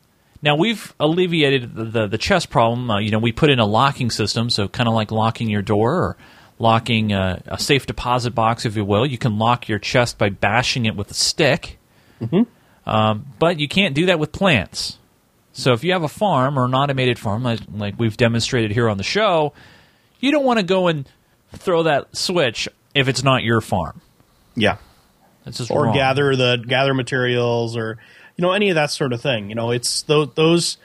Now 0.45 0.55
we've 0.55 0.93
alleviated 0.99 1.75
the 1.75 1.83
the, 1.85 2.07
the 2.07 2.17
chest 2.19 2.51
problem. 2.51 2.89
Uh, 2.91 2.99
you 2.99 3.09
know, 3.09 3.17
we 3.17 3.31
put 3.31 3.49
in 3.49 3.59
a 3.59 3.65
locking 3.65 4.11
system, 4.11 4.51
so 4.51 4.67
kind 4.67 4.87
of 4.87 4.93
like 4.93 5.11
locking 5.11 5.49
your 5.49 5.63
door 5.63 5.95
or 5.95 6.17
locking 6.59 7.11
a, 7.11 7.41
a, 7.47 7.59
safe 7.59 7.85
deposit 7.85 8.31
box, 8.31 8.65
if 8.65 8.77
you 8.77 8.85
will. 8.85 9.05
You 9.05 9.17
can 9.17 9.39
lock 9.39 9.67
your 9.67 9.79
chest 9.79 10.17
by 10.17 10.29
bashing 10.29 10.85
it 10.85 10.95
with 10.95 11.11
a 11.11 11.13
stick, 11.15 11.79
mm-hmm. 12.21 12.43
um, 12.89 13.25
but 13.39 13.59
you 13.59 13.67
can't 13.67 13.95
do 13.95 14.05
that 14.05 14.19
with 14.19 14.31
plants. 14.31 14.99
So 15.51 15.73
if 15.73 15.83
you 15.83 15.93
have 15.93 16.03
a 16.03 16.09
farm 16.09 16.59
or 16.59 16.65
an 16.65 16.75
automated 16.75 17.17
farm, 17.17 17.43
like, 17.43 17.61
like 17.73 17.95
we've 17.97 18.15
demonstrated 18.15 18.71
here 18.71 18.89
on 18.89 18.97
the 18.97 19.03
show, 19.03 19.53
you 20.19 20.31
don't 20.31 20.45
want 20.45 20.59
to 20.59 20.65
go 20.65 20.87
and 20.87 21.09
throw 21.53 21.83
that 21.83 22.15
switch 22.15 22.69
if 22.93 23.07
it's 23.07 23.23
not 23.23 23.41
your 23.43 23.61
farm. 23.61 24.01
Yeah, 24.55 24.77
that's 25.43 25.57
just 25.57 25.71
or 25.71 25.85
wrong. 25.85 25.95
gather 25.95 26.35
the 26.35 26.63
gather 26.65 26.93
materials 26.93 27.75
or 27.75 27.97
you 28.35 28.41
know 28.41 28.51
any 28.51 28.69
of 28.69 28.75
that 28.75 28.91
sort 28.91 29.13
of 29.13 29.21
thing. 29.21 29.49
You 29.49 29.55
know, 29.55 29.71
it's 29.71 30.03
those 30.03 30.33
those. 30.35 30.77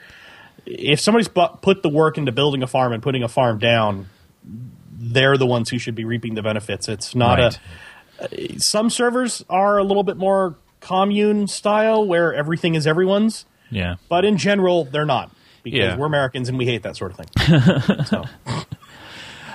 If 0.65 0.99
somebody's 0.99 1.27
put 1.27 1.81
the 1.81 1.89
work 1.89 2.17
into 2.17 2.31
building 2.31 2.61
a 2.61 2.67
farm 2.67 2.93
and 2.93 3.01
putting 3.01 3.23
a 3.23 3.27
farm 3.27 3.57
down, 3.57 4.09
they're 4.91 5.37
the 5.37 5.47
ones 5.47 5.69
who 5.69 5.79
should 5.79 5.95
be 5.95 6.05
reaping 6.05 6.35
the 6.35 6.43
benefits. 6.43 6.87
It's 6.87 7.15
not 7.15 7.39
right. 7.39 7.59
a. 8.31 8.59
Some 8.59 8.91
servers 8.91 9.43
are 9.49 9.79
a 9.79 9.83
little 9.83 10.03
bit 10.03 10.17
more 10.17 10.55
commune 10.79 11.47
style 11.47 12.05
where 12.05 12.33
everything 12.33 12.75
is 12.75 12.85
everyone's. 12.85 13.45
Yeah. 13.71 13.95
But 14.09 14.25
in 14.25 14.37
general, 14.37 14.85
they're 14.85 15.05
not 15.05 15.31
because 15.63 15.79
yeah. 15.79 15.97
we're 15.97 16.05
Americans 16.05 16.49
and 16.49 16.57
we 16.57 16.65
hate 16.65 16.83
that 16.83 16.95
sort 16.97 17.11
of 17.11 17.17
thing. 17.17 18.05
so. 18.05 18.25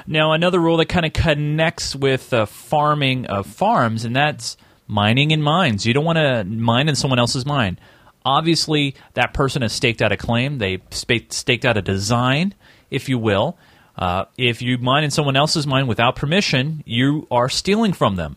Now, 0.07 0.33
another 0.33 0.61
rule 0.61 0.77
that 0.79 0.87
kind 0.87 1.05
of 1.05 1.13
connects 1.13 1.95
with 1.95 2.33
uh, 2.33 2.47
farming 2.47 3.27
of 3.27 3.47
farms, 3.47 4.05
and 4.05 4.15
that's 4.15 4.57
mining 4.87 5.31
in 5.31 5.43
mines. 5.43 5.87
You 5.87 5.95
don't 5.95 6.05
want 6.05 6.19
to 6.19 6.45
mine 6.45 6.89
in 6.89 6.95
someone 6.95 7.19
else's 7.19 7.47
mine. 7.47 7.79
Obviously, 8.25 8.95
that 9.15 9.35
person 9.35 9.63
has 9.63 9.73
staked 9.73 10.03
out 10.03 10.13
a 10.13 10.17
claim. 10.17 10.59
They 10.59 10.83
staked 10.91 11.65
out 11.65 11.77
a 11.77 11.83
design, 11.83 12.55
if 12.91 13.09
you 13.09 13.19
will. 13.19 13.57
Uh, 13.97 14.27
if 14.37 14.61
you 14.61 14.79
mine 14.79 15.05
in 15.05 15.11
someone 15.11 15.37
else's 15.37 15.67
mine 15.67 15.87
without 15.87 16.17
permission, 16.17 16.83
you 16.85 17.27
are 17.31 17.49
stealing 17.49 17.93
from 17.93 18.17
them. 18.17 18.37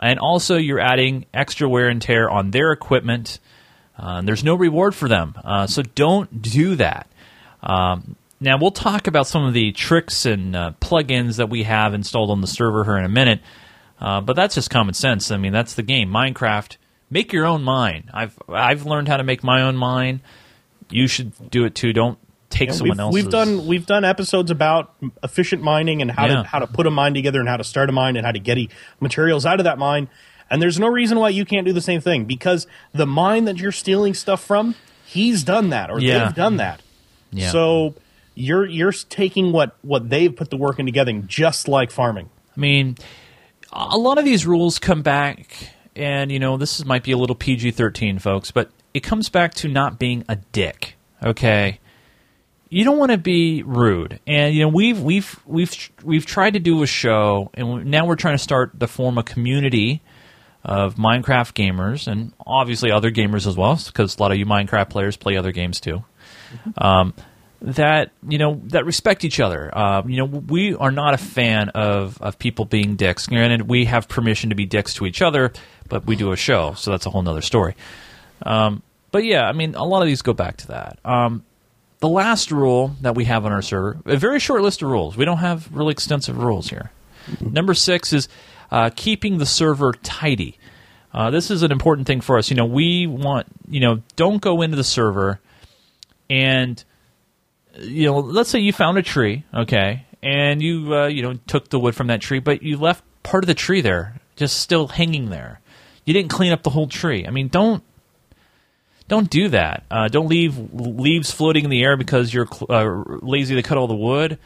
And 0.00 0.18
also, 0.18 0.56
you're 0.56 0.80
adding 0.80 1.26
extra 1.32 1.68
wear 1.68 1.88
and 1.88 2.00
tear 2.00 2.28
on 2.28 2.50
their 2.50 2.72
equipment. 2.72 3.38
Uh, 3.98 4.22
there's 4.22 4.44
no 4.44 4.54
reward 4.54 4.94
for 4.94 5.08
them. 5.08 5.34
Uh, 5.44 5.66
so 5.66 5.82
don't 5.82 6.42
do 6.42 6.74
that. 6.76 7.06
Um, 7.62 8.16
now, 8.40 8.56
we'll 8.58 8.70
talk 8.70 9.06
about 9.06 9.26
some 9.26 9.44
of 9.44 9.52
the 9.52 9.72
tricks 9.72 10.24
and 10.24 10.56
uh, 10.56 10.72
plugins 10.80 11.36
that 11.36 11.50
we 11.50 11.64
have 11.64 11.92
installed 11.92 12.30
on 12.30 12.40
the 12.40 12.46
server 12.46 12.84
here 12.84 12.96
in 12.96 13.04
a 13.04 13.10
minute. 13.10 13.40
Uh, 14.00 14.20
but 14.20 14.34
that's 14.34 14.54
just 14.54 14.70
common 14.70 14.94
sense. 14.94 15.30
I 15.30 15.36
mean, 15.36 15.52
that's 15.52 15.74
the 15.74 15.82
game. 15.82 16.10
Minecraft, 16.10 16.76
make 17.10 17.32
your 17.32 17.44
own 17.44 17.62
mine. 17.62 18.10
I've 18.12 18.38
I've 18.48 18.86
learned 18.86 19.08
how 19.08 19.18
to 19.18 19.24
make 19.24 19.44
my 19.44 19.62
own 19.62 19.76
mine. 19.76 20.22
You 20.88 21.06
should 21.06 21.50
do 21.50 21.64
it 21.64 21.74
too. 21.74 21.92
Don't 21.92 22.18
take 22.48 22.68
yeah, 22.68 22.74
someone 22.74 23.00
else's. 23.00 23.22
We've 23.22 23.30
done 23.30 23.66
we've 23.66 23.86
done 23.86 24.04
episodes 24.04 24.50
about 24.50 24.94
efficient 25.22 25.62
mining 25.62 26.02
and 26.02 26.10
how 26.10 26.26
yeah. 26.26 26.36
to 26.36 26.42
how 26.44 26.58
to 26.58 26.66
put 26.66 26.86
a 26.86 26.90
mine 26.90 27.14
together 27.14 27.40
and 27.40 27.48
how 27.48 27.56
to 27.56 27.64
start 27.64 27.88
a 27.88 27.92
mine 27.92 28.16
and 28.16 28.24
how 28.24 28.32
to 28.32 28.38
get 28.38 28.58
materials 29.00 29.46
out 29.46 29.60
of 29.60 29.64
that 29.64 29.78
mine. 29.78 30.08
And 30.50 30.60
there's 30.60 30.80
no 30.80 30.88
reason 30.88 31.18
why 31.18 31.28
you 31.28 31.44
can't 31.44 31.64
do 31.64 31.72
the 31.72 31.80
same 31.80 32.00
thing 32.00 32.24
because 32.24 32.66
the 32.92 33.06
mine 33.06 33.44
that 33.44 33.58
you're 33.58 33.70
stealing 33.70 34.14
stuff 34.14 34.42
from, 34.42 34.74
he's 35.06 35.44
done 35.44 35.70
that 35.70 35.90
or 35.90 36.00
yeah. 36.00 36.24
they've 36.24 36.34
done 36.34 36.56
that. 36.56 36.82
Yeah. 37.30 37.50
So 37.50 37.94
you're 38.34 38.66
you're 38.66 38.92
taking 38.92 39.52
what 39.52 39.76
what 39.82 40.10
they've 40.10 40.34
put 40.34 40.50
the 40.50 40.56
work 40.56 40.78
in 40.78 40.86
together, 40.86 41.12
just 41.26 41.68
like 41.68 41.90
farming. 41.90 42.30
I 42.56 42.60
mean, 42.60 42.96
a 43.72 43.98
lot 43.98 44.18
of 44.18 44.24
these 44.24 44.46
rules 44.46 44.78
come 44.78 45.02
back, 45.02 45.70
and 45.96 46.30
you 46.30 46.38
know 46.38 46.56
this 46.56 46.84
might 46.84 47.04
be 47.04 47.12
a 47.12 47.18
little 47.18 47.36
PG 47.36 47.72
thirteen, 47.72 48.18
folks, 48.18 48.50
but 48.50 48.70
it 48.94 49.00
comes 49.00 49.28
back 49.28 49.54
to 49.54 49.68
not 49.68 49.98
being 49.98 50.24
a 50.28 50.36
dick. 50.36 50.96
Okay, 51.22 51.78
you 52.68 52.84
don't 52.84 52.98
want 52.98 53.10
to 53.10 53.18
be 53.18 53.62
rude. 53.62 54.20
And 54.26 54.54
you 54.54 54.62
know, 54.62 54.68
we've 54.68 55.00
we've 55.00 55.38
we've 55.44 55.90
we've 56.02 56.26
tried 56.26 56.54
to 56.54 56.60
do 56.60 56.82
a 56.82 56.86
show, 56.86 57.50
and 57.54 57.86
now 57.86 58.06
we're 58.06 58.16
trying 58.16 58.34
to 58.34 58.42
start 58.42 58.78
to 58.80 58.86
form 58.86 59.18
a 59.18 59.22
community 59.22 60.02
of 60.64 60.94
Minecraft 60.94 61.52
gamers, 61.54 62.06
and 62.06 62.32
obviously 62.46 62.90
other 62.90 63.10
gamers 63.10 63.46
as 63.46 63.56
well, 63.56 63.78
because 63.84 64.16
a 64.16 64.22
lot 64.22 64.32
of 64.32 64.38
you 64.38 64.46
Minecraft 64.46 64.90
players 64.90 65.16
play 65.16 65.36
other 65.36 65.52
games 65.52 65.80
too. 65.80 66.04
Mm-hmm. 66.54 66.82
Um, 66.82 67.14
that 67.62 68.12
you 68.26 68.38
know 68.38 68.60
that 68.66 68.84
respect 68.84 69.24
each 69.24 69.40
other. 69.40 69.76
Uh, 69.76 70.02
you 70.06 70.16
know, 70.16 70.24
we 70.24 70.74
are 70.74 70.90
not 70.90 71.14
a 71.14 71.18
fan 71.18 71.70
of 71.70 72.20
of 72.20 72.38
people 72.38 72.64
being 72.64 72.96
dicks. 72.96 73.26
Granted, 73.26 73.62
we 73.62 73.84
have 73.84 74.08
permission 74.08 74.50
to 74.50 74.56
be 74.56 74.66
dicks 74.66 74.94
to 74.94 75.06
each 75.06 75.22
other, 75.22 75.52
but 75.88 76.06
we 76.06 76.16
do 76.16 76.32
a 76.32 76.36
show, 76.36 76.74
so 76.74 76.90
that's 76.90 77.06
a 77.06 77.10
whole 77.10 77.26
other 77.28 77.42
story. 77.42 77.74
Um, 78.42 78.82
but 79.10 79.24
yeah, 79.24 79.42
I 79.42 79.52
mean, 79.52 79.74
a 79.74 79.84
lot 79.84 80.02
of 80.02 80.08
these 80.08 80.22
go 80.22 80.32
back 80.32 80.56
to 80.58 80.68
that. 80.68 80.98
Um, 81.04 81.44
the 81.98 82.08
last 82.08 82.50
rule 82.50 82.96
that 83.02 83.14
we 83.14 83.26
have 83.26 83.44
on 83.44 83.52
our 83.52 83.62
server, 83.62 83.98
a 84.06 84.16
very 84.16 84.40
short 84.40 84.62
list 84.62 84.82
of 84.82 84.88
rules. 84.88 85.16
We 85.16 85.26
don't 85.26 85.38
have 85.38 85.70
really 85.72 85.92
extensive 85.92 86.38
rules 86.38 86.70
here. 86.70 86.90
Number 87.40 87.74
six 87.74 88.12
is 88.12 88.28
uh, 88.70 88.90
keeping 88.94 89.38
the 89.38 89.46
server 89.46 89.92
tidy. 90.02 90.58
Uh, 91.12 91.30
this 91.30 91.50
is 91.50 91.62
an 91.62 91.72
important 91.72 92.06
thing 92.06 92.20
for 92.20 92.38
us. 92.38 92.50
You 92.50 92.56
know, 92.56 92.64
we 92.64 93.06
want, 93.06 93.46
you 93.68 93.80
know, 93.80 94.00
don't 94.16 94.40
go 94.40 94.62
into 94.62 94.76
the 94.76 94.84
server 94.84 95.40
and, 96.30 96.82
you 97.80 98.06
know, 98.06 98.18
let's 98.18 98.50
say 98.50 98.58
you 98.58 98.72
found 98.72 98.98
a 98.98 99.02
tree, 99.02 99.44
okay, 99.54 100.04
and 100.22 100.62
you, 100.62 100.94
uh, 100.94 101.06
you 101.06 101.22
know, 101.22 101.34
took 101.46 101.68
the 101.68 101.78
wood 101.78 101.94
from 101.94 102.08
that 102.08 102.20
tree, 102.20 102.38
but 102.38 102.62
you 102.62 102.76
left 102.76 103.02
part 103.22 103.44
of 103.44 103.48
the 103.48 103.54
tree 103.54 103.80
there, 103.80 104.20
just 104.36 104.58
still 104.58 104.88
hanging 104.88 105.30
there. 105.30 105.60
You 106.04 106.14
didn't 106.14 106.30
clean 106.30 106.52
up 106.52 106.62
the 106.62 106.70
whole 106.70 106.88
tree. 106.88 107.26
I 107.26 107.30
mean, 107.30 107.48
don't 107.48 107.82
don't 109.08 109.28
do 109.28 109.48
that. 109.48 109.84
Uh, 109.90 110.08
don't 110.08 110.28
leave 110.28 110.56
leaves 110.72 111.30
floating 111.30 111.64
in 111.64 111.70
the 111.70 111.82
air 111.82 111.96
because 111.96 112.32
you're 112.32 112.48
uh, 112.68 113.02
lazy 113.22 113.56
to 113.56 113.62
cut 113.62 113.76
all 113.76 113.88
the 113.88 113.94
wood. 113.94 114.38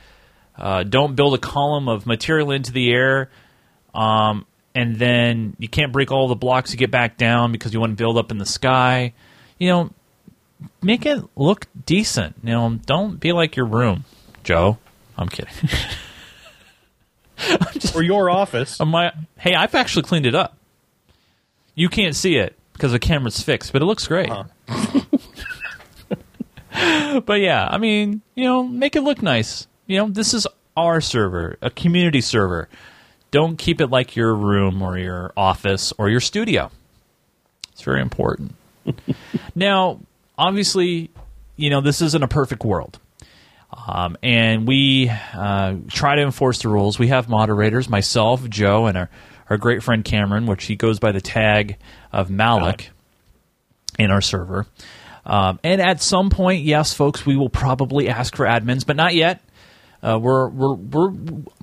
Uh, 0.57 0.85
don't 0.85 1.15
build 1.17 1.35
a 1.35 1.39
column 1.39 1.89
of 1.89 2.07
material 2.07 2.51
into 2.51 2.73
the 2.73 2.91
air, 2.91 3.31
um, 3.95 4.47
and 4.75 4.97
then 4.97 5.57
you 5.59 5.69
can't 5.69 5.93
break 5.93 6.11
all 6.11 6.29
the 6.29 6.35
blocks 6.35 6.71
to 6.71 6.77
get 6.77 6.91
back 6.91 7.17
down 7.17 7.53
because 7.53 7.75
you 7.75 7.81
want 7.81 7.93
to 7.93 7.97
build 7.97 8.17
up 8.17 8.31
in 8.31 8.39
the 8.39 8.47
sky. 8.47 9.13
You 9.59 9.69
know, 9.69 9.91
make 10.83 11.07
it 11.07 11.23
look 11.37 11.67
decent. 11.87 12.37
You 12.43 12.51
know, 12.51 12.79
don't 12.87 13.19
be 13.19 13.33
like 13.33 13.57
your 13.57 13.67
room, 13.67 14.05
Joe. 14.43 14.79
I'm 15.17 15.29
kidding. 15.29 15.53
I'm 17.39 17.73
just, 17.75 17.95
or 17.95 18.03
your 18.03 18.31
office. 18.31 18.81
My, 18.85 19.13
hey, 19.39 19.55
I've 19.55 19.75
actually 19.75 20.03
cleaned 20.03 20.27
it 20.27 20.35
up. 20.35 20.57
You 21.75 21.89
can't 21.89 22.15
see 22.15 22.37
it 22.37 22.57
because 22.73 22.93
the 22.93 22.99
camera's 22.99 23.41
fixed, 23.41 23.73
but 23.73 23.83
it 23.83 23.87
looks 23.87 24.07
great. 24.07 24.31
Uh-huh. 24.31 25.01
but 27.27 27.41
yeah, 27.41 27.67
I 27.69 27.79
mean, 27.79 28.23
you 28.35 28.45
know, 28.45 28.63
make 28.63 28.97
it 28.97 29.03
look 29.03 29.23
nice. 29.23 29.67
You 29.87 29.99
know, 29.99 30.09
this 30.09 30.35
is 30.35 30.47
our 30.77 31.01
server, 31.01 31.59
a 31.61 31.71
community 31.71 32.21
server. 32.21 32.69
Don't 33.31 33.57
keep 33.57 33.81
it 33.81 33.89
like 33.89 34.15
your 34.15 34.35
room 34.35 34.83
or 34.83 34.99
your 34.99 35.33
office 35.37 35.93
or 35.99 36.09
your 36.09 36.21
studio. 36.21 36.71
It's 37.73 37.83
very 37.83 38.01
important. 38.01 38.55
now, 39.55 39.99
obviously, 40.39 41.11
you 41.57 41.71
know, 41.71 41.81
this 41.81 42.03
isn't 42.03 42.23
a 42.23 42.29
perfect 42.29 42.65
world. 42.65 42.99
Um, 43.89 44.17
and 44.23 44.69
we 44.69 45.11
uh, 45.35 45.77
try 45.89 46.15
to 46.17 46.23
enforce 46.23 46.63
the 46.63 46.69
rules. 46.69 46.99
We 46.99 47.09
have 47.09 47.29
moderators, 47.29 47.89
myself, 47.89 48.49
Joe, 48.49 48.87
and 48.87 48.97
our 48.97 49.11
our 49.51 49.59
great 49.59 49.83
friend 49.83 50.05
Cameron, 50.05 50.47
which 50.47 50.65
he 50.65 50.77
goes 50.77 50.99
by 50.99 51.13
the 51.13 51.21
tag 51.21 51.77
of 52.13 52.31
Malik 52.31 52.91
in 53.99 54.11
our 54.11 54.21
server. 54.21 54.67
Um, 55.27 55.59
and 55.63 55.81
at 55.81 56.03
some 56.03 56.31
point, 56.31 56.63
yes, 56.63 56.95
folks, 56.95 57.25
we 57.25 57.37
will 57.37 57.49
probably 57.49 58.09
ask 58.09 58.37
for 58.37 58.47
admins, 58.47 58.87
but 58.87 58.97
not 58.97 59.15
yet. 59.15 59.41
Uh, 60.03 60.19
we're, 60.19 60.49
we're, 60.51 60.75
we're 60.75 61.13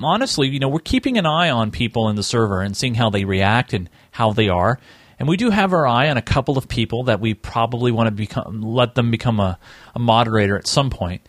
honestly, 0.01 0.47
you 0.47 0.59
know, 0.59 0.67
we're 0.67 0.79
keeping 0.79 1.17
an 1.17 1.27
eye 1.27 1.49
on 1.51 1.69
people 1.69 2.09
in 2.09 2.15
the 2.15 2.23
server 2.23 2.61
and 2.61 2.75
seeing 2.75 2.95
how 2.95 3.09
they 3.09 3.23
react 3.23 3.73
and 3.73 3.89
how 4.11 4.31
they 4.31 4.49
are. 4.49 4.79
And 5.21 5.29
we 5.29 5.37
do 5.37 5.51
have 5.51 5.71
our 5.71 5.85
eye 5.85 6.09
on 6.09 6.17
a 6.17 6.21
couple 6.23 6.57
of 6.57 6.67
people 6.67 7.03
that 7.03 7.19
we 7.19 7.35
probably 7.35 7.91
want 7.91 8.07
to 8.07 8.11
become, 8.11 8.63
let 8.63 8.95
them 8.95 9.11
become 9.11 9.39
a, 9.39 9.59
a 9.93 9.99
moderator 9.99 10.57
at 10.57 10.65
some 10.65 10.89
point. 10.89 11.21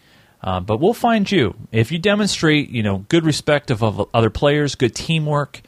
Uh, 0.43 0.61
but 0.61 0.81
we'll 0.81 0.95
find 0.95 1.31
you 1.31 1.55
if 1.73 1.93
you 1.93 1.99
demonstrate, 1.99 2.71
you 2.71 2.83
know, 2.83 3.05
good 3.11 3.27
respect 3.27 3.71
of, 3.71 3.85
of 3.85 4.09
other 4.15 4.31
players, 4.31 4.77
good 4.77 4.95
teamwork, 4.95 5.61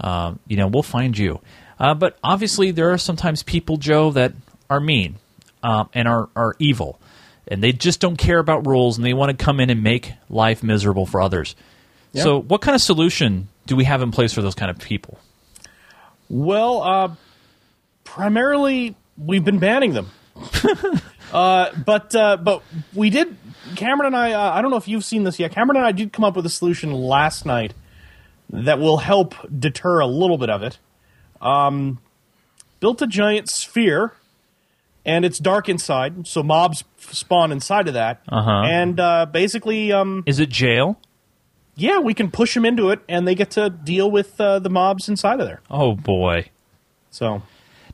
um, 0.00 0.38
you 0.46 0.56
know, 0.56 0.66
we'll 0.66 0.82
find 0.82 1.18
you. 1.18 1.42
Uh, 1.78 1.92
but 1.92 2.16
obviously, 2.24 2.70
there 2.70 2.90
are 2.90 2.96
sometimes 2.96 3.42
people, 3.42 3.76
Joe, 3.76 4.12
that 4.12 4.32
are 4.70 4.80
mean 4.80 5.16
um, 5.62 5.90
and 5.92 6.08
are, 6.08 6.30
are 6.34 6.56
evil. 6.58 6.98
And 7.48 7.62
they 7.62 7.72
just 7.72 8.00
don't 8.00 8.16
care 8.16 8.38
about 8.38 8.66
rules 8.66 8.96
and 8.96 9.04
they 9.04 9.12
want 9.12 9.38
to 9.38 9.44
come 9.44 9.60
in 9.60 9.68
and 9.68 9.82
make 9.82 10.14
life 10.30 10.62
miserable 10.62 11.04
for 11.04 11.20
others. 11.20 11.54
Yeah. 12.12 12.22
So, 12.22 12.40
what 12.40 12.62
kind 12.62 12.74
of 12.74 12.80
solution 12.80 13.48
do 13.66 13.76
we 13.76 13.84
have 13.84 14.00
in 14.00 14.10
place 14.10 14.32
for 14.32 14.40
those 14.40 14.54
kind 14.54 14.70
of 14.70 14.78
people? 14.78 15.18
Well, 16.30 16.82
uh, 16.82 17.14
primarily, 18.12 18.96
we've 19.16 19.44
been 19.44 19.58
banning 19.58 19.92
them. 19.92 20.10
uh, 21.32 21.70
but 21.84 22.14
uh, 22.14 22.36
but 22.36 22.62
we 22.94 23.10
did. 23.10 23.36
Cameron 23.76 24.06
and 24.08 24.16
I. 24.16 24.32
Uh, 24.32 24.52
I 24.52 24.62
don't 24.62 24.70
know 24.70 24.76
if 24.76 24.88
you've 24.88 25.04
seen 25.04 25.24
this 25.24 25.38
yet. 25.38 25.52
Cameron 25.52 25.76
and 25.76 25.86
I 25.86 25.92
did 25.92 26.12
come 26.12 26.24
up 26.24 26.36
with 26.36 26.46
a 26.46 26.50
solution 26.50 26.92
last 26.92 27.44
night 27.44 27.74
that 28.50 28.78
will 28.78 28.98
help 28.98 29.34
deter 29.58 30.00
a 30.00 30.06
little 30.06 30.38
bit 30.38 30.48
of 30.48 30.62
it. 30.62 30.78
Um, 31.40 31.98
built 32.80 33.02
a 33.02 33.06
giant 33.06 33.48
sphere 33.48 34.12
and 35.04 35.24
it's 35.24 35.38
dark 35.38 35.68
inside, 35.68 36.26
so 36.26 36.42
mobs 36.42 36.84
f- 36.98 37.12
spawn 37.14 37.52
inside 37.52 37.88
of 37.88 37.94
that. 37.94 38.20
Uh-huh. 38.28 38.62
And 38.64 38.98
uh, 38.98 39.26
basically, 39.26 39.92
um, 39.92 40.22
Is 40.26 40.38
it 40.40 40.48
jail? 40.48 40.98
yeah, 41.76 41.98
we 42.00 42.12
can 42.12 42.30
push 42.30 42.54
them 42.54 42.64
into 42.64 42.90
it, 42.90 43.00
and 43.08 43.26
they 43.26 43.34
get 43.36 43.52
to 43.52 43.70
deal 43.70 44.10
with 44.10 44.40
uh, 44.40 44.58
the 44.58 44.68
mobs 44.68 45.08
inside 45.08 45.40
of 45.40 45.46
there. 45.46 45.60
Oh 45.70 45.94
boy. 45.94 46.50
So 47.10 47.42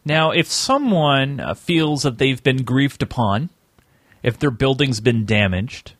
Now, 0.04 0.30
if 0.32 0.48
someone 0.48 1.40
uh, 1.40 1.54
feels 1.54 2.02
that 2.02 2.18
they've 2.18 2.42
been 2.42 2.64
griefed 2.64 3.02
upon, 3.02 3.50
if 4.22 4.38
their 4.38 4.50
building's 4.50 5.00
been 5.00 5.24
damaged, 5.24 5.94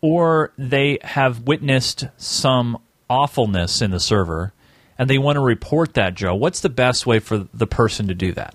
or 0.00 0.52
they 0.58 0.98
have 1.02 1.46
witnessed 1.46 2.06
some 2.16 2.78
awfulness 3.08 3.80
in 3.80 3.90
the 3.90 4.00
server, 4.00 4.52
and 4.98 5.08
they 5.08 5.18
want 5.18 5.36
to 5.36 5.40
report 5.40 5.94
that, 5.94 6.14
Joe, 6.14 6.34
what's 6.34 6.60
the 6.60 6.68
best 6.68 7.06
way 7.06 7.18
for 7.18 7.38
the 7.38 7.66
person 7.66 8.06
to 8.08 8.14
do 8.14 8.32
that? 8.32 8.54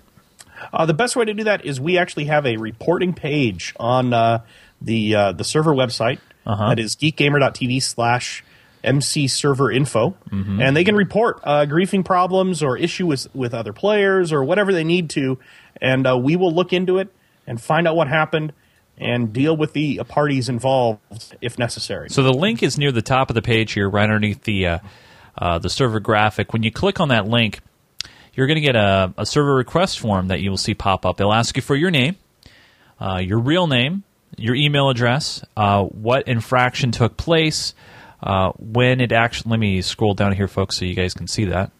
Uh, 0.72 0.86
the 0.86 0.94
best 0.94 1.16
way 1.16 1.24
to 1.24 1.34
do 1.34 1.44
that 1.44 1.64
is 1.64 1.80
we 1.80 1.98
actually 1.98 2.26
have 2.26 2.46
a 2.46 2.56
reporting 2.56 3.12
page 3.12 3.74
on 3.80 4.12
uh, 4.12 4.42
the 4.80 5.14
uh, 5.14 5.32
the 5.32 5.44
server 5.44 5.72
website. 5.72 6.18
Uh-huh. 6.46 6.68
That 6.68 6.78
is 6.78 6.96
geekgamer.tv 6.96 7.82
slash 7.82 8.44
MC 8.82 9.28
server 9.28 9.70
info. 9.70 10.16
Mm-hmm. 10.30 10.60
And 10.60 10.76
they 10.76 10.84
can 10.84 10.94
report 10.94 11.40
uh, 11.44 11.66
griefing 11.66 12.04
problems 12.04 12.62
or 12.62 12.76
issue 12.76 13.06
with, 13.06 13.34
with 13.34 13.54
other 13.54 13.72
players 13.72 14.32
or 14.32 14.44
whatever 14.44 14.72
they 14.72 14.84
need 14.84 15.10
to. 15.10 15.38
And 15.80 16.06
uh, 16.06 16.16
we 16.18 16.36
will 16.36 16.52
look 16.52 16.72
into 16.72 16.98
it 16.98 17.12
and 17.46 17.60
find 17.60 17.86
out 17.86 17.96
what 17.96 18.08
happened 18.08 18.52
and 19.00 19.32
deal 19.32 19.56
with 19.56 19.72
the 19.72 20.00
uh, 20.00 20.04
parties 20.04 20.48
involved 20.48 21.00
if 21.40 21.58
necessary. 21.58 22.10
So 22.10 22.22
the 22.22 22.32
link 22.32 22.62
is 22.62 22.76
near 22.78 22.92
the 22.92 23.02
top 23.02 23.30
of 23.30 23.34
the 23.34 23.42
page 23.42 23.72
here, 23.72 23.88
right 23.88 24.04
underneath 24.04 24.42
the 24.42 24.66
uh, 24.66 24.78
uh, 25.38 25.58
the 25.58 25.70
server 25.70 26.00
graphic. 26.00 26.52
When 26.52 26.62
you 26.62 26.70
click 26.70 27.00
on 27.00 27.08
that 27.08 27.26
link, 27.26 27.60
you're 28.34 28.46
going 28.46 28.56
to 28.56 28.60
get 28.60 28.76
a, 28.76 29.12
a 29.16 29.26
server 29.26 29.54
request 29.54 29.98
form 29.98 30.28
that 30.28 30.40
you 30.40 30.50
will 30.50 30.58
see 30.58 30.74
pop 30.74 31.06
up. 31.06 31.16
They'll 31.16 31.32
ask 31.32 31.56
you 31.56 31.62
for 31.62 31.74
your 31.74 31.90
name, 31.90 32.16
uh, 33.00 33.18
your 33.18 33.38
real 33.38 33.66
name, 33.66 34.04
your 34.36 34.54
email 34.54 34.90
address, 34.90 35.42
uh, 35.56 35.84
what 35.84 36.28
infraction 36.28 36.92
took 36.92 37.16
place, 37.16 37.74
uh, 38.22 38.52
when 38.58 39.00
it 39.00 39.12
actually. 39.12 39.50
Let 39.50 39.60
me 39.60 39.82
scroll 39.82 40.14
down 40.14 40.32
here, 40.32 40.48
folks, 40.48 40.76
so 40.76 40.84
you 40.84 40.94
guys 40.94 41.14
can 41.14 41.26
see 41.26 41.46
that. 41.46 41.70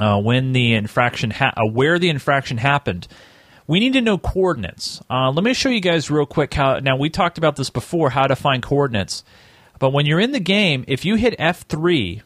Uh, 0.00 0.20
when 0.20 0.52
the 0.52 0.74
infraction, 0.74 1.30
ha- 1.30 1.52
uh, 1.56 1.66
where 1.66 1.98
the 1.98 2.08
infraction 2.08 2.58
happened. 2.58 3.06
We 3.66 3.78
need 3.78 3.92
to 3.92 4.00
know 4.00 4.18
coordinates. 4.18 5.00
Uh, 5.08 5.30
let 5.30 5.44
me 5.44 5.54
show 5.54 5.68
you 5.68 5.80
guys 5.80 6.10
real 6.10 6.26
quick 6.26 6.52
how. 6.52 6.80
Now 6.80 6.96
we 6.96 7.10
talked 7.10 7.38
about 7.38 7.56
this 7.56 7.70
before, 7.70 8.10
how 8.10 8.26
to 8.26 8.36
find 8.36 8.62
coordinates. 8.62 9.22
But 9.78 9.92
when 9.92 10.06
you're 10.06 10.20
in 10.20 10.32
the 10.32 10.40
game, 10.40 10.84
if 10.88 11.04
you 11.04 11.14
hit 11.14 11.38
F3 11.38 12.22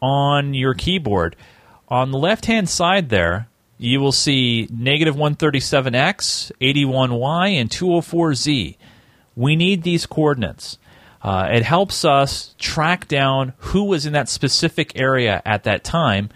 on 0.00 0.54
your 0.54 0.74
keyboard, 0.74 1.36
on 1.88 2.10
the 2.10 2.18
left 2.18 2.46
hand 2.46 2.68
side 2.68 3.08
there, 3.08 3.48
you 3.78 4.00
will 4.00 4.12
see 4.12 4.68
negative 4.70 5.16
137x, 5.16 6.52
81y, 6.60 7.50
and 7.60 7.68
204z. 7.68 8.76
We 9.34 9.56
need 9.56 9.82
these 9.82 10.06
coordinates. 10.06 10.78
Uh, 11.22 11.48
it 11.52 11.62
helps 11.62 12.04
us 12.04 12.54
track 12.58 13.06
down 13.08 13.52
who 13.58 13.84
was 13.84 14.06
in 14.06 14.12
that 14.12 14.28
specific 14.28 14.92
area 14.96 15.40
at 15.44 15.64
that 15.64 15.84
time. 15.84 16.28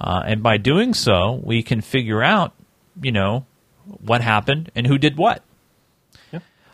Uh, 0.00 0.22
and 0.26 0.42
by 0.42 0.56
doing 0.56 0.94
so, 0.94 1.40
we 1.44 1.62
can 1.62 1.80
figure 1.80 2.22
out, 2.22 2.52
you 3.00 3.12
know, 3.12 3.44
what 4.00 4.20
happened 4.22 4.70
and 4.74 4.86
who 4.86 4.96
did 4.98 5.16
what. 5.16 5.42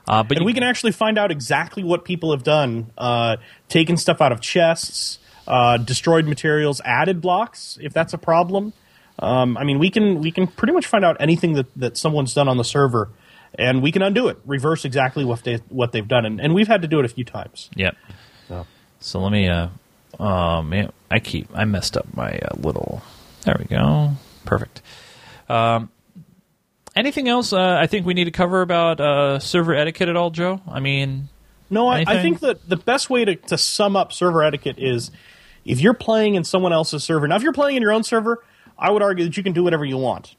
Uh, 0.07 0.23
but 0.23 0.37
and 0.39 0.41
you- 0.41 0.47
we 0.47 0.55
can 0.55 0.63
actually 0.63 0.93
find 0.93 1.19
out 1.19 1.31
exactly 1.31 1.83
what 1.85 2.05
people 2.05 2.31
have 2.31 2.43
done 2.43 2.91
uh, 2.97 3.37
taken 3.69 3.97
stuff 3.97 4.21
out 4.23 4.33
of 4.33 4.41
chests 4.41 5.19
uh, 5.47 5.77
destroyed 5.79 6.27
materials 6.27 6.81
added 6.85 7.21
blocks 7.21 7.79
if 7.83 7.93
that's 7.93 8.15
a 8.15 8.19
problem 8.19 8.73
um, 9.19 9.57
i 9.59 9.65
mean 9.65 9.79
we 9.79 9.91
can 9.91 10.21
we 10.21 10.31
can 10.31 10.47
pretty 10.47 10.73
much 10.73 10.87
find 10.87 11.05
out 11.05 11.17
anything 11.21 11.55
that, 11.55 11.67
that 11.77 11.97
someone's 11.99 12.33
done 12.35 12.49
on 12.49 12.57
the 12.57 12.65
server 12.65 13.11
and 13.59 13.83
we 13.83 13.93
can 13.93 14.01
undo 14.01 14.29
it 14.29 14.39
reverse 14.47 14.85
exactly 14.87 15.25
what 15.25 15.45
they 15.45 15.57
what 15.69 15.93
they've 15.93 16.09
done 16.09 16.25
and, 16.25 16.41
and 16.41 16.55
we've 16.55 16.69
had 16.69 16.81
to 16.83 16.89
do 16.89 16.99
it 16.99 17.05
a 17.05 17.09
few 17.09 17.25
times 17.25 17.69
Yep. 17.77 17.97
So. 18.49 18.67
So 19.01 19.21
let 19.21 19.33
me. 19.33 19.49
Uh, 19.49 19.69
oh 20.19 20.63
man, 20.63 20.91
I 21.11 21.21
keep 21.21 21.49
I 21.55 21.65
messed 21.65 21.97
up 21.97 22.07
my 22.17 22.31
uh, 22.31 22.55
little. 22.57 23.03
There 23.43 23.57
we 23.59 23.67
go. 23.67 24.13
Perfect. 24.45 24.83
Um, 25.49 25.91
anything 26.97 27.29
else? 27.29 27.53
Uh, 27.53 27.77
I 27.79 27.87
think 27.87 28.07
we 28.07 28.15
need 28.15 28.25
to 28.25 28.31
cover 28.31 28.63
about 28.63 29.01
uh, 29.01 29.39
server 29.39 29.75
etiquette 29.75 30.09
at 30.09 30.17
all, 30.17 30.31
Joe. 30.31 30.61
I 30.69 30.81
mean, 30.81 31.29
No, 31.71 31.89
I, 31.89 32.05
I 32.07 32.23
think 32.23 32.41
that 32.41 32.69
the 32.69 32.77
best 32.77 33.09
way 33.09 33.25
to, 33.25 33.37
to 33.37 33.59
sum 33.59 33.97
up 33.97 34.13
server 34.13 34.43
etiquette 34.43 34.77
is 34.79 35.11
if 35.65 35.81
you're 35.81 35.95
playing 35.95 36.35
in 36.35 36.45
someone 36.45 36.73
else's 36.73 37.05
server. 37.05 37.29
Now, 37.29 37.37
if 37.37 37.43
you're 37.43 37.53
playing 37.53 37.77
in 37.77 37.83
your 37.83 37.93
own 37.93 38.03
server, 38.03 38.43
I 38.79 38.91
would 38.91 39.03
argue 39.03 39.25
that 39.25 39.37
you 39.37 39.43
can 39.43 39.53
do 39.53 39.63
whatever 39.63 39.85
you 39.85 39.97
want. 39.97 40.35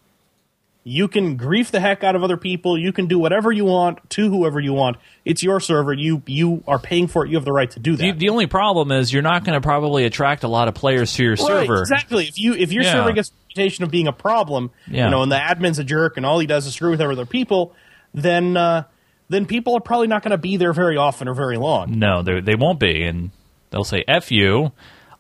You 0.86 1.08
can 1.10 1.36
grief 1.36 1.72
the 1.72 1.80
heck 1.82 2.04
out 2.04 2.16
of 2.16 2.24
other 2.24 2.38
people. 2.38 2.78
You 2.78 2.92
can 2.94 3.08
do 3.08 3.20
whatever 3.20 3.52
you 3.52 3.66
want 3.66 4.10
to 4.12 4.30
whoever 4.30 4.60
you 4.60 4.74
want. 4.74 4.98
It's 5.26 5.44
your 5.44 5.60
server. 5.60 5.94
You 5.94 6.24
you 6.26 6.64
are 6.68 6.80
paying 6.80 7.08
for 7.08 7.26
it. 7.26 7.30
You 7.30 7.36
have 7.38 7.46
the 7.46 7.52
right 7.52 7.70
to 7.72 7.80
do 7.80 7.96
that. 7.96 8.02
the, 8.04 8.12
the 8.14 8.30
only 8.30 8.48
problem 8.48 8.92
is 8.92 9.12
you're 9.12 9.22
not 9.22 9.44
going 9.44 9.56
to 9.56 9.62
probably 9.62 10.06
attract 10.06 10.44
a 10.44 10.48
lot 10.48 10.68
of 10.68 10.74
players 10.74 11.14
to 11.14 11.24
your 11.24 11.34
Right, 11.34 11.40
server. 11.68 11.82
exactly. 11.82 12.26
If 12.28 12.40
you 12.40 12.54
if 12.54 12.72
your 12.72 12.84
Yeah. 12.84 12.94
server 12.94 13.12
gets 13.12 13.30
a 13.30 13.34
reputation 13.50 13.84
of 13.84 13.92
being 13.92 14.08
a 14.08 14.14
problem, 14.14 14.72
Yeah. 14.90 15.06
you 15.06 15.12
know, 15.12 15.22
and 15.22 15.32
the 15.32 15.36
admin's 15.38 15.80
a 15.80 15.84
jerk 15.84 16.16
and 16.18 16.26
all 16.26 16.40
he 16.40 16.48
does 16.48 16.66
is 16.66 16.74
screw 16.74 16.92
with 16.92 17.02
other 17.02 17.26
people, 17.26 17.74
then 18.14 18.56
uh, 18.58 18.84
then 19.28 19.46
people 19.46 19.76
are 19.76 19.82
probably 19.82 20.08
not 20.08 20.24
going 20.24 20.32
to 20.32 20.38
be 20.38 20.56
there 20.58 20.74
very 20.74 20.96
often 20.98 21.28
or 21.28 21.34
very 21.36 21.58
long. 21.58 22.00
No, 22.00 22.24
they 22.24 22.40
they 22.40 22.56
won't 22.56 22.80
be, 22.80 23.04
and 23.04 23.32
they'll 23.70 23.84
say 23.84 24.04
"f 24.08 24.32
you." 24.32 24.72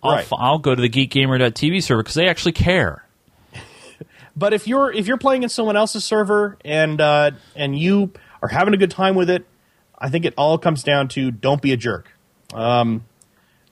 I'll, 0.01 0.13
Right. 0.13 0.21
f- 0.21 0.31
I'll 0.39 0.59
go 0.59 0.73
to 0.73 0.81
the 0.81 0.87
GeekGamer.tv 0.89 1.83
server 1.83 2.01
because 2.01 2.15
they 2.15 2.29
actually 2.29 2.53
care. 2.53 3.03
But 4.39 4.53
if 4.53 4.67
you're 4.67 4.91
if 4.91 5.05
you're 5.05 5.17
playing 5.17 5.43
in 5.43 5.49
someone 5.49 5.75
else's 5.75 6.05
server 6.05 6.57
and 6.63 6.99
uh, 7.01 7.31
and 7.55 7.77
you 7.77 8.13
are 8.41 8.47
having 8.47 8.73
a 8.73 8.77
good 8.77 8.91
time 8.91 9.15
with 9.15 9.29
it, 9.29 9.45
I 9.97 10.09
think 10.09 10.23
it 10.23 10.33
all 10.37 10.57
comes 10.57 10.81
down 10.81 11.09
to 11.09 11.29
don't 11.29 11.61
be 11.61 11.73
a 11.73 11.77
jerk. 11.77 12.13
Um, 12.53 13.03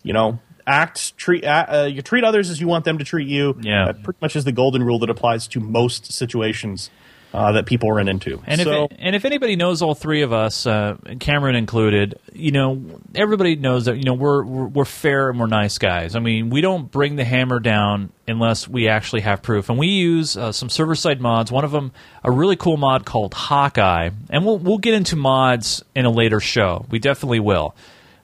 you 0.04 0.12
know, 0.12 0.40
act 0.68 1.18
treat 1.18 1.46
uh, 1.46 1.88
you 1.90 2.02
treat 2.02 2.26
others 2.26 2.50
as 2.50 2.60
you 2.60 2.68
want 2.68 2.84
them 2.84 2.98
to 2.98 3.06
treat 3.06 3.30
you. 3.30 3.58
Yeah. 3.62 3.86
that 3.86 4.04
pretty 4.04 4.20
much 4.22 4.36
is 4.36 4.44
the 4.44 4.52
golden 4.52 4.84
rule 4.84 5.00
that 5.00 5.10
applies 5.10 5.48
to 5.50 5.62
most 5.62 6.12
situations 6.12 6.92
uh, 7.34 7.52
that 7.52 7.66
people 7.66 7.92
run 7.92 8.08
into. 8.08 8.42
And 8.48 8.62
so, 8.62 8.86
if 8.86 8.98
and 9.00 9.16
if 9.16 9.26
anybody 9.26 9.56
knows 9.56 9.82
all 9.82 9.96
three 9.96 10.22
of 10.22 10.32
us, 10.32 10.66
uh, 10.66 10.98
Cameron 11.20 11.56
included, 11.56 12.20
you 12.34 12.52
know, 12.52 12.82
everybody 13.16 13.56
knows 13.56 13.86
that 13.86 13.98
you 13.98 14.04
know 14.04 14.14
we're, 14.14 14.44
we're 14.44 14.68
we're 14.68 14.86
fair 14.86 15.30
and 15.30 15.40
we're 15.40 15.48
nice 15.48 15.78
guys. 15.78 16.16
I 16.16 16.20
mean, 16.20 16.50
we 16.50 16.62
don't 16.62 16.90
bring 16.90 17.16
the 17.16 17.26
hammer 17.26 17.60
down 17.60 18.12
unless 18.28 18.68
we 18.68 18.88
actually 18.88 19.22
have 19.22 19.42
proof. 19.42 19.70
And 19.70 19.78
we 19.78 19.88
use 19.88 20.38
uh, 20.38 20.52
some 20.52 20.70
server 20.70 20.96
side 20.96 21.20
mods. 21.20 21.52
One 21.52 21.66
of 21.66 21.72
them, 21.72 21.92
a 22.24 22.32
really 22.32 22.56
cool 22.56 22.78
mod 22.78 23.06
called 23.06 23.34
Hawkeye, 23.34 24.10
and 24.30 24.46
we'll 24.46 24.58
we'll 24.58 24.78
get 24.78 24.94
into 24.94 25.16
mods 25.16 25.84
in 25.96 26.06
a 26.06 26.12
later 26.12 26.40
show. 26.40 26.86
We 26.90 27.00
definitely 27.00 27.42
will, 27.42 27.76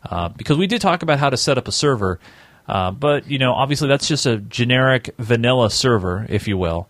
uh, 0.09 0.29
because 0.29 0.57
we 0.57 0.67
did 0.67 0.81
talk 0.81 1.03
about 1.03 1.19
how 1.19 1.29
to 1.29 1.37
set 1.37 1.57
up 1.57 1.67
a 1.67 1.73
server. 1.73 2.19
Uh, 2.67 2.91
but 2.91 3.29
you 3.29 3.37
know, 3.37 3.51
obviously, 3.53 3.89
that's 3.89 4.07
just 4.07 4.25
a 4.25 4.37
generic 4.37 5.13
vanilla 5.19 5.69
server, 5.69 6.25
if 6.29 6.47
you 6.47 6.57
will. 6.57 6.87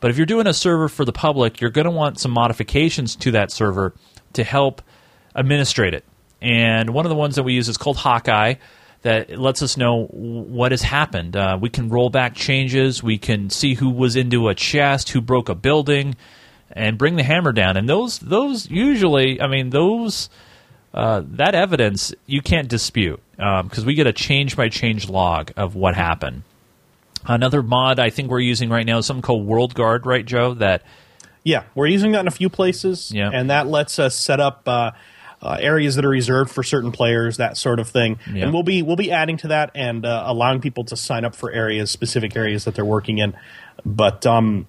But 0.00 0.10
if 0.10 0.16
you're 0.16 0.26
doing 0.26 0.46
a 0.46 0.54
server 0.54 0.88
for 0.88 1.04
the 1.04 1.12
public, 1.12 1.60
you're 1.60 1.70
going 1.70 1.86
to 1.86 1.90
want 1.90 2.20
some 2.20 2.30
modifications 2.30 3.16
to 3.16 3.30
that 3.32 3.50
server 3.50 3.94
to 4.34 4.44
help 4.44 4.82
administrate 5.34 5.94
it. 5.94 6.04
And 6.42 6.90
one 6.90 7.06
of 7.06 7.10
the 7.10 7.16
ones 7.16 7.36
that 7.36 7.42
we 7.42 7.54
use 7.54 7.68
is 7.68 7.76
called 7.76 7.96
Hawkeye 7.96 8.54
that 9.02 9.38
lets 9.38 9.62
us 9.62 9.76
know 9.76 10.06
what 10.06 10.72
has 10.72 10.82
happened. 10.82 11.36
Uh, 11.36 11.58
we 11.60 11.70
can 11.70 11.88
roll 11.88 12.10
back 12.10 12.34
changes, 12.34 13.02
we 13.02 13.18
can 13.18 13.50
see 13.50 13.74
who 13.74 13.88
was 13.90 14.16
into 14.16 14.48
a 14.48 14.54
chest, 14.54 15.10
who 15.10 15.20
broke 15.20 15.48
a 15.48 15.54
building, 15.54 16.16
and 16.72 16.98
bring 16.98 17.16
the 17.16 17.22
hammer 17.22 17.52
down. 17.52 17.76
And 17.76 17.88
those, 17.88 18.18
those 18.18 18.68
usually, 18.68 19.40
I 19.40 19.46
mean, 19.46 19.70
those 19.70 20.28
uh, 20.96 21.22
that 21.32 21.54
evidence 21.54 22.14
you 22.24 22.40
can't 22.40 22.68
dispute 22.68 23.20
because 23.36 23.84
we 23.84 23.94
get 23.94 24.06
a 24.06 24.12
change 24.12 24.56
by 24.56 24.68
change 24.70 25.08
log 25.08 25.52
of 25.56 25.74
what 25.74 25.94
happened. 25.94 26.42
Another 27.26 27.62
mod 27.62 27.98
I 27.98 28.10
think 28.10 28.30
we're 28.30 28.40
using 28.40 28.70
right 28.70 28.86
now 28.86 28.98
is 28.98 29.06
something 29.06 29.22
called 29.22 29.46
World 29.46 29.74
Guard, 29.74 30.06
right, 30.06 30.24
Joe? 30.24 30.54
That 30.54 30.82
Yeah, 31.42 31.64
we're 31.74 31.86
using 31.86 32.12
that 32.12 32.20
in 32.20 32.28
a 32.28 32.32
few 32.32 32.48
places, 32.48 33.12
Yeah. 33.12 33.30
and 33.32 33.50
that 33.50 33.66
lets 33.66 33.98
us 33.98 34.14
set 34.14 34.40
up 34.40 34.62
uh, 34.66 34.92
uh, 35.42 35.58
areas 35.60 35.96
that 35.96 36.04
are 36.04 36.08
reserved 36.10 36.50
for 36.50 36.62
certain 36.62 36.92
players, 36.92 37.36
that 37.36 37.56
sort 37.56 37.78
of 37.78 37.88
thing. 37.88 38.18
Yeah. 38.32 38.44
And 38.44 38.52
we'll 38.52 38.62
be 38.62 38.82
we'll 38.82 38.96
be 38.96 39.12
adding 39.12 39.36
to 39.38 39.48
that 39.48 39.70
and 39.74 40.04
uh, 40.06 40.24
allowing 40.26 40.60
people 40.60 40.84
to 40.84 40.96
sign 40.96 41.24
up 41.24 41.34
for 41.34 41.50
areas, 41.52 41.90
specific 41.90 42.34
areas 42.36 42.64
that 42.64 42.74
they're 42.74 42.84
working 42.84 43.18
in. 43.18 43.34
But 43.84 44.24
um, 44.26 44.66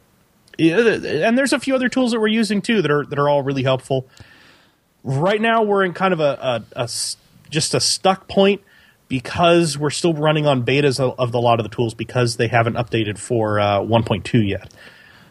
and 0.60 1.38
there's 1.38 1.53
a 1.53 1.60
few 1.60 1.76
other 1.76 1.89
tools 1.89 2.12
that 2.12 2.20
we're 2.20 2.28
using 2.28 2.62
too 2.62 2.82
that 2.82 2.91
are 2.91 3.05
that 3.05 3.18
are 3.18 3.30
all 3.30 3.43
really 3.43 3.64
helpful. 3.64 4.08
Right 5.03 5.39
now, 5.39 5.64
we're 5.64 5.84
in 5.84 5.93
kind 5.93 6.14
of 6.14 6.20
a 6.20 6.64
a 6.76 6.89
just 7.49 7.74
a 7.74 7.80
stuck 7.80 8.28
point 8.28 8.62
because 9.08 9.78
we're 9.78 9.89
still 9.89 10.14
running 10.14 10.45
on 10.45 10.66
betas 10.66 10.99
of, 10.99 11.20
of 11.20 11.34
a 11.34 11.39
lot 11.39 11.60
of 11.60 11.64
the 11.64 11.74
tools 11.74 11.93
because 11.93 12.38
they 12.38 12.47
haven't 12.47 12.76
updated 12.76 13.18
for 13.18 13.60
uh, 13.60 13.80
1.2 13.80 14.47
yet. 14.47 14.74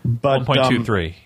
But 0.06 0.38
one 0.38 0.44
point 0.46 0.68
two 0.68 0.76
um, 0.76 0.84
three. 0.84 1.16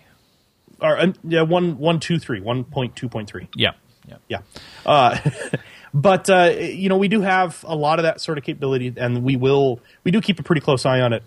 or 0.80 0.98
uh, 0.98 1.12
yeah, 1.22 1.42
one 1.42 1.76
one 1.76 2.00
two 2.00 2.18
three, 2.18 2.40
one 2.40 2.64
point 2.64 2.96
two 2.96 3.08
point 3.10 3.28
three. 3.28 3.46
Yeah. 3.54 3.72
yeah. 4.08 4.16
Yeah, 4.28 4.38
uh, 4.86 5.18
but 5.94 6.30
uh, 6.30 6.54
you 6.58 6.88
know 6.88 6.96
we 6.96 7.08
do 7.08 7.20
have 7.20 7.62
a 7.68 7.76
lot 7.76 7.98
of 7.98 8.04
that 8.04 8.22
sort 8.22 8.38
of 8.38 8.44
capability, 8.44 8.94
and 8.96 9.22
we 9.22 9.36
will 9.36 9.80
we 10.02 10.10
do 10.10 10.22
keep 10.22 10.40
a 10.40 10.42
pretty 10.42 10.62
close 10.62 10.86
eye 10.86 11.00
on 11.00 11.12
it. 11.12 11.22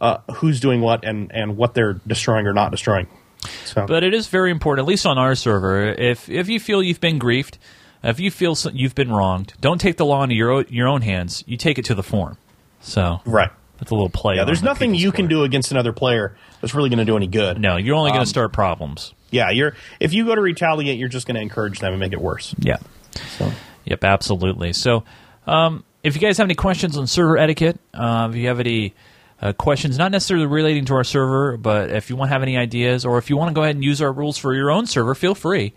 Uh, 0.00 0.18
who's 0.34 0.60
doing 0.60 0.80
what 0.80 1.04
and 1.04 1.32
and 1.32 1.56
what 1.56 1.74
they're 1.74 1.94
destroying 2.06 2.46
or 2.46 2.52
not 2.52 2.70
destroying. 2.70 3.08
So, 3.64 3.86
But 3.86 4.04
it 4.04 4.14
is 4.14 4.28
very 4.28 4.50
important, 4.50 4.84
at 4.84 4.88
least 4.88 5.06
on 5.06 5.16
our 5.18 5.34
server. 5.34 5.86
If 5.86 6.28
if 6.28 6.48
you 6.48 6.60
feel 6.60 6.82
you've 6.82 7.00
been 7.00 7.18
griefed, 7.18 7.58
if 8.02 8.20
you 8.20 8.30
feel 8.30 8.54
so- 8.54 8.70
you've 8.72 8.94
been 8.94 9.10
wronged, 9.10 9.54
don't 9.60 9.80
take 9.80 9.96
the 9.96 10.04
law 10.06 10.22
into 10.22 10.34
your 10.34 10.50
o- 10.50 10.64
your 10.68 10.88
own 10.88 11.02
hands. 11.02 11.44
You 11.46 11.56
take 11.56 11.78
it 11.78 11.84
to 11.86 11.94
the 11.94 12.02
forum. 12.02 12.36
So 12.80 13.20
right. 13.24 13.50
that's 13.78 13.90
a 13.90 13.94
little 13.94 14.08
play. 14.10 14.36
Yeah, 14.36 14.44
there's 14.44 14.62
nothing 14.62 14.94
you 14.94 15.10
can 15.12 15.26
do 15.26 15.42
against 15.42 15.70
another 15.72 15.92
player 15.92 16.36
that's 16.60 16.74
really 16.74 16.88
going 16.90 16.98
to 17.00 17.04
do 17.04 17.16
any 17.16 17.26
good. 17.26 17.60
No, 17.60 17.76
you're 17.76 17.96
only 17.96 18.10
going 18.10 18.20
Um, 18.20 18.24
to 18.24 18.30
start 18.30 18.52
problems. 18.52 19.14
Yeah, 19.30 19.50
you're 19.50 19.74
if 20.00 20.12
you 20.14 20.24
go 20.24 20.34
to 20.34 20.40
retaliate, 20.40 20.98
you're 20.98 21.08
just 21.08 21.26
going 21.26 21.34
to 21.34 21.40
encourage 21.42 21.80
them 21.80 21.92
and 21.92 22.00
make 22.00 22.12
it 22.12 22.20
worse. 22.20 22.54
Yeah. 22.58 22.78
So. 23.36 23.50
Yep, 23.84 24.04
absolutely. 24.04 24.72
So, 24.72 25.04
um, 25.46 25.84
if 26.02 26.14
you 26.14 26.20
guys 26.20 26.38
have 26.38 26.46
any 26.46 26.54
questions 26.54 26.96
on 26.96 27.06
server 27.06 27.36
etiquette, 27.36 27.78
uh, 27.94 28.28
if 28.30 28.36
you 28.36 28.46
have 28.48 28.60
any 28.60 28.94
uh, 29.42 29.52
questions, 29.52 29.98
not 29.98 30.12
necessarily 30.12 30.46
relating 30.46 30.84
to 30.86 30.94
our 30.94 31.04
server, 31.04 31.56
but 31.56 31.90
if 31.90 32.10
you 32.10 32.16
want 32.16 32.28
to 32.28 32.32
have 32.34 32.42
any 32.42 32.56
ideas, 32.56 33.04
or 33.04 33.18
if 33.18 33.28
you 33.30 33.36
want 33.36 33.48
to 33.50 33.54
go 33.54 33.62
ahead 33.62 33.74
and 33.74 33.84
use 33.84 34.00
our 34.00 34.12
rules 34.12 34.38
for 34.38 34.54
your 34.54 34.70
own 34.70 34.86
server, 34.86 35.14
feel 35.14 35.34
free. 35.34 35.74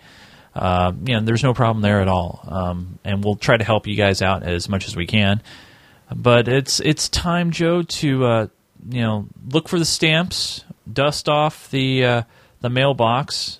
Uh, 0.54 0.92
you 1.06 1.14
know, 1.14 1.22
there's 1.22 1.44
no 1.44 1.54
problem 1.54 1.82
there 1.82 2.02
at 2.02 2.08
all, 2.08 2.44
um, 2.48 3.00
and 3.04 3.24
we'll 3.24 3.36
try 3.36 3.56
to 3.56 3.64
help 3.64 3.88
you 3.88 3.96
guys 3.96 4.22
out 4.22 4.44
as 4.44 4.68
much 4.68 4.88
as 4.88 4.96
we 4.96 5.06
can. 5.06 5.42
But 6.14 6.48
it's 6.48 6.80
it's 6.82 7.08
time, 7.08 7.52
Joe, 7.52 7.84
to 7.84 8.26
uh, 8.26 8.48
you 8.90 9.02
know 9.02 9.28
look 9.50 9.70
for 9.70 9.80
the 9.80 9.86
stamps, 9.86 10.66
dust 10.92 11.30
off 11.30 11.70
the 11.72 12.06
uh, 12.06 12.22
the 12.60 12.70
mailbox, 12.70 13.60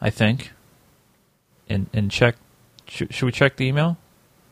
I 0.00 0.10
think, 0.10 0.52
and 1.68 1.88
and 1.92 2.10
check. 2.10 2.36
Should, 2.88 3.14
should 3.14 3.26
we 3.26 3.32
check 3.32 3.56
the 3.56 3.66
email? 3.66 3.98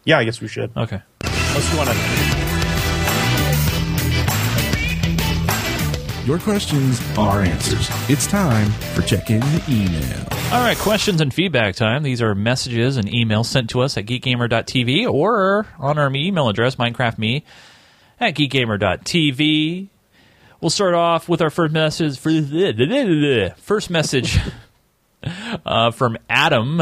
Yeah, 0.04 0.18
I 0.18 0.24
guess 0.24 0.40
we 0.40 0.48
should. 0.48 0.70
Okay. 0.76 1.00
Unless 1.24 1.72
you 1.72 1.78
want 1.78 1.90
to. 1.90 2.38
Your 6.26 6.38
questions, 6.38 7.00
are 7.16 7.40
answers. 7.40 7.88
It's 8.10 8.26
time 8.26 8.70
for 8.92 9.00
check 9.00 9.30
in 9.30 9.40
the 9.40 9.64
email. 9.66 10.37
All 10.50 10.64
right, 10.64 10.78
questions 10.78 11.20
and 11.20 11.32
feedback 11.32 11.76
time. 11.76 12.02
These 12.02 12.22
are 12.22 12.34
messages 12.34 12.96
and 12.96 13.06
emails 13.06 13.44
sent 13.46 13.68
to 13.70 13.82
us 13.82 13.98
at 13.98 14.06
geekgamer.tv 14.06 15.06
or 15.06 15.66
on 15.78 15.98
our 15.98 16.10
email 16.14 16.48
address, 16.48 16.76
minecraftme 16.76 17.42
at 18.18 18.34
geekgamer.tv. 18.34 19.88
We'll 20.60 20.70
start 20.70 20.94
off 20.94 21.28
with 21.28 21.42
our 21.42 21.50
first 21.50 21.74
message. 21.74 22.18
First 22.18 23.90
message 23.90 24.38
uh, 25.66 25.90
from 25.90 26.16
Adam 26.30 26.80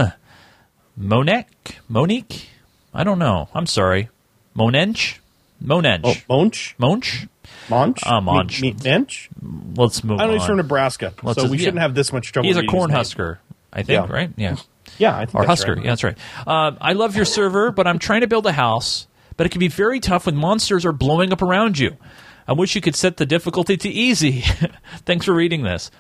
Monek. 0.99 1.47
Monique? 1.89 2.49
I 2.95 3.03
don't 3.03 3.19
know. 3.19 3.49
I'm 3.53 3.67
sorry. 3.67 4.11
Monench? 4.55 5.21
Monench. 5.61 6.05
Oh, 6.05 6.15
Monch? 6.39 6.77
Monch? 6.79 7.27
Monch? 7.69 8.07
Uh, 8.07 8.21
Monch. 8.21 8.61
Me- 8.63 8.73
me- 8.73 8.79
Mench? 8.79 9.29
Let's 9.77 10.05
move 10.05 10.19
I 10.21 10.23
don't 10.23 10.29
know. 10.29 10.35
on. 10.35 10.39
He's 10.41 10.47
from 10.47 10.57
Nebraska, 10.59 11.13
Let's 11.23 11.37
so 11.37 11.43
just- 11.43 11.51
we 11.51 11.59
yeah. 11.59 11.65
shouldn't 11.65 11.81
have 11.83 11.95
this 11.97 12.13
much 12.13 12.31
trouble. 12.33 12.47
He's 12.47 12.57
a 12.57 12.61
reading 12.61 12.71
his 12.71 12.79
corn 12.79 12.91
name. 12.91 12.97
husker, 12.97 13.41
I 13.77 13.83
think, 13.83 14.09
Yeah. 14.09 14.13
right? 14.13 14.31
Yeah. 14.37 14.57
Yeah, 14.99 15.15
I 15.17 15.27
think 15.27 15.35
or 15.35 15.43
that's 15.43 15.61
Husker. 15.61 15.75
right. 15.75 15.85
Yeah, 15.85 15.91
that's 15.91 16.03
right. 16.05 16.19
Uh, 16.47 16.73
I 16.81 16.95
love 16.95 17.15
your 17.15 17.25
server, 17.27 17.71
but 17.71 17.87
I'm 17.87 17.99
trying 17.99 18.23
to 18.23 18.27
build 18.27 18.47
a 18.47 18.53
house, 18.53 19.07
but 19.37 19.47
it 19.47 19.51
can 19.51 19.59
be 19.61 19.69
very 19.69 20.01
tough 20.01 20.25
when 20.27 20.37
monsters 20.37 20.87
are 20.87 20.93
blowing 20.93 21.33
up 21.33 21.43
around 21.43 21.79
you. 21.79 21.97
I 22.49 22.55
wish 22.55 22.75
you 22.75 22.81
could 22.81 22.97
set 22.97 23.19
the 23.19 23.27
difficulty 23.27 23.77
to 23.77 23.89
easy. 23.89 24.41
Thanks 25.05 25.27
for 25.27 25.35
reading 25.35 25.63
this. 25.65 25.91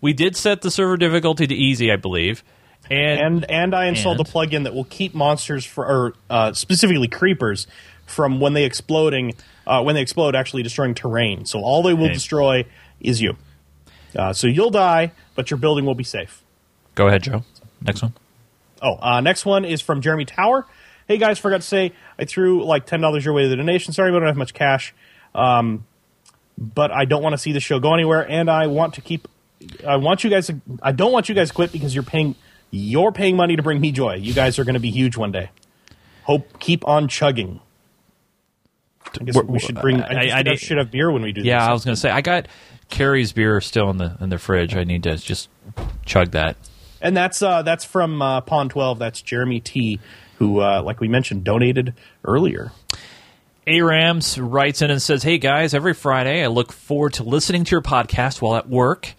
We 0.00 0.12
did 0.12 0.34
set 0.34 0.62
the 0.62 0.70
server 0.70 0.96
difficulty 0.96 1.46
to 1.46 1.54
easy, 1.54 1.92
I 1.92 1.96
believe, 1.96 2.42
and, 2.90 3.20
and 3.20 3.50
and 3.50 3.74
I 3.74 3.84
installed 3.86 4.18
And? 4.18 4.26
a 4.26 4.30
plugin 4.32 4.64
that 4.64 4.74
will 4.74 4.84
keep 4.84 5.14
monsters 5.14 5.64
for, 5.64 5.86
or 5.86 6.14
uh, 6.30 6.52
specifically 6.54 7.06
creepers 7.06 7.66
from 8.06 8.40
when 8.40 8.54
they 8.54 8.64
exploding 8.64 9.34
uh, 9.66 9.82
when 9.82 9.94
they 9.94 10.00
explode 10.00 10.34
actually 10.34 10.62
destroying 10.64 10.94
terrain. 10.94 11.44
So 11.44 11.60
all 11.60 11.82
they 11.82 11.92
will 11.94 12.04
Okay. 12.06 12.14
destroy 12.14 12.64
is 13.00 13.20
you. 13.22 13.36
Uh, 14.16 14.32
so 14.32 14.46
you'll 14.48 14.70
die, 14.70 15.12
but 15.36 15.50
your 15.50 15.58
building 15.58 15.84
will 15.84 15.94
be 15.94 16.02
safe. 16.02 16.39
Go 17.00 17.06
ahead, 17.08 17.22
Joe. 17.22 17.42
Next 17.80 18.02
one. 18.02 18.12
Oh, 18.82 18.96
uh, 19.00 19.20
next 19.22 19.46
one 19.46 19.64
is 19.64 19.80
from 19.80 20.02
Jeremy 20.02 20.26
Tower. 20.26 20.66
Hey 21.08 21.16
guys, 21.16 21.38
forgot 21.38 21.62
to 21.62 21.66
say 21.66 21.92
I 22.18 22.26
threw 22.26 22.62
like 22.62 22.84
ten 22.84 23.00
dollars 23.00 23.24
your 23.24 23.32
way 23.32 23.44
to 23.44 23.48
the 23.48 23.56
donation. 23.56 23.94
Sorry, 23.94 24.10
but 24.10 24.18
I 24.18 24.20
don't 24.20 24.28
have 24.28 24.36
much 24.36 24.52
cash. 24.52 24.94
Um, 25.34 25.86
but 26.58 26.90
I 26.90 27.06
don't 27.06 27.22
want 27.22 27.32
to 27.32 27.38
see 27.38 27.52
the 27.52 27.60
show 27.60 27.80
go 27.80 27.94
anywhere, 27.94 28.28
and 28.30 28.50
I 28.50 28.66
want 28.66 28.94
to 28.94 29.00
keep. 29.00 29.26
I 29.86 29.96
want 29.96 30.24
you 30.24 30.30
guys. 30.30 30.48
To, 30.48 30.60
I 30.82 30.92
don't 30.92 31.10
want 31.10 31.28
you 31.30 31.34
guys 31.34 31.48
to 31.48 31.54
quit 31.54 31.72
because 31.72 31.94
you're 31.94 32.04
paying. 32.04 32.34
You're 32.70 33.12
paying 33.12 33.34
money 33.34 33.56
to 33.56 33.62
bring 33.62 33.80
me 33.80 33.92
joy. 33.92 34.16
You 34.16 34.34
guys 34.34 34.58
are 34.58 34.64
going 34.64 34.74
to 34.74 34.80
be 34.80 34.90
huge 34.90 35.16
one 35.16 35.32
day. 35.32 35.50
Hope 36.24 36.58
keep 36.60 36.86
on 36.86 37.08
chugging. 37.08 37.60
I 39.20 39.24
guess 39.24 39.42
we 39.42 39.58
should 39.58 39.80
bring. 39.80 40.02
I, 40.02 40.06
I- 40.06 40.14
guess 40.24 40.32
I 40.34 40.38
we 40.38 40.42
need- 40.50 40.58
should 40.60 40.76
have 40.78 40.90
beer 40.90 41.10
when 41.10 41.22
we 41.22 41.32
do. 41.32 41.40
Yeah, 41.40 41.60
this. 41.60 41.68
I 41.68 41.72
was 41.72 41.84
going 41.86 41.94
to 41.94 42.00
say 42.00 42.10
I 42.10 42.20
got 42.20 42.46
Carrie's 42.90 43.32
beer 43.32 43.60
still 43.62 43.88
in 43.90 43.96
the 43.96 44.16
in 44.20 44.28
the 44.28 44.38
fridge. 44.38 44.76
I 44.76 44.84
need 44.84 45.02
to 45.04 45.16
just 45.16 45.48
chug 46.04 46.32
that. 46.32 46.56
And 47.00 47.16
that's 47.16 47.42
uh, 47.42 47.62
that's 47.62 47.84
from 47.84 48.20
uh, 48.20 48.40
Pond 48.42 48.70
Twelve. 48.70 48.98
That's 48.98 49.22
Jeremy 49.22 49.60
T, 49.60 50.00
who, 50.38 50.60
uh, 50.60 50.82
like 50.82 51.00
we 51.00 51.08
mentioned, 51.08 51.44
donated 51.44 51.94
earlier. 52.24 52.72
Arams 53.66 54.38
writes 54.40 54.82
in 54.82 54.90
and 54.90 55.00
says, 55.00 55.22
Hey 55.22 55.38
guys, 55.38 55.74
every 55.74 55.94
Friday 55.94 56.42
I 56.42 56.48
look 56.48 56.72
forward 56.72 57.14
to 57.14 57.22
listening 57.22 57.64
to 57.64 57.70
your 57.70 57.82
podcast 57.82 58.40
while 58.40 58.56
at 58.56 58.68
work. 58.68 59.14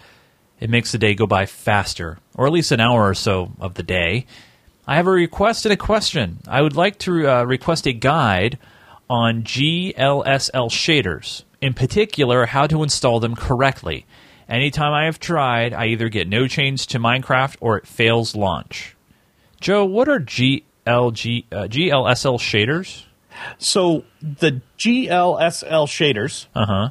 It 0.59 0.69
makes 0.69 0.91
the 0.91 0.97
day 0.97 1.15
go 1.15 1.25
by 1.25 1.45
faster, 1.45 2.19
or 2.35 2.47
at 2.47 2.53
least 2.53 2.71
an 2.71 2.79
hour 2.79 3.07
or 3.07 3.13
so 3.13 3.51
of 3.59 3.75
the 3.75 3.83
day. 3.83 4.25
I 4.85 4.95
have 4.95 5.07
a 5.07 5.11
request 5.11 5.65
and 5.65 5.73
a 5.73 5.77
question. 5.77 6.39
I 6.47 6.61
would 6.61 6.75
like 6.75 6.99
to 6.99 7.27
uh, 7.27 7.43
request 7.43 7.87
a 7.87 7.93
guide 7.93 8.59
on 9.09 9.43
GLSL 9.43 10.69
shaders, 10.69 11.43
in 11.61 11.73
particular, 11.73 12.45
how 12.45 12.67
to 12.67 12.83
install 12.83 13.19
them 13.19 13.35
correctly. 13.35 14.05
Anytime 14.51 14.91
I 14.93 15.05
have 15.05 15.17
tried, 15.19 15.73
I 15.73 15.87
either 15.87 16.09
get 16.09 16.27
no 16.27 16.45
change 16.47 16.87
to 16.87 16.99
Minecraft 16.99 17.55
or 17.61 17.77
it 17.77 17.87
fails 17.87 18.35
launch. 18.35 18.95
Joe, 19.61 19.85
what 19.85 20.09
are 20.09 20.19
GLG, 20.19 21.45
uh, 21.51 21.67
GLSL 21.67 22.37
shaders? 22.37 23.03
So 23.57 24.03
the 24.21 24.61
GLSL 24.77 25.87
shaders 25.87 26.47
Uh 26.53 26.65
huh. 26.65 26.89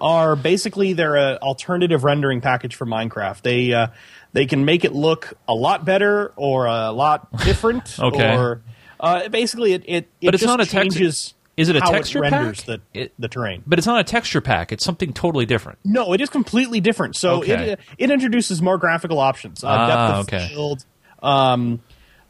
are 0.00 0.36
basically 0.36 0.94
they're 0.94 1.16
an 1.16 1.36
alternative 1.38 2.02
rendering 2.02 2.40
package 2.40 2.74
for 2.74 2.86
Minecraft. 2.86 3.42
They 3.42 3.72
uh, 3.74 3.88
they 4.32 4.46
can 4.46 4.64
make 4.64 4.84
it 4.84 4.92
look 4.94 5.34
a 5.46 5.54
lot 5.54 5.84
better 5.84 6.32
or 6.36 6.66
a 6.66 6.90
lot 6.92 7.30
different. 7.44 7.98
Okay. 8.00 8.36
Or 8.36 8.62
uh, 8.98 9.28
basically, 9.28 9.74
it 9.74 9.82
it, 9.86 10.08
it 10.20 10.26
But 10.26 10.34
it's 10.34 10.44
not 10.44 10.60
a 10.60 10.66
text- 10.66 10.96
changes. 10.96 11.34
Is 11.56 11.68
it 11.68 11.76
a 11.76 11.80
texture 11.80 12.20
renders 12.20 12.64
pack? 12.64 12.80
the 12.92 13.00
It- 13.00 13.12
the 13.18 13.28
terrain? 13.28 13.62
But 13.66 13.78
it's 13.78 13.86
not 13.86 14.00
a 14.00 14.04
texture 14.04 14.40
pack. 14.40 14.72
It's 14.72 14.84
something 14.84 15.12
totally 15.12 15.46
different. 15.46 15.78
No, 15.84 16.12
it 16.12 16.20
is 16.20 16.28
completely 16.30 16.80
different. 16.80 17.16
So 17.16 17.36
Okay. 17.38 17.72
it 17.72 17.80
it 17.98 18.10
introduces 18.10 18.60
more 18.62 18.78
graphical 18.78 19.18
options. 19.18 19.62
Uh, 19.64 19.68
Ah, 19.68 19.86
depth 19.86 20.18
of 20.32 20.34
okay. 20.34 20.48
field. 20.48 20.84
Um, 21.22 21.80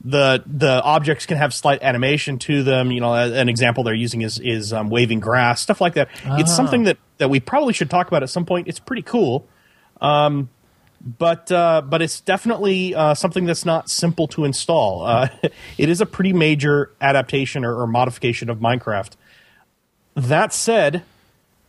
the 0.04 0.42
the 0.46 0.82
objects 0.82 1.24
can 1.24 1.38
have 1.38 1.54
slight 1.54 1.82
animation 1.82 2.38
to 2.40 2.62
them. 2.62 2.92
You 2.92 3.00
know, 3.00 3.14
an 3.14 3.48
example 3.48 3.84
they're 3.84 3.94
using 3.94 4.20
is 4.22 4.38
is 4.38 4.72
um, 4.72 4.90
waving 4.90 5.20
grass, 5.20 5.60
stuff 5.62 5.80
like 5.80 5.94
that. 5.94 6.08
It's 6.24 6.50
Ah. 6.50 6.54
something 6.54 6.84
that 6.84 6.98
that 7.18 7.30
we 7.30 7.40
probably 7.40 7.72
should 7.72 7.88
talk 7.90 8.08
about 8.08 8.22
at 8.22 8.28
some 8.30 8.44
point. 8.44 8.68
It's 8.68 8.78
pretty 8.80 9.02
cool. 9.02 9.46
Um, 10.00 10.50
but 11.06 11.52
uh, 11.52 11.82
but 11.82 12.00
it's 12.02 12.20
definitely 12.20 12.94
uh, 12.94 13.14
something 13.14 13.44
that's 13.44 13.64
not 13.64 13.90
simple 13.90 14.26
to 14.28 14.44
install. 14.44 15.04
Uh, 15.04 15.28
it 15.78 15.88
is 15.88 16.00
a 16.00 16.06
pretty 16.06 16.32
major 16.32 16.90
adaptation 17.00 17.64
or, 17.64 17.74
or 17.82 17.86
modification 17.86 18.48
of 18.48 18.58
Minecraft. 18.58 19.10
That 20.14 20.52
said, 20.52 21.02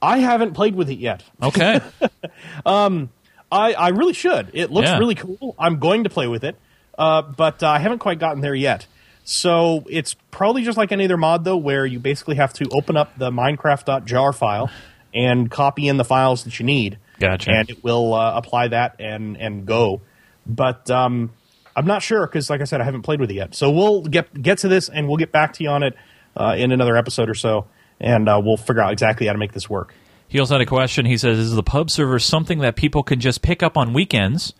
I 0.01 0.19
haven't 0.19 0.53
played 0.53 0.75
with 0.75 0.89
it 0.89 0.99
yet. 0.99 1.23
Okay. 1.41 1.81
I, 2.65 3.73
I 3.73 3.89
really 3.89 4.13
should. 4.13 4.49
It 4.53 4.71
looks 4.71 4.87
Yeah. 4.89 4.97
really 4.99 5.15
cool. 5.15 5.55
I'm 5.57 5.79
going 5.79 6.03
to 6.03 6.09
play 6.09 6.27
with 6.27 6.43
it, 6.43 6.55
uh, 6.97 7.21
but 7.21 7.61
uh, 7.63 7.69
I 7.69 7.79
haven't 7.79 7.99
quite 7.99 8.19
gotten 8.19 8.41
there 8.41 8.55
yet. 8.55 8.87
So 9.23 9.83
it's 9.89 10.13
probably 10.31 10.63
just 10.63 10.77
like 10.77 10.91
any 10.91 11.05
other 11.05 11.17
mod, 11.17 11.43
though, 11.45 11.57
where 11.57 11.85
you 11.85 11.99
basically 11.99 12.35
have 12.35 12.53
to 12.53 12.69
open 12.71 12.95
up 12.97 13.17
the 13.17 13.31
Minecraft.jar 13.31 14.33
file 14.33 14.69
and 15.13 15.49
copy 15.49 15.87
in 15.87 15.97
the 15.97 16.03
files 16.05 16.43
that 16.43 16.59
you 16.59 16.65
need. 16.65 16.97
Gotcha. 17.19 17.51
And 17.51 17.69
it 17.69 17.83
will 17.83 18.13
uh, 18.13 18.35
apply 18.35 18.69
that 18.69 18.97
and 18.99 19.37
and 19.37 19.65
go. 19.65 20.01
But 20.45 20.89
um, 20.91 21.31
I'm 21.75 21.85
not 21.85 22.01
sure 22.03 22.25
because, 22.27 22.49
like 22.49 22.61
I 22.61 22.65
said, 22.65 22.81
I 22.81 22.83
haven't 22.83 23.01
played 23.01 23.19
with 23.19 23.31
it 23.31 23.35
yet. 23.35 23.55
So 23.55 23.71
we'll 23.71 24.03
get 24.03 24.41
get 24.41 24.59
to 24.59 24.67
this 24.67 24.89
and 24.89 25.07
we'll 25.07 25.17
get 25.17 25.31
back 25.31 25.53
to 25.53 25.63
you 25.63 25.69
on 25.69 25.83
it 25.83 25.95
uh, 26.35 26.55
in 26.57 26.71
another 26.71 26.95
episode 26.95 27.29
or 27.29 27.33
so, 27.35 27.67
and 27.99 28.27
uh, 28.29 28.41
we'll 28.43 28.57
figure 28.57 28.81
out 28.81 28.91
exactly 28.91 29.27
how 29.27 29.33
to 29.33 29.39
make 29.39 29.53
this 29.53 29.69
work. 29.69 29.93
he 30.27 30.39
also 30.39 30.55
had 30.55 30.61
a 30.61 30.65
question. 30.65 31.05
He 31.05 31.17
says, 31.17 31.37
"Is 31.39 31.55
the 31.55 31.63
pub 31.63 31.89
server 31.89 32.19
something 32.19 32.59
that 32.59 32.75
people 32.75 33.03
can 33.03 33.19
just 33.19 33.41
pick 33.41 33.63
up 33.63 33.77
on 33.77 33.93
weekends?" 33.93 34.53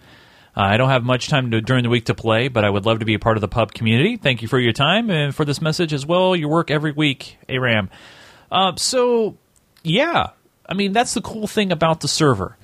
Uh, 0.58 0.62
I 0.62 0.78
don't 0.78 0.89
have 0.89 1.03
much 1.03 1.28
time 1.28 1.51
to, 1.51 1.60
during 1.60 1.84
the 1.84 1.89
week 1.89 2.06
to 2.06 2.16
play, 2.16 2.47
but 2.47 2.64
I 2.64 2.70
would 2.70 2.86
love 2.86 2.99
to 2.99 3.06
be 3.06 3.14
a 3.14 3.20
part 3.20 3.36
of 3.36 3.41
the 3.41 3.47
pub 3.49 3.74
community. 3.74 4.16
Thank 4.16 4.41
you 4.41 4.47
for 4.47 4.58
your 4.58 4.72
time 4.72 5.10
and 5.10 5.36
for 5.36 5.43
this 5.43 5.62
message 5.62 5.93
as 5.93 6.06
well. 6.06 6.34
Your 6.34 6.49
work 6.49 6.72
every 6.72 6.93
week, 6.93 7.38
Aram. 7.49 7.89
Uh, 8.49 8.74
so, 8.78 9.38
yeah, 9.84 10.30
I 10.68 10.74
mean 10.74 10.93
that's 10.93 11.13
the 11.13 11.22
cool 11.22 11.47
thing 11.47 11.72
about 11.72 12.01
the 12.01 12.07
server. 12.07 12.57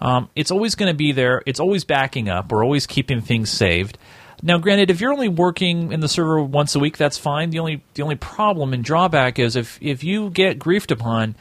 Um, 0.00 0.28
it's 0.34 0.50
always 0.50 0.74
going 0.74 0.90
to 0.92 0.96
be 0.96 1.12
there. 1.12 1.42
It's 1.46 1.60
always 1.60 1.84
backing 1.84 2.28
up. 2.28 2.50
We're 2.50 2.64
always 2.64 2.86
keeping 2.86 3.20
things 3.20 3.50
saved. 3.50 3.98
Now, 4.42 4.58
granted, 4.58 4.90
if 4.90 5.00
you're 5.00 5.12
only 5.12 5.28
working 5.28 5.92
in 5.92 6.00
the 6.00 6.08
server 6.08 6.42
once 6.42 6.74
a 6.74 6.80
week, 6.80 6.96
that's 6.96 7.16
fine. 7.16 7.50
The 7.50 7.60
only 7.60 7.84
the 7.94 8.02
only 8.02 8.16
problem 8.16 8.72
and 8.72 8.82
drawback 8.82 9.38
is 9.38 9.54
if 9.54 9.78
if 9.80 10.02
you 10.02 10.30
get 10.30 10.58
griefed 10.58 10.90
upon, 10.90 11.36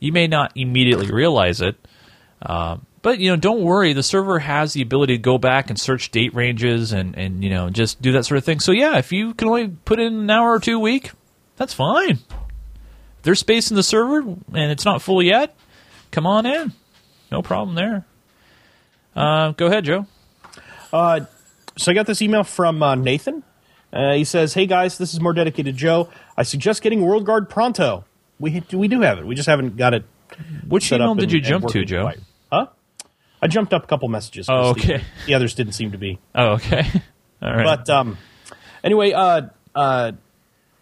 you 0.00 0.12
may 0.12 0.26
not 0.26 0.52
immediately 0.54 1.10
realize 1.10 1.60
it. 1.60 1.76
Uh, 2.40 2.78
But 3.02 3.18
you 3.18 3.30
know, 3.30 3.36
don't 3.36 3.62
worry. 3.62 3.92
The 3.92 4.02
server 4.02 4.38
has 4.38 4.72
the 4.72 4.80
ability 4.82 5.18
to 5.18 5.22
go 5.22 5.36
back 5.36 5.68
and 5.68 5.78
search 5.78 6.10
date 6.10 6.34
ranges 6.34 6.92
and 6.92 7.14
and 7.18 7.44
you 7.44 7.50
know 7.50 7.68
just 7.68 8.00
do 8.00 8.12
that 8.12 8.24
sort 8.24 8.38
of 8.38 8.44
thing. 8.44 8.60
So 8.60 8.72
yeah, 8.72 8.96
if 8.96 9.12
you 9.12 9.34
can 9.34 9.48
only 9.48 9.68
put 9.68 10.00
in 10.00 10.14
an 10.14 10.30
hour 10.30 10.52
or 10.52 10.58
two 10.58 10.76
a 10.76 10.80
week, 10.80 11.12
that's 11.56 11.74
fine. 11.74 12.20
There's 13.26 13.40
space 13.40 13.70
in 13.72 13.76
the 13.76 13.82
server 13.82 14.18
and 14.20 14.70
it's 14.70 14.84
not 14.84 15.02
full 15.02 15.20
yet, 15.20 15.56
come 16.12 16.28
on 16.28 16.46
in. 16.46 16.72
No 17.32 17.42
problem 17.42 17.74
there. 17.74 18.04
Uh, 19.16 19.50
go 19.50 19.66
ahead, 19.66 19.84
Joe. 19.84 20.06
Uh, 20.92 21.22
so 21.76 21.90
I 21.90 21.94
got 21.96 22.06
this 22.06 22.22
email 22.22 22.44
from 22.44 22.80
uh, 22.84 22.94
Nathan. 22.94 23.42
Uh, 23.92 24.12
he 24.14 24.22
says, 24.22 24.54
"Hey 24.54 24.66
guys, 24.66 24.96
this 24.96 25.12
is 25.12 25.20
more 25.20 25.32
dedicated 25.32 25.76
Joe. 25.76 26.08
I 26.36 26.44
suggest 26.44 26.82
getting 26.82 27.04
World 27.04 27.26
Guard 27.26 27.50
pronto. 27.50 28.04
We 28.38 28.62
we 28.72 28.86
do 28.86 29.00
have 29.00 29.18
it. 29.18 29.26
We 29.26 29.34
just 29.34 29.48
haven't 29.48 29.76
got 29.76 29.92
it. 29.92 30.04
Which 30.68 30.92
email 30.92 31.16
did 31.16 31.24
and- 31.24 31.32
you 31.32 31.40
jump 31.40 31.66
to, 31.66 31.84
Joe? 31.84 32.02
quite. 32.02 32.20
Huh? 32.52 32.66
I 33.42 33.48
jumped 33.48 33.74
up 33.74 33.82
a 33.82 33.86
couple 33.88 34.08
messages. 34.08 34.48
Oh, 34.48 34.72
'cause 34.72 34.84
the- 34.84 34.94
okay. 34.94 35.04
The, 35.26 35.34
others 35.34 35.54
didn't 35.54 35.72
seem 35.72 35.90
to 35.90 35.98
be. 35.98 36.20
Oh, 36.32 36.52
okay. 36.52 36.84
All 37.42 37.52
right. 37.52 37.64
But 37.64 37.90
um, 37.90 38.18
anyway, 38.84 39.10
uh, 39.10 39.48
uh, 39.74 40.12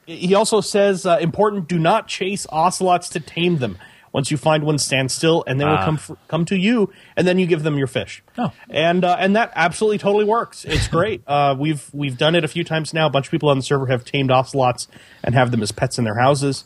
he 0.06 0.34
also 0.34 0.60
says 0.60 1.06
uh, 1.06 1.18
important: 1.20 1.68
do 1.68 1.78
not 1.78 2.08
chase 2.08 2.46
ocelots 2.50 3.08
to 3.10 3.20
tame 3.20 3.58
them. 3.58 3.78
Once 4.12 4.30
you 4.30 4.36
find 4.36 4.62
one, 4.62 4.78
stand 4.78 5.10
still, 5.10 5.42
and 5.46 5.58
they 5.60 5.64
will 5.64 5.72
Ah. 5.72 5.84
come 5.84 5.94
f- 5.96 6.12
come 6.28 6.44
to 6.44 6.56
you, 6.56 6.92
and 7.16 7.26
then 7.26 7.36
you 7.38 7.46
give 7.46 7.64
them 7.64 7.76
your 7.76 7.88
fish. 7.88 8.22
Oh. 8.38 8.52
and 8.70 9.04
uh, 9.04 9.16
and 9.18 9.34
that 9.34 9.50
absolutely 9.56 9.98
totally 9.98 10.24
works. 10.24 10.64
It's 10.64 10.86
great. 10.98 11.22
uh, 11.26 11.56
we've 11.58 11.90
we've 11.92 12.16
done 12.16 12.36
it 12.36 12.44
a 12.44 12.48
few 12.48 12.62
times 12.62 12.94
now. 12.94 13.06
A 13.06 13.10
bunch 13.10 13.26
of 13.26 13.30
people 13.32 13.48
on 13.48 13.56
the 13.56 13.62
server 13.64 13.86
have 13.86 14.04
tamed 14.04 14.30
ocelots 14.30 14.86
and 15.24 15.34
have 15.34 15.50
them 15.50 15.62
as 15.62 15.72
pets 15.72 15.98
in 15.98 16.04
their 16.04 16.16
houses. 16.18 16.62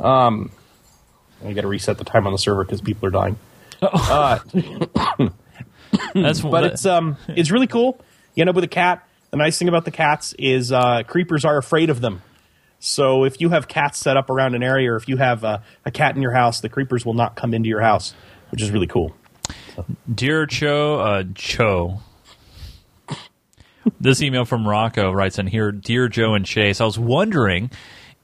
Um, 0.00 0.50
I 1.44 1.54
got 1.54 1.62
to 1.62 1.68
reset 1.68 1.96
the 1.96 2.04
time 2.04 2.26
on 2.26 2.32
the 2.32 2.38
server 2.38 2.62
because 2.64 2.82
people 2.82 3.08
are 3.08 3.10
dying. 3.10 3.36
that's 6.14 6.40
but 6.42 6.64
it's 6.64 6.86
um 6.86 7.16
it's 7.28 7.50
really 7.50 7.66
cool. 7.66 7.98
You 8.34 8.42
end 8.42 8.50
up 8.50 8.54
with 8.54 8.64
a 8.64 8.68
cat. 8.68 9.06
The 9.30 9.36
nice 9.38 9.58
thing 9.58 9.68
about 9.68 9.84
the 9.86 9.90
cats 9.90 10.34
is 10.38 10.70
uh, 10.72 11.04
creepers 11.06 11.44
are 11.46 11.56
afraid 11.56 11.88
of 11.90 12.00
them. 12.02 12.20
So 12.84 13.22
if 13.22 13.40
you 13.40 13.50
have 13.50 13.68
cats 13.68 13.96
set 13.96 14.16
up 14.16 14.28
around 14.28 14.56
an 14.56 14.64
area, 14.64 14.90
or 14.90 14.96
if 14.96 15.08
you 15.08 15.16
have 15.16 15.44
uh, 15.44 15.58
a 15.84 15.92
cat 15.92 16.16
in 16.16 16.20
your 16.20 16.32
house, 16.32 16.60
the 16.60 16.68
creepers 16.68 17.06
will 17.06 17.14
not 17.14 17.36
come 17.36 17.54
into 17.54 17.68
your 17.68 17.80
house, 17.80 18.12
which 18.50 18.60
is 18.60 18.72
really 18.72 18.88
cool. 18.88 19.14
Dear 20.12 20.46
Cho, 20.46 20.98
uh, 20.98 21.22
Cho. 21.32 22.00
this 24.00 24.20
email 24.20 24.44
from 24.44 24.66
Rocco 24.66 25.12
writes 25.12 25.38
in 25.38 25.46
here 25.46 25.70
Dear 25.70 26.08
Joe 26.08 26.34
and 26.34 26.44
Chase, 26.44 26.80
I 26.80 26.84
was 26.84 26.98
wondering 26.98 27.70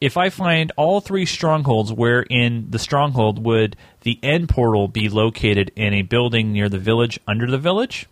if 0.01 0.17
I 0.17 0.29
find 0.29 0.73
all 0.77 1.01
three 1.01 1.25
strongholds, 1.25 1.93
where 1.93 2.23
in 2.23 2.67
the 2.69 2.81
stronghold 2.81 3.45
would 3.45 3.77
the 4.01 4.19
end 4.25 4.49
portal 4.49 4.89
be 4.89 5.09
located 5.09 5.71
in 5.77 5.95
a 5.95 6.03
building 6.03 6.53
near 6.53 6.69
the 6.69 6.79
village, 6.79 7.21
under 7.29 7.49
the 7.49 7.59
village? 7.59 8.07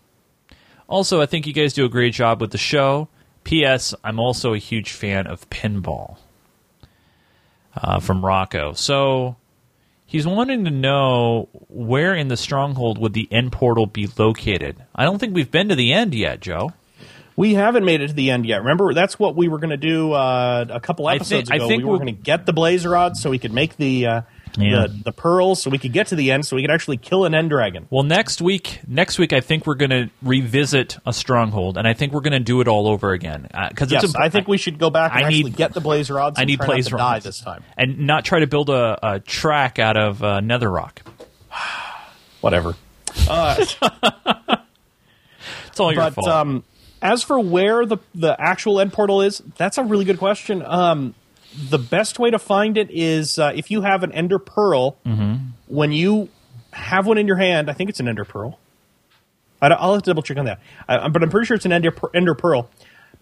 Also, 0.87 1.21
I 1.21 1.25
think 1.25 1.45
you 1.45 1.51
guys 1.51 1.73
do 1.73 1.83
a 1.83 1.89
great 1.89 2.13
job 2.13 2.39
with 2.39 2.51
the 2.51 2.57
show. 2.57 3.09
P.S. 3.43 3.93
I'm 4.01 4.17
also 4.17 4.53
a 4.53 4.57
huge 4.57 4.93
fan 4.93 5.27
of 5.27 5.49
pinball. 5.49 6.19
Uh, 7.81 7.99
from 7.99 8.25
Rocco. 8.25 8.73
So 8.73 9.35
he's 10.05 10.25
wanting 10.25 10.65
to 10.65 10.71
know 10.71 11.49
where 11.69 12.15
in 12.15 12.27
the 12.27 12.37
stronghold 12.37 12.97
would 12.97 13.13
the 13.13 13.27
end 13.31 13.51
portal 13.51 13.85
be 13.85 14.07
located. 14.17 14.77
I 14.95 15.03
don't 15.03 15.19
think 15.19 15.35
we've 15.35 15.51
been 15.51 15.69
to 15.69 15.75
the 15.75 15.93
end 15.93 16.15
yet, 16.15 16.39
Joe. 16.39 16.71
We 17.35 17.53
haven't 17.53 17.85
made 17.85 18.01
it 18.01 18.07
to 18.07 18.13
the 18.13 18.31
end 18.31 18.47
yet. 18.47 18.61
Remember, 18.61 18.95
that's 18.95 19.19
what 19.19 19.35
we 19.35 19.47
were 19.47 19.59
going 19.59 19.69
to 19.69 19.77
do 19.77 20.11
uh, 20.13 20.65
a 20.69 20.79
couple 20.79 21.07
I 21.07 21.15
episodes 21.15 21.51
I 21.51 21.57
ago. 21.57 21.67
think 21.67 21.83
we 21.83 21.89
were 21.89 21.97
going 21.99 22.07
to 22.15 22.21
get 22.23 22.47
the 22.47 22.53
blazer 22.53 22.89
rods 22.89 23.21
so 23.21 23.29
we 23.29 23.37
could 23.37 23.53
make 23.53 23.77
the, 23.77 24.07
uh, 24.07 24.21
Yeah. 24.57 24.87
the 24.87 25.03
the 25.05 25.11
pearls, 25.11 25.61
so 25.61 25.69
we 25.69 25.77
could 25.77 25.93
get 25.93 26.07
to 26.07 26.15
the 26.15 26.31
end, 26.31 26.45
so 26.45 26.55
we 26.55 26.61
could 26.63 26.71
actually 26.71 26.97
kill 26.97 27.25
an 27.25 27.33
end 27.35 27.49
dragon. 27.49 27.87
Well, 27.89 28.03
next 28.03 28.41
week, 28.41 28.79
next 28.87 29.17
week, 29.19 29.33
I 29.33 29.39
think 29.41 29.65
we're 29.67 29.75
going 29.75 29.89
to 29.91 30.09
revisit 30.21 30.97
a 31.05 31.13
stronghold, 31.13 31.77
and 31.77 31.87
I 31.87 31.93
think 31.93 32.13
we're 32.13 32.21
going 32.21 32.33
to 32.33 32.39
do 32.39 32.59
it 32.61 32.67
all 32.67 32.87
over 32.87 33.11
again 33.11 33.47
because 33.69 33.91
Yes, 33.91 34.03
it's. 34.03 34.15
a- 34.15 34.19
I 34.21 34.29
think 34.29 34.47
we 34.47 34.57
should 34.57 34.79
go 34.79 34.89
back 34.89 35.11
and 35.13 35.23
I 35.23 35.27
actually 35.27 35.43
need- 35.43 35.55
get 35.57 35.73
the 35.73 35.81
blazer 35.81 36.15
rods. 36.15 36.37
I 36.39 36.41
and 36.43 36.49
need 36.49 36.59
blaze 36.59 36.85
to 36.85 36.91
die 36.91 36.97
rods 37.13 37.25
this 37.25 37.39
time. 37.39 37.63
and 37.77 37.99
not 37.99 38.25
try 38.25 38.39
to 38.39 38.47
build 38.47 38.69
a, 38.69 38.97
a 39.15 39.19
track 39.19 39.79
out 39.79 39.97
of 39.97 40.23
uh, 40.23 40.39
nether 40.39 40.69
rock. 40.71 41.01
Whatever. 42.41 42.75
It's 45.67 45.79
all 45.79 45.93
your 45.93 46.03
but 46.03 46.13
fault. 46.15 46.27
um, 46.27 46.63
as 47.01 47.21
for 47.23 47.39
where 47.39 47.85
the 47.85 47.97
the 48.15 48.35
actual 48.39 48.79
end 48.79 48.91
portal 48.93 49.21
is, 49.21 49.41
that's 49.57 49.77
a 49.77 49.83
really 49.83 50.05
good 50.05 50.17
question. 50.17 50.63
Um, 50.65 51.13
the 51.69 51.79
best 51.79 52.19
way 52.19 52.31
to 52.31 52.39
find 52.39 52.77
it 52.77 52.89
is 52.91 53.39
uh, 53.39 53.51
if 53.55 53.71
you 53.71 53.81
have 53.81 54.03
an 54.03 54.11
ender 54.11 54.39
pearl. 54.39 54.97
Mm-hmm. 55.05 55.35
When 55.67 55.91
you 55.91 56.29
have 56.71 57.07
one 57.07 57.17
in 57.17 57.27
your 57.27 57.37
hand, 57.37 57.69
I 57.69 57.73
think 57.73 57.89
it's 57.89 57.99
an 57.99 58.07
ender 58.07 58.25
pearl. 58.25 58.59
I 59.61 59.69
will 59.69 59.95
have 59.95 60.03
to 60.03 60.09
double 60.11 60.21
check 60.21 60.37
on 60.37 60.45
that, 60.45 60.59
I, 60.87 61.07
but 61.09 61.23
I'm 61.23 61.29
pretty 61.29 61.47
sure 61.47 61.55
it's 61.55 61.65
an 61.65 61.71
ender, 61.71 61.93
ender 62.13 62.35
pearl. 62.35 62.69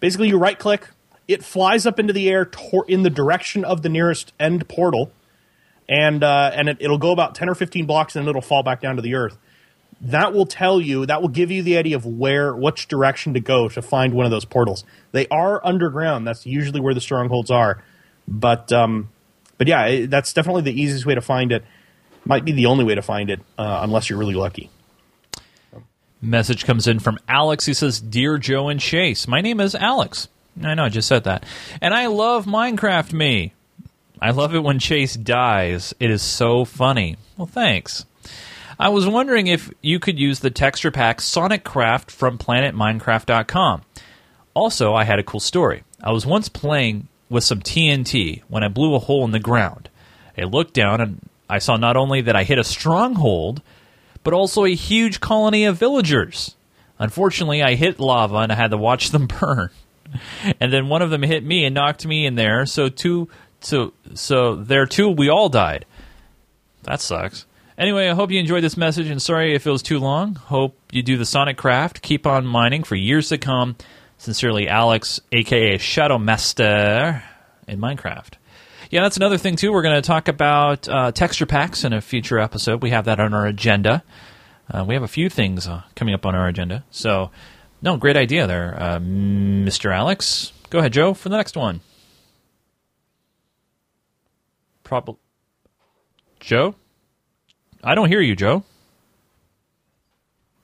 Basically, 0.00 0.28
you 0.28 0.38
right 0.38 0.58
click, 0.58 0.88
it 1.26 1.42
flies 1.42 1.86
up 1.86 1.98
into 1.98 2.12
the 2.12 2.28
air 2.28 2.44
tor- 2.44 2.84
in 2.86 3.02
the 3.02 3.10
direction 3.10 3.64
of 3.64 3.80
the 3.80 3.88
nearest 3.88 4.34
end 4.38 4.68
portal, 4.68 5.10
and 5.88 6.22
uh, 6.22 6.50
and 6.54 6.68
it, 6.68 6.76
it'll 6.80 6.98
go 6.98 7.10
about 7.10 7.34
ten 7.34 7.48
or 7.48 7.54
fifteen 7.54 7.86
blocks, 7.86 8.16
and 8.16 8.28
it'll 8.28 8.42
fall 8.42 8.62
back 8.62 8.82
down 8.82 8.96
to 8.96 9.02
the 9.02 9.14
earth 9.14 9.38
that 10.00 10.32
will 10.32 10.46
tell 10.46 10.80
you 10.80 11.06
that 11.06 11.22
will 11.22 11.28
give 11.28 11.50
you 11.50 11.62
the 11.62 11.76
idea 11.76 11.96
of 11.96 12.04
where 12.04 12.54
which 12.54 12.88
direction 12.88 13.34
to 13.34 13.40
go 13.40 13.68
to 13.68 13.80
find 13.80 14.12
one 14.12 14.26
of 14.26 14.30
those 14.30 14.44
portals 14.44 14.84
they 15.12 15.26
are 15.28 15.64
underground 15.64 16.26
that's 16.26 16.44
usually 16.44 16.80
where 16.80 16.94
the 16.94 17.00
strongholds 17.00 17.50
are 17.50 17.82
but 18.26 18.72
um 18.72 19.08
but 19.58 19.66
yeah 19.66 20.06
that's 20.06 20.32
definitely 20.32 20.62
the 20.62 20.80
easiest 20.80 21.06
way 21.06 21.14
to 21.14 21.20
find 21.20 21.52
it 21.52 21.64
might 22.24 22.44
be 22.44 22.52
the 22.52 22.66
only 22.66 22.84
way 22.84 22.94
to 22.94 23.02
find 23.02 23.30
it 23.30 23.40
uh, 23.58 23.80
unless 23.82 24.10
you're 24.10 24.18
really 24.18 24.34
lucky 24.34 24.70
Message 26.22 26.64
comes 26.64 26.88
in 26.88 26.98
from 26.98 27.18
Alex. 27.28 27.66
He 27.66 27.74
says, 27.74 28.00
Dear 28.00 28.38
Joe 28.38 28.68
and 28.68 28.80
Chase, 28.80 29.28
my 29.28 29.42
name 29.42 29.60
is 29.60 29.74
Alex. 29.74 30.28
I 30.62 30.74
know, 30.74 30.84
I 30.84 30.88
just 30.88 31.08
said 31.08 31.24
that. 31.24 31.44
And 31.82 31.92
I 31.92 32.06
love 32.06 32.46
Minecraft 32.46 33.12
Me. 33.12 33.52
I 34.20 34.30
love 34.30 34.54
it 34.54 34.60
when 34.60 34.78
Chase 34.78 35.14
dies. 35.14 35.94
It 36.00 36.10
is 36.10 36.22
so 36.22 36.64
funny. 36.64 37.16
Well, 37.36 37.46
thanks. 37.46 38.06
I 38.78 38.88
was 38.88 39.06
wondering 39.06 39.46
if 39.46 39.70
you 39.82 40.00
could 40.00 40.18
use 40.18 40.40
the 40.40 40.50
texture 40.50 40.90
pack 40.90 41.20
Sonic 41.20 41.64
Craft 41.64 42.10
from 42.10 42.38
PlanetMinecraft.com. 42.38 43.82
Also, 44.54 44.94
I 44.94 45.04
had 45.04 45.18
a 45.18 45.22
cool 45.22 45.40
story. 45.40 45.84
I 46.02 46.12
was 46.12 46.24
once 46.24 46.48
playing 46.48 47.08
with 47.28 47.44
some 47.44 47.60
TNT 47.60 48.42
when 48.48 48.62
I 48.62 48.68
blew 48.68 48.94
a 48.94 49.00
hole 49.00 49.24
in 49.24 49.32
the 49.32 49.38
ground. 49.38 49.88
I 50.38 50.44
looked 50.44 50.74
down 50.74 51.00
and 51.00 51.28
I 51.48 51.58
saw 51.58 51.76
not 51.76 51.96
only 51.96 52.20
that 52.22 52.36
I 52.36 52.44
hit 52.44 52.58
a 52.58 52.64
stronghold, 52.64 53.62
but 54.22 54.34
also 54.34 54.64
a 54.64 54.74
huge 54.74 55.20
colony 55.20 55.64
of 55.64 55.78
villagers. 55.78 56.56
Unfortunately, 56.98 57.62
I 57.62 57.74
hit 57.74 58.00
lava 58.00 58.36
and 58.36 58.52
I 58.52 58.56
had 58.56 58.70
to 58.70 58.76
watch 58.76 59.10
them 59.12 59.26
burn. 59.26 59.70
And 60.60 60.72
then 60.72 60.88
one 60.88 61.02
of 61.02 61.10
them 61.10 61.22
hit 61.22 61.44
me 61.44 61.64
and 61.64 61.74
knocked 61.74 62.06
me 62.06 62.26
in 62.26 62.36
there. 62.36 62.64
So 62.66 62.88
two, 62.88 63.28
so 63.60 63.92
so 64.14 64.54
there 64.54 64.86
too, 64.86 65.08
we 65.08 65.28
all 65.28 65.48
died. 65.48 65.84
That 66.84 67.00
sucks. 67.00 67.46
Anyway, 67.76 68.08
I 68.08 68.14
hope 68.14 68.30
you 68.30 68.40
enjoyed 68.40 68.64
this 68.64 68.76
message 68.76 69.08
and 69.08 69.20
sorry 69.20 69.54
if 69.54 69.66
it 69.66 69.70
was 69.70 69.82
too 69.82 69.98
long. 69.98 70.36
Hope 70.36 70.78
you 70.90 71.02
do 71.02 71.18
the 71.18 71.26
Sonic 71.26 71.58
Craft. 71.58 72.00
Keep 72.00 72.26
on 72.26 72.46
mining 72.46 72.84
for 72.84 72.94
years 72.94 73.28
to 73.28 73.38
come. 73.38 73.76
Sincerely, 74.18 74.68
Alex, 74.68 75.20
aka 75.32 75.78
Shadow 75.78 76.18
Master 76.18 77.22
in 77.68 77.78
Minecraft. 77.78 78.34
Yeah, 78.90 79.02
that's 79.02 79.16
another 79.16 79.38
thing 79.38 79.56
too. 79.56 79.72
We're 79.72 79.82
going 79.82 80.00
to 80.00 80.06
talk 80.06 80.28
about 80.28 80.88
uh, 80.88 81.12
texture 81.12 81.46
packs 81.46 81.84
in 81.84 81.92
a 81.92 82.00
future 82.00 82.38
episode. 82.38 82.82
We 82.82 82.90
have 82.90 83.04
that 83.06 83.20
on 83.20 83.34
our 83.34 83.46
agenda. 83.46 84.02
Uh, 84.72 84.84
we 84.84 84.94
have 84.94 85.02
a 85.02 85.08
few 85.08 85.28
things 85.28 85.66
uh, 85.66 85.82
coming 85.94 86.14
up 86.14 86.24
on 86.24 86.34
our 86.34 86.48
agenda. 86.48 86.84
So, 86.90 87.30
no, 87.82 87.96
great 87.96 88.16
idea 88.16 88.46
there, 88.46 88.74
uh, 88.80 88.98
Mr. 88.98 89.94
Alex. 89.94 90.52
Go 90.70 90.78
ahead, 90.78 90.92
Joe, 90.92 91.14
for 91.14 91.28
the 91.28 91.36
next 91.36 91.56
one. 91.56 91.80
Probably. 94.82 95.16
Joe? 96.40 96.74
I 97.82 97.94
don't 97.94 98.08
hear 98.08 98.20
you, 98.20 98.34
Joe. 98.34 98.64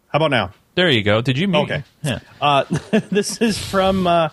how 0.08 0.16
about 0.16 0.30
now 0.30 0.52
There 0.74 0.88
you 0.90 1.02
go. 1.02 1.20
Did 1.20 1.36
you 1.38 1.48
mute? 1.48 1.62
Okay. 1.64 1.84
Yeah. 2.02 2.18
uh, 2.40 2.64
this 3.10 3.40
is 3.40 3.58
from 3.58 4.06
uh, 4.06 4.30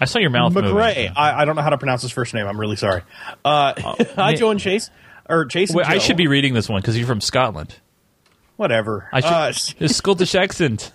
I 0.00 0.04
saw 0.04 0.18
your 0.18 0.30
mouth 0.30 0.52
mcgray 0.52 1.10
I, 1.16 1.42
I 1.42 1.44
don't 1.44 1.56
know 1.56 1.62
how 1.62 1.70
to 1.70 1.78
pronounce 1.78 2.02
his 2.02 2.12
first 2.12 2.34
name 2.34 2.46
i'm 2.46 2.60
really 2.60 2.76
sorry 2.76 3.02
uh, 3.44 3.72
hi 4.14 4.30
yeah. 4.30 4.36
joe 4.36 4.50
and 4.50 4.60
chase 4.60 4.90
or 5.28 5.46
chase 5.46 5.70
and 5.70 5.78
Wait, 5.78 5.86
I 5.86 5.98
should 5.98 6.18
be 6.18 6.26
reading 6.26 6.52
this 6.52 6.68
one 6.68 6.80
because 6.82 6.98
you're 6.98 7.06
from 7.06 7.20
Scotland. 7.22 7.76
whatever 8.56 9.08
I 9.12 9.20
should. 9.20 9.82
Uh, 9.82 9.88
Scottish 9.88 10.34
accent. 10.34 10.92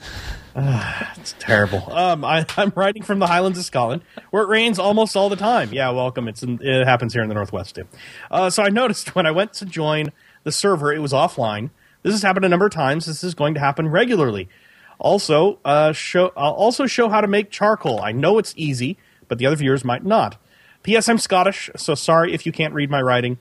It's 0.56 1.34
terrible. 1.40 1.92
Um, 1.92 2.26
I, 2.26 2.46
I'm 2.58 2.74
writing 2.76 3.04
from 3.04 3.20
the 3.20 3.28
Highlands 3.28 3.58
of 3.58 3.64
Scotland, 3.64 4.02
where 4.32 4.44
it 4.44 4.48
rains 4.50 4.80
almost 4.80 5.16
all 5.16 5.30
the 5.30 5.38
time. 5.38 5.72
Yeah, 5.74 5.92
welcome. 5.92 6.28
It's 6.28 6.44
in, 6.44 6.60
it 6.62 6.86
happens 6.86 7.14
here 7.14 7.24
in 7.24 7.30
the 7.30 7.36
Northwest 7.36 7.76
too. 7.76 7.88
Uh, 8.30 8.50
so 8.50 8.62
I 8.62 8.70
noticed 8.70 9.16
when 9.16 9.26
I 9.26 9.32
went 9.32 9.54
to 9.54 9.66
join 9.66 10.12
the 10.44 10.52
server, 10.52 10.92
it 10.94 11.00
was 11.00 11.14
offline. 11.14 11.70
This 12.04 12.14
has 12.14 12.22
happened 12.24 12.46
a 12.46 12.50
number 12.50 12.66
of 12.66 12.72
times. 12.72 13.06
This 13.06 13.24
is 13.24 13.34
going 13.36 13.54
to 13.54 13.60
happen 13.60 13.88
regularly. 13.88 14.50
Also, 15.00 15.60
uh, 15.66 15.92
show 15.94 16.32
I'll 16.38 16.54
also 16.54 16.86
show 16.86 17.10
how 17.10 17.22
to 17.22 17.28
make 17.28 17.50
charcoal. 17.52 18.02
I 18.02 18.12
know 18.12 18.38
it's 18.38 18.54
easy, 18.56 18.98
but 19.28 19.38
the 19.40 19.46
other 19.46 19.56
viewers 19.56 19.84
might 19.84 20.06
not. 20.06 20.38
P.S. 20.84 21.08
I'm 21.10 21.18
Scottish, 21.18 21.70
so 21.76 21.94
sorry 21.96 22.34
if 22.34 22.46
you 22.46 22.52
can't 22.52 22.74
read 22.74 22.90
my 22.90 23.02
writing. 23.02 23.38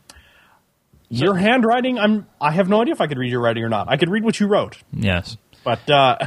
Your 1.08 1.34
handwriting, 1.36 1.98
I'm. 1.98 2.26
I 2.40 2.52
have 2.52 2.68
no 2.68 2.80
idea 2.82 2.92
if 2.92 3.00
I 3.00 3.06
could 3.08 3.18
read 3.18 3.30
your 3.32 3.40
writing 3.40 3.64
or 3.64 3.68
not. 3.68 3.88
I 3.88 3.96
could 3.96 4.08
read 4.10 4.22
what 4.24 4.38
you 4.38 4.46
wrote, 4.46 4.78
Yes. 4.92 5.36
but 5.64 5.88
uh, 5.90 6.18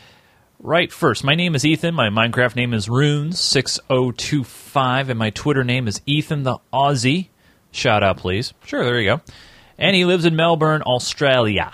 "Right 0.58 0.92
first, 0.92 1.22
my 1.22 1.36
name 1.36 1.54
is 1.54 1.64
Ethan. 1.64 1.94
My 1.94 2.08
Minecraft 2.08 2.56
name 2.56 2.74
is 2.74 2.88
Runes 2.88 3.38
six 3.38 3.78
zero 3.88 4.10
two 4.10 4.42
five, 4.42 5.10
and 5.10 5.18
my 5.18 5.30
Twitter 5.30 5.62
name 5.62 5.86
is 5.86 6.00
Ethan 6.06 6.42
the 6.42 6.58
Aussie. 6.72 7.28
Shout 7.70 8.02
out, 8.02 8.16
please. 8.18 8.52
Sure, 8.64 8.84
there 8.84 9.00
you 9.00 9.16
go. 9.16 9.20
And 9.78 9.96
he 9.96 10.04
lives 10.04 10.24
in 10.24 10.36
Melbourne, 10.36 10.82
Australia. 10.82 11.72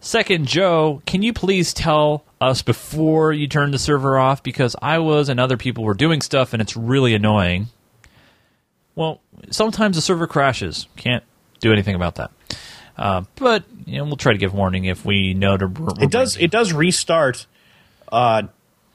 Second, 0.00 0.46
Joe, 0.46 1.02
can 1.06 1.22
you 1.22 1.32
please 1.32 1.74
tell 1.74 2.24
us 2.40 2.62
before 2.62 3.32
you 3.32 3.46
turn 3.46 3.70
the 3.70 3.78
server 3.78 4.18
off 4.18 4.42
because 4.42 4.74
I 4.80 4.98
was 4.98 5.28
and 5.28 5.38
other 5.38 5.56
people 5.56 5.84
were 5.84 5.94
doing 5.94 6.22
stuff 6.22 6.52
and 6.52 6.62
it's 6.62 6.76
really 6.76 7.14
annoying. 7.14 7.66
Well, 8.94 9.20
sometimes 9.50 9.96
the 9.96 10.02
server 10.02 10.26
crashes. 10.26 10.86
Can't 10.96 11.22
do 11.60 11.72
anything 11.72 11.94
about 11.94 12.14
that. 12.16 12.30
Uh, 12.96 13.24
but 13.36 13.64
you 13.86 13.98
know, 13.98 14.04
we'll 14.04 14.16
try 14.16 14.32
to 14.32 14.38
give 14.38 14.54
warning 14.54 14.86
if 14.86 15.04
we 15.04 15.34
know 15.34 15.56
to. 15.56 15.70
It 16.00 16.10
does. 16.10 16.36
It 16.36 16.50
does 16.50 16.72
restart 16.72 17.46
uh, 18.10 18.42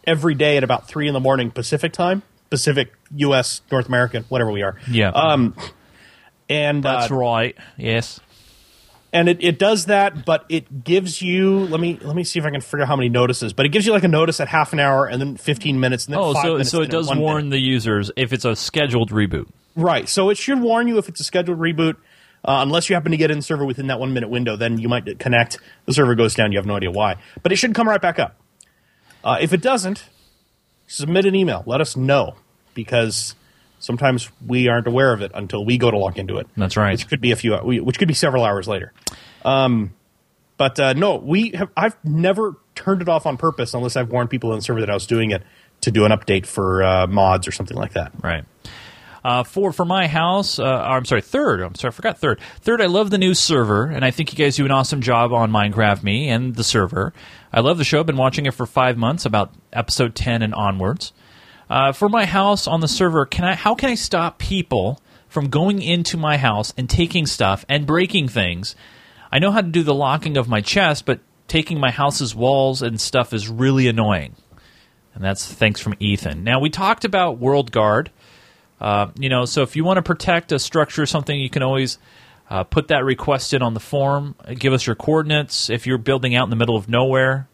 every 0.06 0.36
day 0.36 0.58
at 0.58 0.64
about 0.64 0.88
three 0.88 1.08
in 1.08 1.14
the 1.14 1.20
morning 1.20 1.50
Pacific 1.50 1.91
time, 1.93 2.22
Pacific, 2.50 2.93
U.S., 3.16 3.62
North 3.72 3.88
American, 3.88 4.24
whatever 4.30 4.52
we 4.52 4.62
are. 4.62 4.76
Yeah, 4.89 5.10
Um, 5.10 5.56
and 6.50 6.84
that's 6.84 7.12
uh, 7.12 7.16
right. 7.16 7.56
Yes. 7.78 8.20
and 9.14 9.30
it, 9.30 9.38
it 9.43 9.60
does 9.60 9.86
that, 9.86 10.26
but 10.26 10.46
it 10.50 10.84
gives 10.84 11.22
you. 11.22 11.60
Let 11.68 11.80
me 11.80 11.98
let 12.02 12.16
me 12.16 12.24
see 12.24 12.39
if 12.39 12.46
I 12.46 12.50
can 12.52 12.62
figure 12.62 12.82
out 12.84 12.88
how 12.88 12.96
many 12.96 13.10
notices. 13.10 13.54
But 13.54 13.66
it 13.66 13.70
gives 13.70 13.86
you 13.86 13.93
like 13.93 14.04
a 14.04 14.08
notice 14.10 14.39
at 14.39 14.48
half 14.48 14.74
an 14.74 14.80
hour, 14.80 15.06
and 15.08 15.22
then 15.22 15.38
fifteen 15.38 15.80
minutes, 15.80 16.06
and 16.06 16.14
then 16.14 16.22
Oh, 16.22 16.34
five 16.34 16.43
so 16.43 16.52
minutes, 16.54 16.70
so 16.72 16.82
it 16.82 16.89
does 16.91 17.14
warn 17.16 17.46
minute. 17.46 17.52
the 17.52 17.60
users 17.60 18.12
if 18.16 18.34
it's 18.34 18.46
a 18.46 18.56
scheduled 18.56 19.12
reboot. 19.12 19.48
Right. 19.76 20.08
So 20.08 20.30
it 20.30 20.38
should 20.38 20.62
warn 20.62 20.88
you 20.88 20.98
if 20.98 21.10
it's 21.10 21.20
a 21.20 21.24
scheduled 21.24 21.60
reboot. 21.60 21.96
Uh, 22.48 22.60
unless 22.62 22.89
you 22.89 22.96
happen 22.96 23.12
to 23.12 23.18
get 23.18 23.32
in 23.32 23.39
the 23.39 23.41
server 23.43 23.66
within 23.66 23.88
that 23.88 24.00
one 24.00 24.14
minute 24.14 24.30
window, 24.30 24.56
then 24.56 24.78
you 24.78 24.88
might 24.88 25.18
connect. 25.18 25.58
The 25.86 25.93
server 25.93 26.14
goes 26.14 26.36
down. 26.36 26.52
You 26.52 26.60
have 26.60 26.66
no 26.68 26.76
idea 26.76 26.91
why, 26.91 27.16
but 27.41 27.52
it 27.52 27.56
should 27.56 27.74
come 27.74 27.89
right 27.89 28.02
back 28.02 28.20
up. 28.20 28.39
Uh, 29.24 29.38
if 29.41 29.52
it 29.52 29.62
doesn't, 29.64 30.08
submit 30.86 31.26
an 31.26 31.34
email. 31.34 31.64
Let 31.66 31.82
us 31.82 31.96
know 31.98 32.36
because 32.76 33.34
sometimes 33.86 34.31
we 34.45 34.67
aren't 34.67 34.88
aware 34.88 35.13
of 35.13 35.21
it 35.21 35.31
until 35.36 35.63
we 35.63 35.77
go 35.77 35.91
to 35.91 35.97
log 35.97 36.17
into 36.17 36.38
it. 36.38 36.47
That's 36.57 36.75
right. 36.75 36.93
Which 36.93 37.07
could 37.07 37.21
be 37.21 37.31
a 37.31 37.36
few, 37.36 37.55
which 37.55 37.99
could 37.99 38.07
be 38.07 38.15
several 38.15 38.43
hours 38.43 38.67
later. 38.67 38.91
Um, 39.43 39.93
but 40.57 40.79
uh, 40.79 40.93
no, 40.93 41.17
we 41.17 41.51
have. 41.51 41.69
I've 41.77 41.95
never 42.03 42.55
turned 42.73 43.01
it 43.01 43.09
off 43.09 43.25
on 43.25 43.38
purpose 43.38 43.73
unless 43.73 43.95
I've 43.95 44.09
warned 44.09 44.29
people 44.29 44.51
in 44.53 44.57
the 44.59 44.63
server 44.63 44.79
that 44.81 44.89
I 44.89 44.93
was 44.93 45.05
doing 45.05 45.31
it 45.31 45.43
to 45.81 45.91
do 45.91 46.05
an 46.05 46.11
update 46.11 46.45
for 46.45 46.83
uh, 46.83 47.07
mods 47.07 47.47
or 47.47 47.51
something 47.51 47.77
like 47.77 47.93
that. 47.93 48.11
Right. 48.23 48.43
Uh, 49.23 49.43
four 49.43 49.71
for 49.71 49.86
my 49.86 50.07
house. 50.07 50.59
Uh, 50.59 50.63
I'm 50.63 51.03
sorry, 51.03 51.21
third. 51.21 51.59
I'm 51.61 51.73
sorry, 51.75 51.89
I 51.89 51.95
forgot 51.95 52.19
third. 52.19 52.39
Third, 52.61 52.79
I 52.79 52.86
love 52.86 53.09
the 53.09 53.17
new 53.17 53.33
server, 53.33 53.86
and 53.86 54.05
I 54.05 54.11
think 54.11 54.31
you 54.31 54.38
guys 54.38 54.55
do 54.55 54.65
an 54.65 54.71
awesome 54.71 55.01
job 55.01 55.33
on 55.33 55.51
Minecraft 55.51 56.03
Me 56.03 56.29
and 56.29 56.55
the 56.55 56.63
server. 56.63 57.11
I 57.51 57.61
love 57.61 57.79
the 57.79 57.83
show. 57.83 57.99
I've 57.99 58.05
been 58.05 58.17
watching 58.17 58.45
it 58.45 58.53
for 58.53 58.67
five 58.67 58.97
months, 58.97 59.25
about 59.25 59.51
episode 59.73 60.13
ten 60.13 60.43
and 60.43 60.53
onwards. 60.53 61.11
Uh, 61.70 61.91
for 61.91 62.09
my 62.09 62.26
house 62.26 62.68
on 62.68 62.82
the 62.82 62.88
server, 62.88 63.26
can 63.26 63.43
I? 63.43 63.55
How 63.55 63.76
can 63.76 63.89
I 63.89 63.95
stop 63.95 64.38
people 64.38 65.01
from 65.28 65.49
going 65.49 65.82
into 65.82 66.18
my 66.18 66.38
house 66.38 66.74
and 66.78 66.89
taking 66.89 67.26
stuff 67.26 67.66
and 67.68 67.86
breaking 67.88 68.28
things? 68.28 68.76
I 69.32 69.39
know 69.39 69.51
how 69.51 69.61
to 69.61 69.68
do 69.68 69.84
the 69.84 69.93
locking 69.93 70.38
of 70.38 70.47
my 70.47 70.61
chest, 70.61 71.05
but 71.05 71.20
taking 71.47 71.80
my 71.80 71.91
house's 71.91 72.36
walls 72.36 72.82
and 72.82 73.01
stuff 73.01 73.34
is 73.34 73.49
really 73.49 73.88
annoying. 73.88 74.36
And 75.13 75.24
that's 75.24 75.45
thanks 75.45 75.80
from 75.80 75.95
Ethan. 75.99 76.43
Now 76.43 76.59
we 76.59 76.70
talked 76.70 77.05
about 77.05 77.39
World 77.39 77.72
Guard. 77.72 78.11
Uh, 78.80 79.07
you 79.18 79.30
know, 79.30 79.45
so 79.45 79.61
if 79.61 79.76
you 79.76 79.84
want 79.84 79.97
to 79.97 80.03
protect 80.03 80.51
a 80.51 80.59
structure 80.59 81.01
or 81.01 81.05
something, 81.05 81.39
you 81.39 81.49
can 81.49 81.63
always 81.63 81.97
uh, 82.49 82.63
put 82.63 82.89
that 82.89 83.03
request 83.03 83.53
in 83.53 83.61
on 83.61 83.74
the 83.74 83.80
form. 83.80 84.36
Give 84.55 84.74
us 84.74 84.86
your 84.86 84.95
coordinates. 84.95 85.70
If 85.70 85.88
you're 85.88 85.97
building 85.97 86.36
out 86.36 86.43
in 86.43 86.49
the 86.49 86.55
middle 86.55 86.76
of 86.76 86.89
nowhere, 86.89 87.47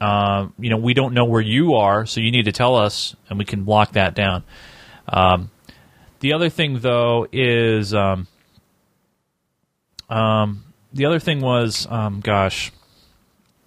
uh, 0.00 0.48
you 0.58 0.70
know, 0.70 0.76
we 0.76 0.94
don't 0.94 1.14
know 1.14 1.24
where 1.24 1.40
you 1.40 1.74
are, 1.74 2.06
so 2.06 2.20
you 2.20 2.30
need 2.30 2.44
to 2.44 2.52
tell 2.52 2.76
us, 2.76 3.16
and 3.28 3.38
we 3.38 3.44
can 3.44 3.64
lock 3.64 3.92
that 3.92 4.14
down. 4.14 4.44
Um, 5.08 5.50
the 6.20 6.32
other 6.32 6.48
thing, 6.48 6.80
though, 6.80 7.26
is 7.32 7.94
um, 7.94 8.26
um, 10.08 10.64
the 10.92 11.06
other 11.06 11.18
thing 11.18 11.40
was, 11.40 11.86
um, 11.90 12.20
gosh, 12.20 12.72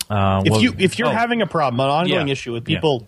uh, 0.10 0.42
if 0.46 0.62
you 0.62 0.74
if 0.78 0.98
you're 0.98 1.10
oh, 1.10 1.12
having 1.12 1.42
a 1.42 1.48
problem, 1.48 1.80
an 1.80 1.90
ongoing 1.90 2.28
Yeah. 2.28 2.32
issue 2.32 2.54
with 2.54 2.68
Yeah. 2.68 2.78
people 2.78 3.08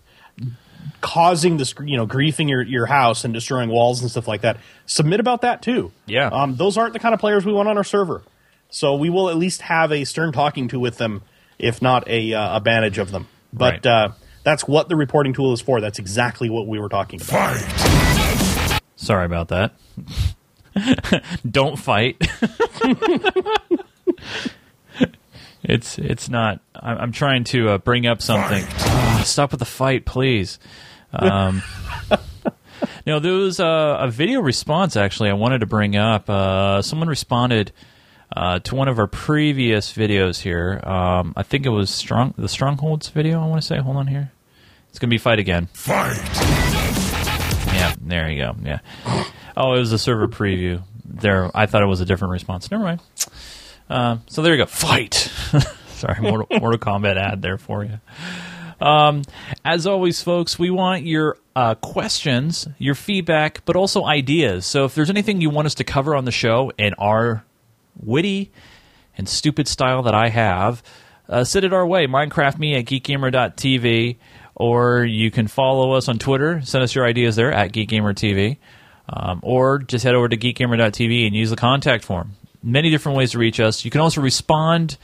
causing 1.00 1.56
this, 1.56 1.74
you 1.84 1.96
know, 1.96 2.06
griefing 2.06 2.48
your, 2.48 2.62
your 2.62 2.86
house 2.86 3.24
and 3.24 3.34
destroying 3.34 3.68
walls 3.68 4.02
and 4.02 4.10
stuff 4.10 4.28
like 4.28 4.42
that, 4.42 4.58
submit 4.86 5.18
about 5.20 5.40
that 5.42 5.62
too. 5.62 5.90
Yeah. 6.06 6.28
um, 6.28 6.56
those 6.56 6.76
aren't 6.78 6.92
the 6.92 6.98
kind 7.00 7.12
of 7.14 7.20
players 7.20 7.44
we 7.44 7.52
want 7.52 7.68
on 7.68 7.76
our 7.76 7.84
server. 7.84 8.22
So 8.70 8.94
we 8.94 9.10
will 9.10 9.28
at 9.28 9.36
least 9.36 9.62
have 9.62 9.92
a 9.92 10.04
stern 10.04 10.32
talking 10.32 10.68
to 10.68 10.78
with 10.80 10.98
them, 10.98 11.22
if 11.58 11.80
not 11.82 12.08
a 12.08 12.32
uh, 12.34 12.56
a 12.56 12.60
bandage 12.60 12.98
of 12.98 13.10
them. 13.10 13.28
But 13.52 13.84
Right. 13.84 13.86
uh, 13.86 14.08
that's 14.44 14.66
what 14.66 14.88
the 14.88 14.96
reporting 14.96 15.32
tool 15.34 15.52
is 15.52 15.60
for. 15.60 15.80
That's 15.80 15.98
exactly 15.98 16.48
what 16.50 16.66
we 16.66 16.78
were 16.78 16.88
talking 16.88 17.20
about. 17.20 17.56
Sorry 18.96 19.24
about 19.26 19.48
that. 19.48 19.72
Don't 21.50 21.78
fight. 21.78 22.16
it's 25.62 25.98
it's 25.98 26.28
not. 26.28 26.60
I'm, 26.74 26.98
I'm 26.98 27.12
trying 27.12 27.44
to 27.44 27.70
uh, 27.70 27.78
bring 27.78 28.06
up 28.06 28.22
something. 28.22 28.64
Ah, 28.68 29.22
stop 29.24 29.50
with 29.52 29.60
the 29.60 29.66
fight, 29.66 30.04
please. 30.04 30.58
Um, 31.12 31.62
no, 33.06 33.20
there 33.20 33.32
was 33.34 33.60
a, 33.60 33.96
a 34.00 34.10
video 34.10 34.40
response 34.40 34.96
actually. 34.96 35.30
I 35.30 35.34
wanted 35.34 35.60
to 35.60 35.66
bring 35.66 35.96
up. 35.96 36.28
Uh, 36.28 36.82
someone 36.82 37.08
responded 37.08 37.72
uh, 38.36 38.58
to 38.60 38.74
one 38.74 38.88
of 38.88 38.98
our 38.98 39.06
previous 39.06 39.92
videos 39.92 40.40
here. 40.40 40.80
Um, 40.84 41.32
I 41.36 41.42
think 41.42 41.66
it 41.66 41.70
was 41.70 41.90
strong 41.90 42.34
the 42.36 42.48
strongholds 42.48 43.08
video. 43.08 43.40
I 43.40 43.46
want 43.46 43.60
to 43.60 43.66
say. 43.66 43.78
Hold 43.78 43.96
on 43.96 44.06
here. 44.06 44.32
It's 44.90 44.98
gonna 44.98 45.10
be 45.10 45.18
fight 45.18 45.38
again. 45.38 45.66
Fight. 45.72 46.16
Yeah, 47.74 47.94
there 48.00 48.30
you 48.30 48.42
go. 48.42 48.54
Yeah. 48.62 48.80
Oh, 49.56 49.74
it 49.74 49.78
was 49.78 49.92
a 49.92 49.98
server 49.98 50.28
preview. 50.28 50.82
There, 51.04 51.50
I 51.54 51.66
thought 51.66 51.82
it 51.82 51.86
was 51.86 52.00
a 52.00 52.04
different 52.04 52.32
response. 52.32 52.70
Never 52.70 52.84
mind. 52.84 53.00
Uh, 53.88 54.18
so 54.26 54.42
there 54.42 54.54
you 54.54 54.62
go. 54.62 54.66
Fight. 54.66 55.14
Sorry, 55.88 56.20
Mortal, 56.20 56.46
Mortal 56.58 56.78
Kombat 56.78 57.16
ad 57.16 57.42
there 57.42 57.58
for 57.58 57.84
you. 57.84 58.00
Um, 58.80 59.22
as 59.64 59.86
always, 59.86 60.22
folks, 60.22 60.58
we 60.58 60.70
want 60.70 61.04
your 61.04 61.38
uh, 61.54 61.76
questions, 61.76 62.66
your 62.78 62.94
feedback, 62.94 63.64
but 63.64 63.76
also 63.76 64.04
ideas. 64.04 64.66
So 64.66 64.84
if 64.84 64.94
there's 64.94 65.10
anything 65.10 65.40
you 65.40 65.50
want 65.50 65.66
us 65.66 65.74
to 65.76 65.84
cover 65.84 66.16
on 66.16 66.24
the 66.24 66.32
show 66.32 66.72
and 66.78 66.94
our 66.98 67.44
witty 67.96 68.52
and 69.16 69.28
stupid 69.28 69.68
style 69.68 70.02
that 70.02 70.14
I 70.14 70.28
have, 70.28 70.82
uh, 71.28 71.44
send 71.44 71.64
it 71.64 71.72
our 71.72 71.86
way. 71.86 72.06
Minecraft 72.06 72.58
me 72.58 72.74
at 72.74 72.84
geekgamer.tv, 72.84 74.16
or 74.54 75.04
you 75.04 75.30
can 75.30 75.46
follow 75.46 75.92
us 75.92 76.08
on 76.08 76.18
Twitter. 76.18 76.60
Send 76.62 76.84
us 76.84 76.94
your 76.94 77.06
ideas 77.06 77.36
there 77.36 77.52
at 77.52 77.72
geekgamertv, 77.72 78.56
um, 79.08 79.40
or 79.42 79.78
just 79.78 80.04
head 80.04 80.14
over 80.14 80.28
to 80.28 80.36
geekgamer.tv 80.36 81.26
and 81.26 81.34
use 81.34 81.50
the 81.50 81.56
contact 81.56 82.04
form. 82.04 82.32
Many 82.62 82.90
different 82.90 83.18
ways 83.18 83.32
to 83.32 83.38
reach 83.38 83.60
us. 83.60 83.84
You 83.84 83.90
can 83.90 84.00
also 84.00 84.20
respond 84.20 84.96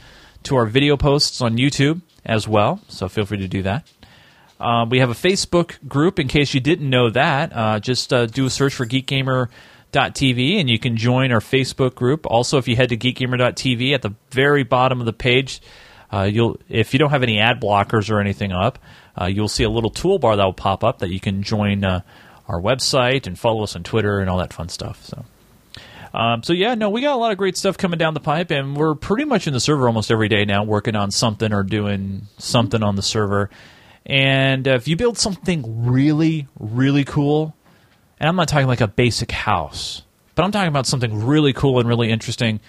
to 0.45 0.57
our 0.57 0.67
video 0.67 0.97
posts 0.97 1.41
on 1.41 1.57
YouTube 1.57 2.03
as 2.25 2.47
well, 2.47 2.81
so 2.89 3.09
feel 3.09 3.25
free 3.25 3.39
to 3.39 3.49
do 3.49 3.63
that. 3.63 3.87
Uh, 4.61 4.85
we 4.89 4.99
have 4.99 5.11
a 5.11 5.15
Facebook 5.15 5.77
group. 5.87 6.19
In 6.19 6.29
case 6.29 6.53
you 6.53 6.61
didn't 6.61 6.89
know 6.89 7.11
that, 7.11 7.53
uh, 7.55 7.81
just 7.81 8.13
uh, 8.13 8.27
do 8.27 8.47
a 8.47 8.51
search 8.51 8.75
for 8.75 8.87
geekgamer.tv 9.93 10.61
and 10.61 10.69
you 10.69 10.79
can 10.79 10.97
join 10.97 11.33
our 11.33 11.41
Facebook 11.41 11.95
group. 11.95 12.27
Also, 12.27 12.59
if 12.59 12.69
you 12.69 12.77
head 12.77 12.91
to 12.91 12.97
geekgamer.tv 12.97 13.95
at 13.95 14.03
the 14.03 14.15
very 14.31 14.63
bottom 14.63 15.01
of 15.01 15.07
the 15.07 15.13
page, 15.13 15.61
uh, 16.13 16.23
you'll 16.23 16.59
if 16.69 16.93
you 16.93 16.99
don't 16.99 17.11
have 17.11 17.23
any 17.23 17.39
ad 17.39 17.61
blockers 17.61 18.11
or 18.11 18.21
anything 18.21 18.53
up, 18.53 18.79
uh, 19.21 19.27
you'll 19.27 19.49
see 19.49 19.65
a 19.65 19.71
little 19.71 19.91
toolbar 19.91 20.37
that 20.37 20.45
will 20.45 20.53
pop 20.53 20.85
up 20.85 21.01
that 21.01 21.11
you 21.11 21.21
can 21.21 21.43
join 21.43 21.85
uh, 21.85 22.01
our 22.47 22.61
website 22.61 23.27
and 23.27 23.39
follow 23.39 23.63
us 23.63 23.77
on 23.77 23.83
Twitter 23.83 24.21
and 24.21 24.31
all 24.31 24.39
that 24.39 24.53
fun 24.53 24.69
stuff. 24.69 25.05
So. 25.05 25.25
Um, 26.15 26.43
so 26.43 26.55
yeah, 26.55 26.75
no, 26.75 26.89
we 26.89 27.03
got 27.03 27.15
a 27.15 27.19
lot 27.19 27.33
of 27.33 27.39
great 27.39 27.57
stuff 27.59 27.77
coming 27.77 27.99
down 27.99 28.15
the 28.15 28.21
pipe, 28.21 28.51
and 28.51 28.75
we're 28.75 28.95
pretty 28.95 29.27
much 29.27 29.47
in 29.47 29.53
the 29.53 29.61
server 29.61 29.87
almost 29.87 30.11
every 30.11 30.29
day 30.29 30.47
now, 30.47 30.65
working 30.65 30.97
on 30.97 31.11
something 31.11 31.53
or 31.53 31.63
doing 31.63 32.23
something 32.39 32.83
on 32.83 32.97
the 32.97 33.03
server. 33.03 33.51
And 34.07 34.67
uh, 34.67 34.73
if 34.73 34.89
you 34.89 34.97
build 34.97 35.19
something 35.19 35.87
really, 35.87 36.49
really 36.59 37.05
cool, 37.05 37.55
and 38.21 38.29
I'm 38.29 38.37
not 38.37 38.49
talking 38.49 38.67
like 38.67 38.81
a 38.81 38.89
basic 38.89 39.31
house, 39.31 40.03
but 40.35 40.45
I'm 40.45 40.53
talking 40.53 40.69
about 40.69 40.87
something 40.87 41.25
really 41.25 41.53
cool 41.53 41.79
and 41.79 41.89
really 41.89 42.11
interesting, 42.11 42.61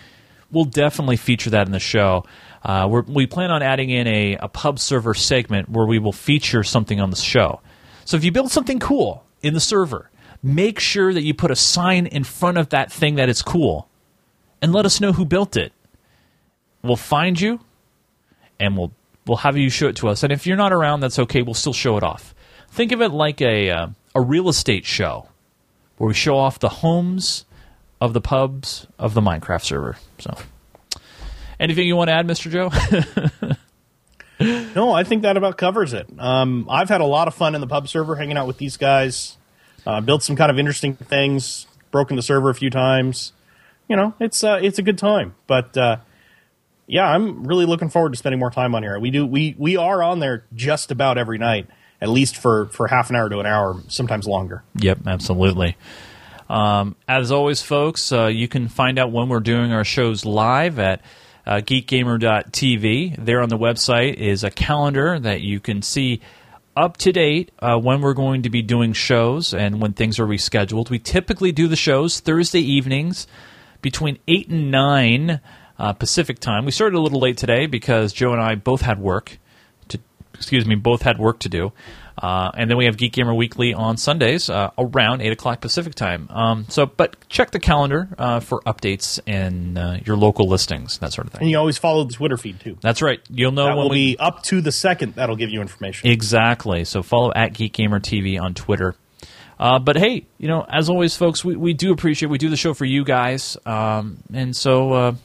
we'll 0.51 0.65
definitely 0.65 1.17
feature 1.17 1.49
that 1.51 1.67
in 1.67 1.71
the 1.71 1.79
show. 1.79 2.25
Uh, 2.63 3.03
we 3.07 3.25
plan 3.25 3.51
on 3.51 3.63
adding 3.63 3.89
in 3.89 4.07
a, 4.07 4.35
a 4.35 4.47
pub 4.47 4.79
server 4.79 5.13
segment 5.13 5.69
where 5.69 5.85
we 5.85 5.97
will 5.97 6.11
feature 6.11 6.63
something 6.63 6.99
on 6.99 7.09
the 7.09 7.15
show. 7.15 7.61
So 8.05 8.17
if 8.17 8.23
you 8.23 8.31
build 8.31 8.51
something 8.51 8.79
cool 8.79 9.23
in 9.41 9.53
the 9.53 9.59
server, 9.59 10.09
make 10.43 10.79
sure 10.79 11.13
that 11.13 11.23
you 11.23 11.33
put 11.33 11.51
a 11.51 11.55
sign 11.55 12.05
in 12.05 12.23
front 12.23 12.57
of 12.57 12.69
that 12.69 12.91
thing 12.91 13.15
that 13.15 13.29
is 13.29 13.41
cool 13.41 13.87
and 14.61 14.73
let 14.73 14.85
us 14.85 14.99
know 14.99 15.13
who 15.13 15.25
built 15.25 15.55
it. 15.55 15.71
We'll 16.83 16.95
find 16.95 17.39
you 17.39 17.59
and 18.59 18.77
we'll 18.77 18.91
we'll 19.25 19.37
have 19.37 19.57
you 19.57 19.69
show 19.69 19.87
it 19.87 19.95
to 19.97 20.09
us. 20.09 20.23
And 20.23 20.33
if 20.33 20.47
you're 20.47 20.57
not 20.57 20.73
around, 20.73 20.99
that's 20.99 21.19
okay. 21.19 21.41
We'll 21.41 21.53
still 21.53 21.73
show 21.73 21.97
it 21.97 22.03
off. 22.03 22.33
Think 22.69 22.91
of 22.91 23.01
it 23.01 23.09
like 23.09 23.41
a 23.41 23.69
uh, 23.69 23.87
a 24.15 24.21
real 24.21 24.49
estate 24.49 24.85
show 24.85 25.28
where 25.99 26.07
we 26.07 26.13
show 26.13 26.37
off 26.37 26.57
the 26.59 26.69
homes 26.69 27.45
of 28.01 28.13
the 28.13 28.21
pubs 28.21 28.87
of 28.97 29.13
the 29.13 29.21
Minecraft 29.21 29.63
server. 29.63 29.97
So, 30.17 30.35
anything 31.59 31.85
you 31.85 31.95
want 31.95 32.07
to 32.07 32.13
add, 32.13 32.25
Mister 32.25 32.49
Joe? 32.49 32.71
no, 34.39 34.93
I 34.93 35.03
think 35.03 35.23
that 35.23 35.35
about 35.35 35.57
covers 35.57 35.93
it. 35.93 36.07
Um, 36.17 36.67
I've 36.69 36.89
had 36.89 37.01
a 37.01 37.05
lot 37.05 37.27
of 37.27 37.35
fun 37.35 37.53
in 37.53 37.61
the 37.61 37.67
pub 37.67 37.89
server, 37.89 38.15
hanging 38.15 38.37
out 38.37 38.47
with 38.47 38.57
these 38.57 38.77
guys. 38.77 39.37
Uh, 39.85 39.99
built 40.01 40.23
some 40.23 40.35
kind 40.35 40.49
of 40.49 40.57
interesting 40.57 40.95
things. 40.95 41.67
Broken 41.91 42.15
the 42.15 42.21
server 42.21 42.49
a 42.49 42.55
few 42.55 42.69
times. 42.69 43.33
You 43.89 43.97
know, 43.97 44.13
it's 44.19 44.43
uh, 44.43 44.59
it's 44.61 44.79
a 44.79 44.81
good 44.81 44.97
time. 44.97 45.35
But 45.47 45.75
uh, 45.75 45.97
yeah, 46.87 47.09
I'm 47.09 47.45
really 47.45 47.65
looking 47.65 47.89
forward 47.89 48.13
to 48.13 48.17
spending 48.17 48.39
more 48.39 48.51
time 48.51 48.73
on 48.73 48.83
here. 48.83 48.97
We 48.99 49.11
do 49.11 49.25
we 49.25 49.53
we 49.57 49.75
are 49.75 50.01
on 50.01 50.19
there 50.19 50.45
just 50.55 50.91
about 50.91 51.17
every 51.17 51.37
night, 51.37 51.67
at 52.01 52.09
least 52.09 52.37
for 52.37 52.67
for 52.67 52.87
half 52.87 53.09
an 53.09 53.15
hour 53.15 53.29
to 53.29 53.39
an 53.39 53.45
hour, 53.45 53.81
sometimes 53.87 54.27
longer. 54.27 54.63
Yep, 54.75 54.99
absolutely. 55.07 55.77
Um, 56.49 56.95
as 57.07 57.31
always, 57.31 57.61
folks, 57.61 58.11
uh, 58.11 58.27
you 58.27 58.47
can 58.47 58.69
find 58.69 58.97
out 58.97 59.11
when 59.11 59.29
we're 59.29 59.39
doing 59.39 59.71
our 59.71 59.83
shows 59.83 60.25
live 60.25 60.79
at 60.79 61.01
uh, 61.45 61.57
geekgamer.tv. 61.57 63.23
There 63.23 63.41
on 63.41 63.49
the 63.49 63.57
website 63.57 64.15
is 64.15 64.43
a 64.43 64.49
calendar 64.49 65.19
that 65.19 65.41
you 65.41 65.59
can 65.59 65.81
see 65.81 66.21
up 66.75 66.97
to 66.97 67.11
date 67.11 67.51
uh, 67.59 67.77
when 67.77 68.01
we're 68.01 68.13
going 68.13 68.43
to 68.43 68.49
be 68.49 68.61
doing 68.61 68.93
shows 68.93 69.53
and 69.53 69.81
when 69.81 69.93
things 69.93 70.19
are 70.19 70.25
rescheduled. 70.25 70.89
We 70.89 70.97
typically 70.97 71.51
do 71.51 71.67
the 71.67 71.75
shows 71.75 72.19
Thursday 72.19 72.61
evenings 72.61 73.27
between 73.81 74.17
8 74.27 74.49
and 74.49 74.71
9 74.71 75.41
uh, 75.77 75.93
Pacific 75.93 76.39
time. 76.39 76.65
We 76.65 76.71
started 76.71 76.97
a 76.97 77.01
little 77.01 77.19
late 77.19 77.37
today 77.37 77.65
because 77.65 78.13
Joe 78.13 78.33
and 78.33 78.41
I 78.41 78.55
both 78.55 78.81
had 78.81 78.99
work. 78.99 79.37
Excuse 80.39 80.65
me, 80.65 80.75
both 80.75 81.01
had 81.01 81.19
work 81.19 81.39
to 81.39 81.49
do. 81.49 81.71
Uh, 82.21 82.51
and 82.55 82.69
then 82.69 82.77
we 82.77 82.85
have 82.85 82.97
Geek 82.97 83.13
Gamer 83.13 83.33
Weekly 83.33 83.73
on 83.73 83.95
Sundays 83.95 84.49
uh, 84.49 84.71
around 84.77 85.21
eight 85.21 85.31
o'clock 85.31 85.61
Pacific 85.61 85.95
time. 85.95 86.27
Um, 86.29 86.65
so, 86.67 86.85
but 86.85 87.15
check 87.29 87.51
the 87.51 87.59
calendar 87.59 88.09
uh, 88.17 88.41
for 88.41 88.59
updates 88.61 89.19
and 89.25 89.77
uh, 89.77 89.97
your 90.05 90.17
local 90.17 90.47
listings, 90.49 90.97
that 90.97 91.13
sort 91.13 91.27
of 91.27 91.33
thing. 91.33 91.43
And 91.43 91.51
you 91.51 91.57
always 91.57 91.77
follow 91.77 92.03
the 92.03 92.13
Twitter 92.13 92.35
feed 92.35 92.59
too. 92.59 92.77
That's 92.81 93.01
right. 93.01 93.21
You'll 93.29 93.53
know 93.53 93.65
that 93.65 93.75
when 93.77 93.85
will 93.85 93.89
we 93.89 94.15
be 94.15 94.19
up 94.19 94.43
to 94.43 94.59
the 94.59 94.71
second. 94.71 95.15
That'll 95.15 95.37
give 95.37 95.49
you 95.49 95.61
information. 95.61 96.09
exactly. 96.09 96.83
So 96.83 97.03
follow 97.03 97.31
at 97.33 97.53
Geek 97.53 97.73
Gamer 97.73 97.99
TV 98.01 98.39
on 98.41 98.53
Twitter. 98.53 98.95
Uh, 99.57 99.77
but 99.77 99.97
hey, 99.97 100.25
you 100.37 100.47
know, 100.47 100.65
as 100.69 100.89
always, 100.89 101.15
folks, 101.17 101.43
we, 101.43 101.55
we 101.55 101.73
do 101.73 101.91
appreciate 101.91 102.29
we 102.29 102.37
do 102.37 102.49
the 102.49 102.55
show 102.57 102.73
for 102.73 102.85
you 102.85 103.03
guys, 103.03 103.57
um, 103.65 104.17
and 104.33 104.55
so 104.55 104.93
uh, 104.93 105.15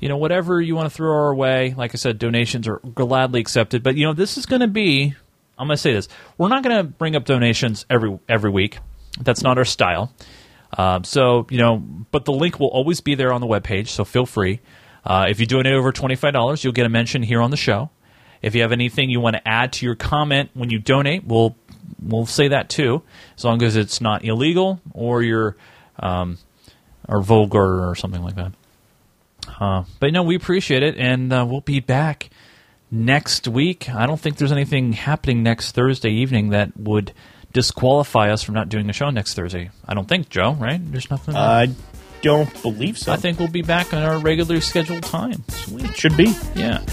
you 0.00 0.08
know 0.08 0.16
whatever 0.16 0.60
you 0.60 0.74
want 0.74 0.90
to 0.90 0.94
throw 0.94 1.12
our 1.12 1.34
way. 1.34 1.74
Like 1.76 1.94
I 1.94 1.96
said, 1.96 2.18
donations 2.18 2.66
are 2.66 2.78
gladly 2.78 3.40
accepted. 3.40 3.82
But 3.82 3.96
you 3.96 4.04
know, 4.06 4.14
this 4.14 4.36
is 4.36 4.46
going 4.46 4.60
to 4.60 4.68
be 4.68 5.14
I'm 5.60 5.66
going 5.66 5.76
to 5.76 5.80
say 5.80 5.92
this: 5.92 6.08
we're 6.38 6.48
not 6.48 6.62
going 6.62 6.76
to 6.76 6.82
bring 6.82 7.14
up 7.14 7.26
donations 7.26 7.84
every 7.90 8.18
every 8.28 8.50
week. 8.50 8.78
That's 9.20 9.42
not 9.42 9.58
our 9.58 9.64
style. 9.64 10.12
Um, 10.76 11.04
so 11.04 11.46
you 11.50 11.58
know, 11.58 11.76
but 12.10 12.24
the 12.24 12.32
link 12.32 12.58
will 12.58 12.68
always 12.68 13.00
be 13.00 13.14
there 13.14 13.32
on 13.32 13.42
the 13.42 13.46
webpage. 13.46 13.88
So 13.88 14.04
feel 14.04 14.24
free. 14.24 14.60
Uh, 15.04 15.26
if 15.28 15.38
you 15.38 15.46
donate 15.46 15.74
over 15.74 15.92
twenty 15.92 16.16
five 16.16 16.32
dollars, 16.32 16.64
you'll 16.64 16.72
get 16.72 16.86
a 16.86 16.90
mention 16.90 17.22
here 17.22 17.42
on 17.42 17.50
the 17.50 17.58
show. 17.58 17.90
If 18.40 18.54
you 18.54 18.62
have 18.62 18.72
anything 18.72 19.10
you 19.10 19.20
want 19.20 19.36
to 19.36 19.46
add 19.46 19.74
to 19.74 19.86
your 19.86 19.96
comment 19.96 20.48
when 20.54 20.70
you 20.70 20.78
donate, 20.78 21.24
we'll 21.24 21.56
we'll 22.02 22.26
say 22.26 22.48
that 22.48 22.70
too, 22.70 23.02
as 23.36 23.44
long 23.44 23.62
as 23.62 23.76
it's 23.76 24.00
not 24.00 24.24
illegal 24.24 24.80
or 24.94 25.22
you're 25.22 25.56
um, 25.98 26.38
or 27.06 27.20
vulgar 27.20 27.86
or 27.86 27.94
something 27.94 28.22
like 28.22 28.36
that. 28.36 28.52
Uh, 29.60 29.84
but 29.98 30.12
no, 30.12 30.22
we 30.22 30.34
appreciate 30.36 30.82
it, 30.82 30.96
and 30.96 31.32
uh, 31.32 31.46
we'll 31.48 31.60
be 31.60 31.80
back 31.80 32.30
next 32.90 33.46
week. 33.46 33.90
I 33.90 34.06
don't 34.06 34.18
think 34.18 34.36
there's 34.36 34.52
anything 34.52 34.94
happening 34.94 35.42
next 35.42 35.72
Thursday 35.72 36.10
evening 36.10 36.50
that 36.50 36.76
would 36.76 37.12
disqualify 37.52 38.30
us 38.30 38.42
from 38.42 38.54
not 38.54 38.68
doing 38.68 38.88
a 38.88 38.92
show 38.92 39.10
next 39.10 39.34
Thursday. 39.34 39.70
I 39.86 39.94
don't 39.94 40.08
think, 40.08 40.28
Joe. 40.28 40.52
Right? 40.52 40.80
There's 40.90 41.10
nothing. 41.10 41.36
I 41.36 41.68
don't 42.22 42.62
believe 42.62 42.98
so. 42.98 43.12
I 43.12 43.16
think 43.16 43.38
we'll 43.38 43.48
be 43.48 43.62
back 43.62 43.92
on 43.92 44.02
our 44.02 44.18
regularly 44.18 44.60
scheduled 44.60 45.02
time. 45.02 45.42
Sweet. 45.48 45.96
should 45.96 46.16
be. 46.16 46.34
Yeah. 46.54 46.84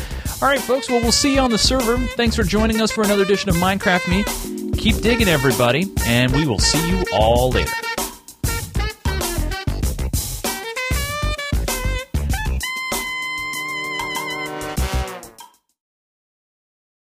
All 0.41 0.47
right, 0.47 0.59
folks. 0.59 0.89
Well, 0.89 1.01
we'll 1.01 1.11
see 1.11 1.35
you 1.35 1.41
on 1.41 1.51
the 1.51 1.57
server. 1.57 1.97
Thanks 1.97 2.35
for 2.35 2.43
joining 2.43 2.81
us 2.81 2.91
for 2.91 3.03
another 3.03 3.23
edition 3.23 3.49
of 3.49 3.55
Minecraft 3.55 4.07
Me. 4.09 4.71
Keep 4.73 4.97
digging, 4.97 5.27
everybody, 5.27 5.91
and 6.05 6.31
we 6.33 6.45
will 6.45 6.59
see 6.59 6.89
you 6.89 7.03
all 7.11 7.49
later. 7.49 7.71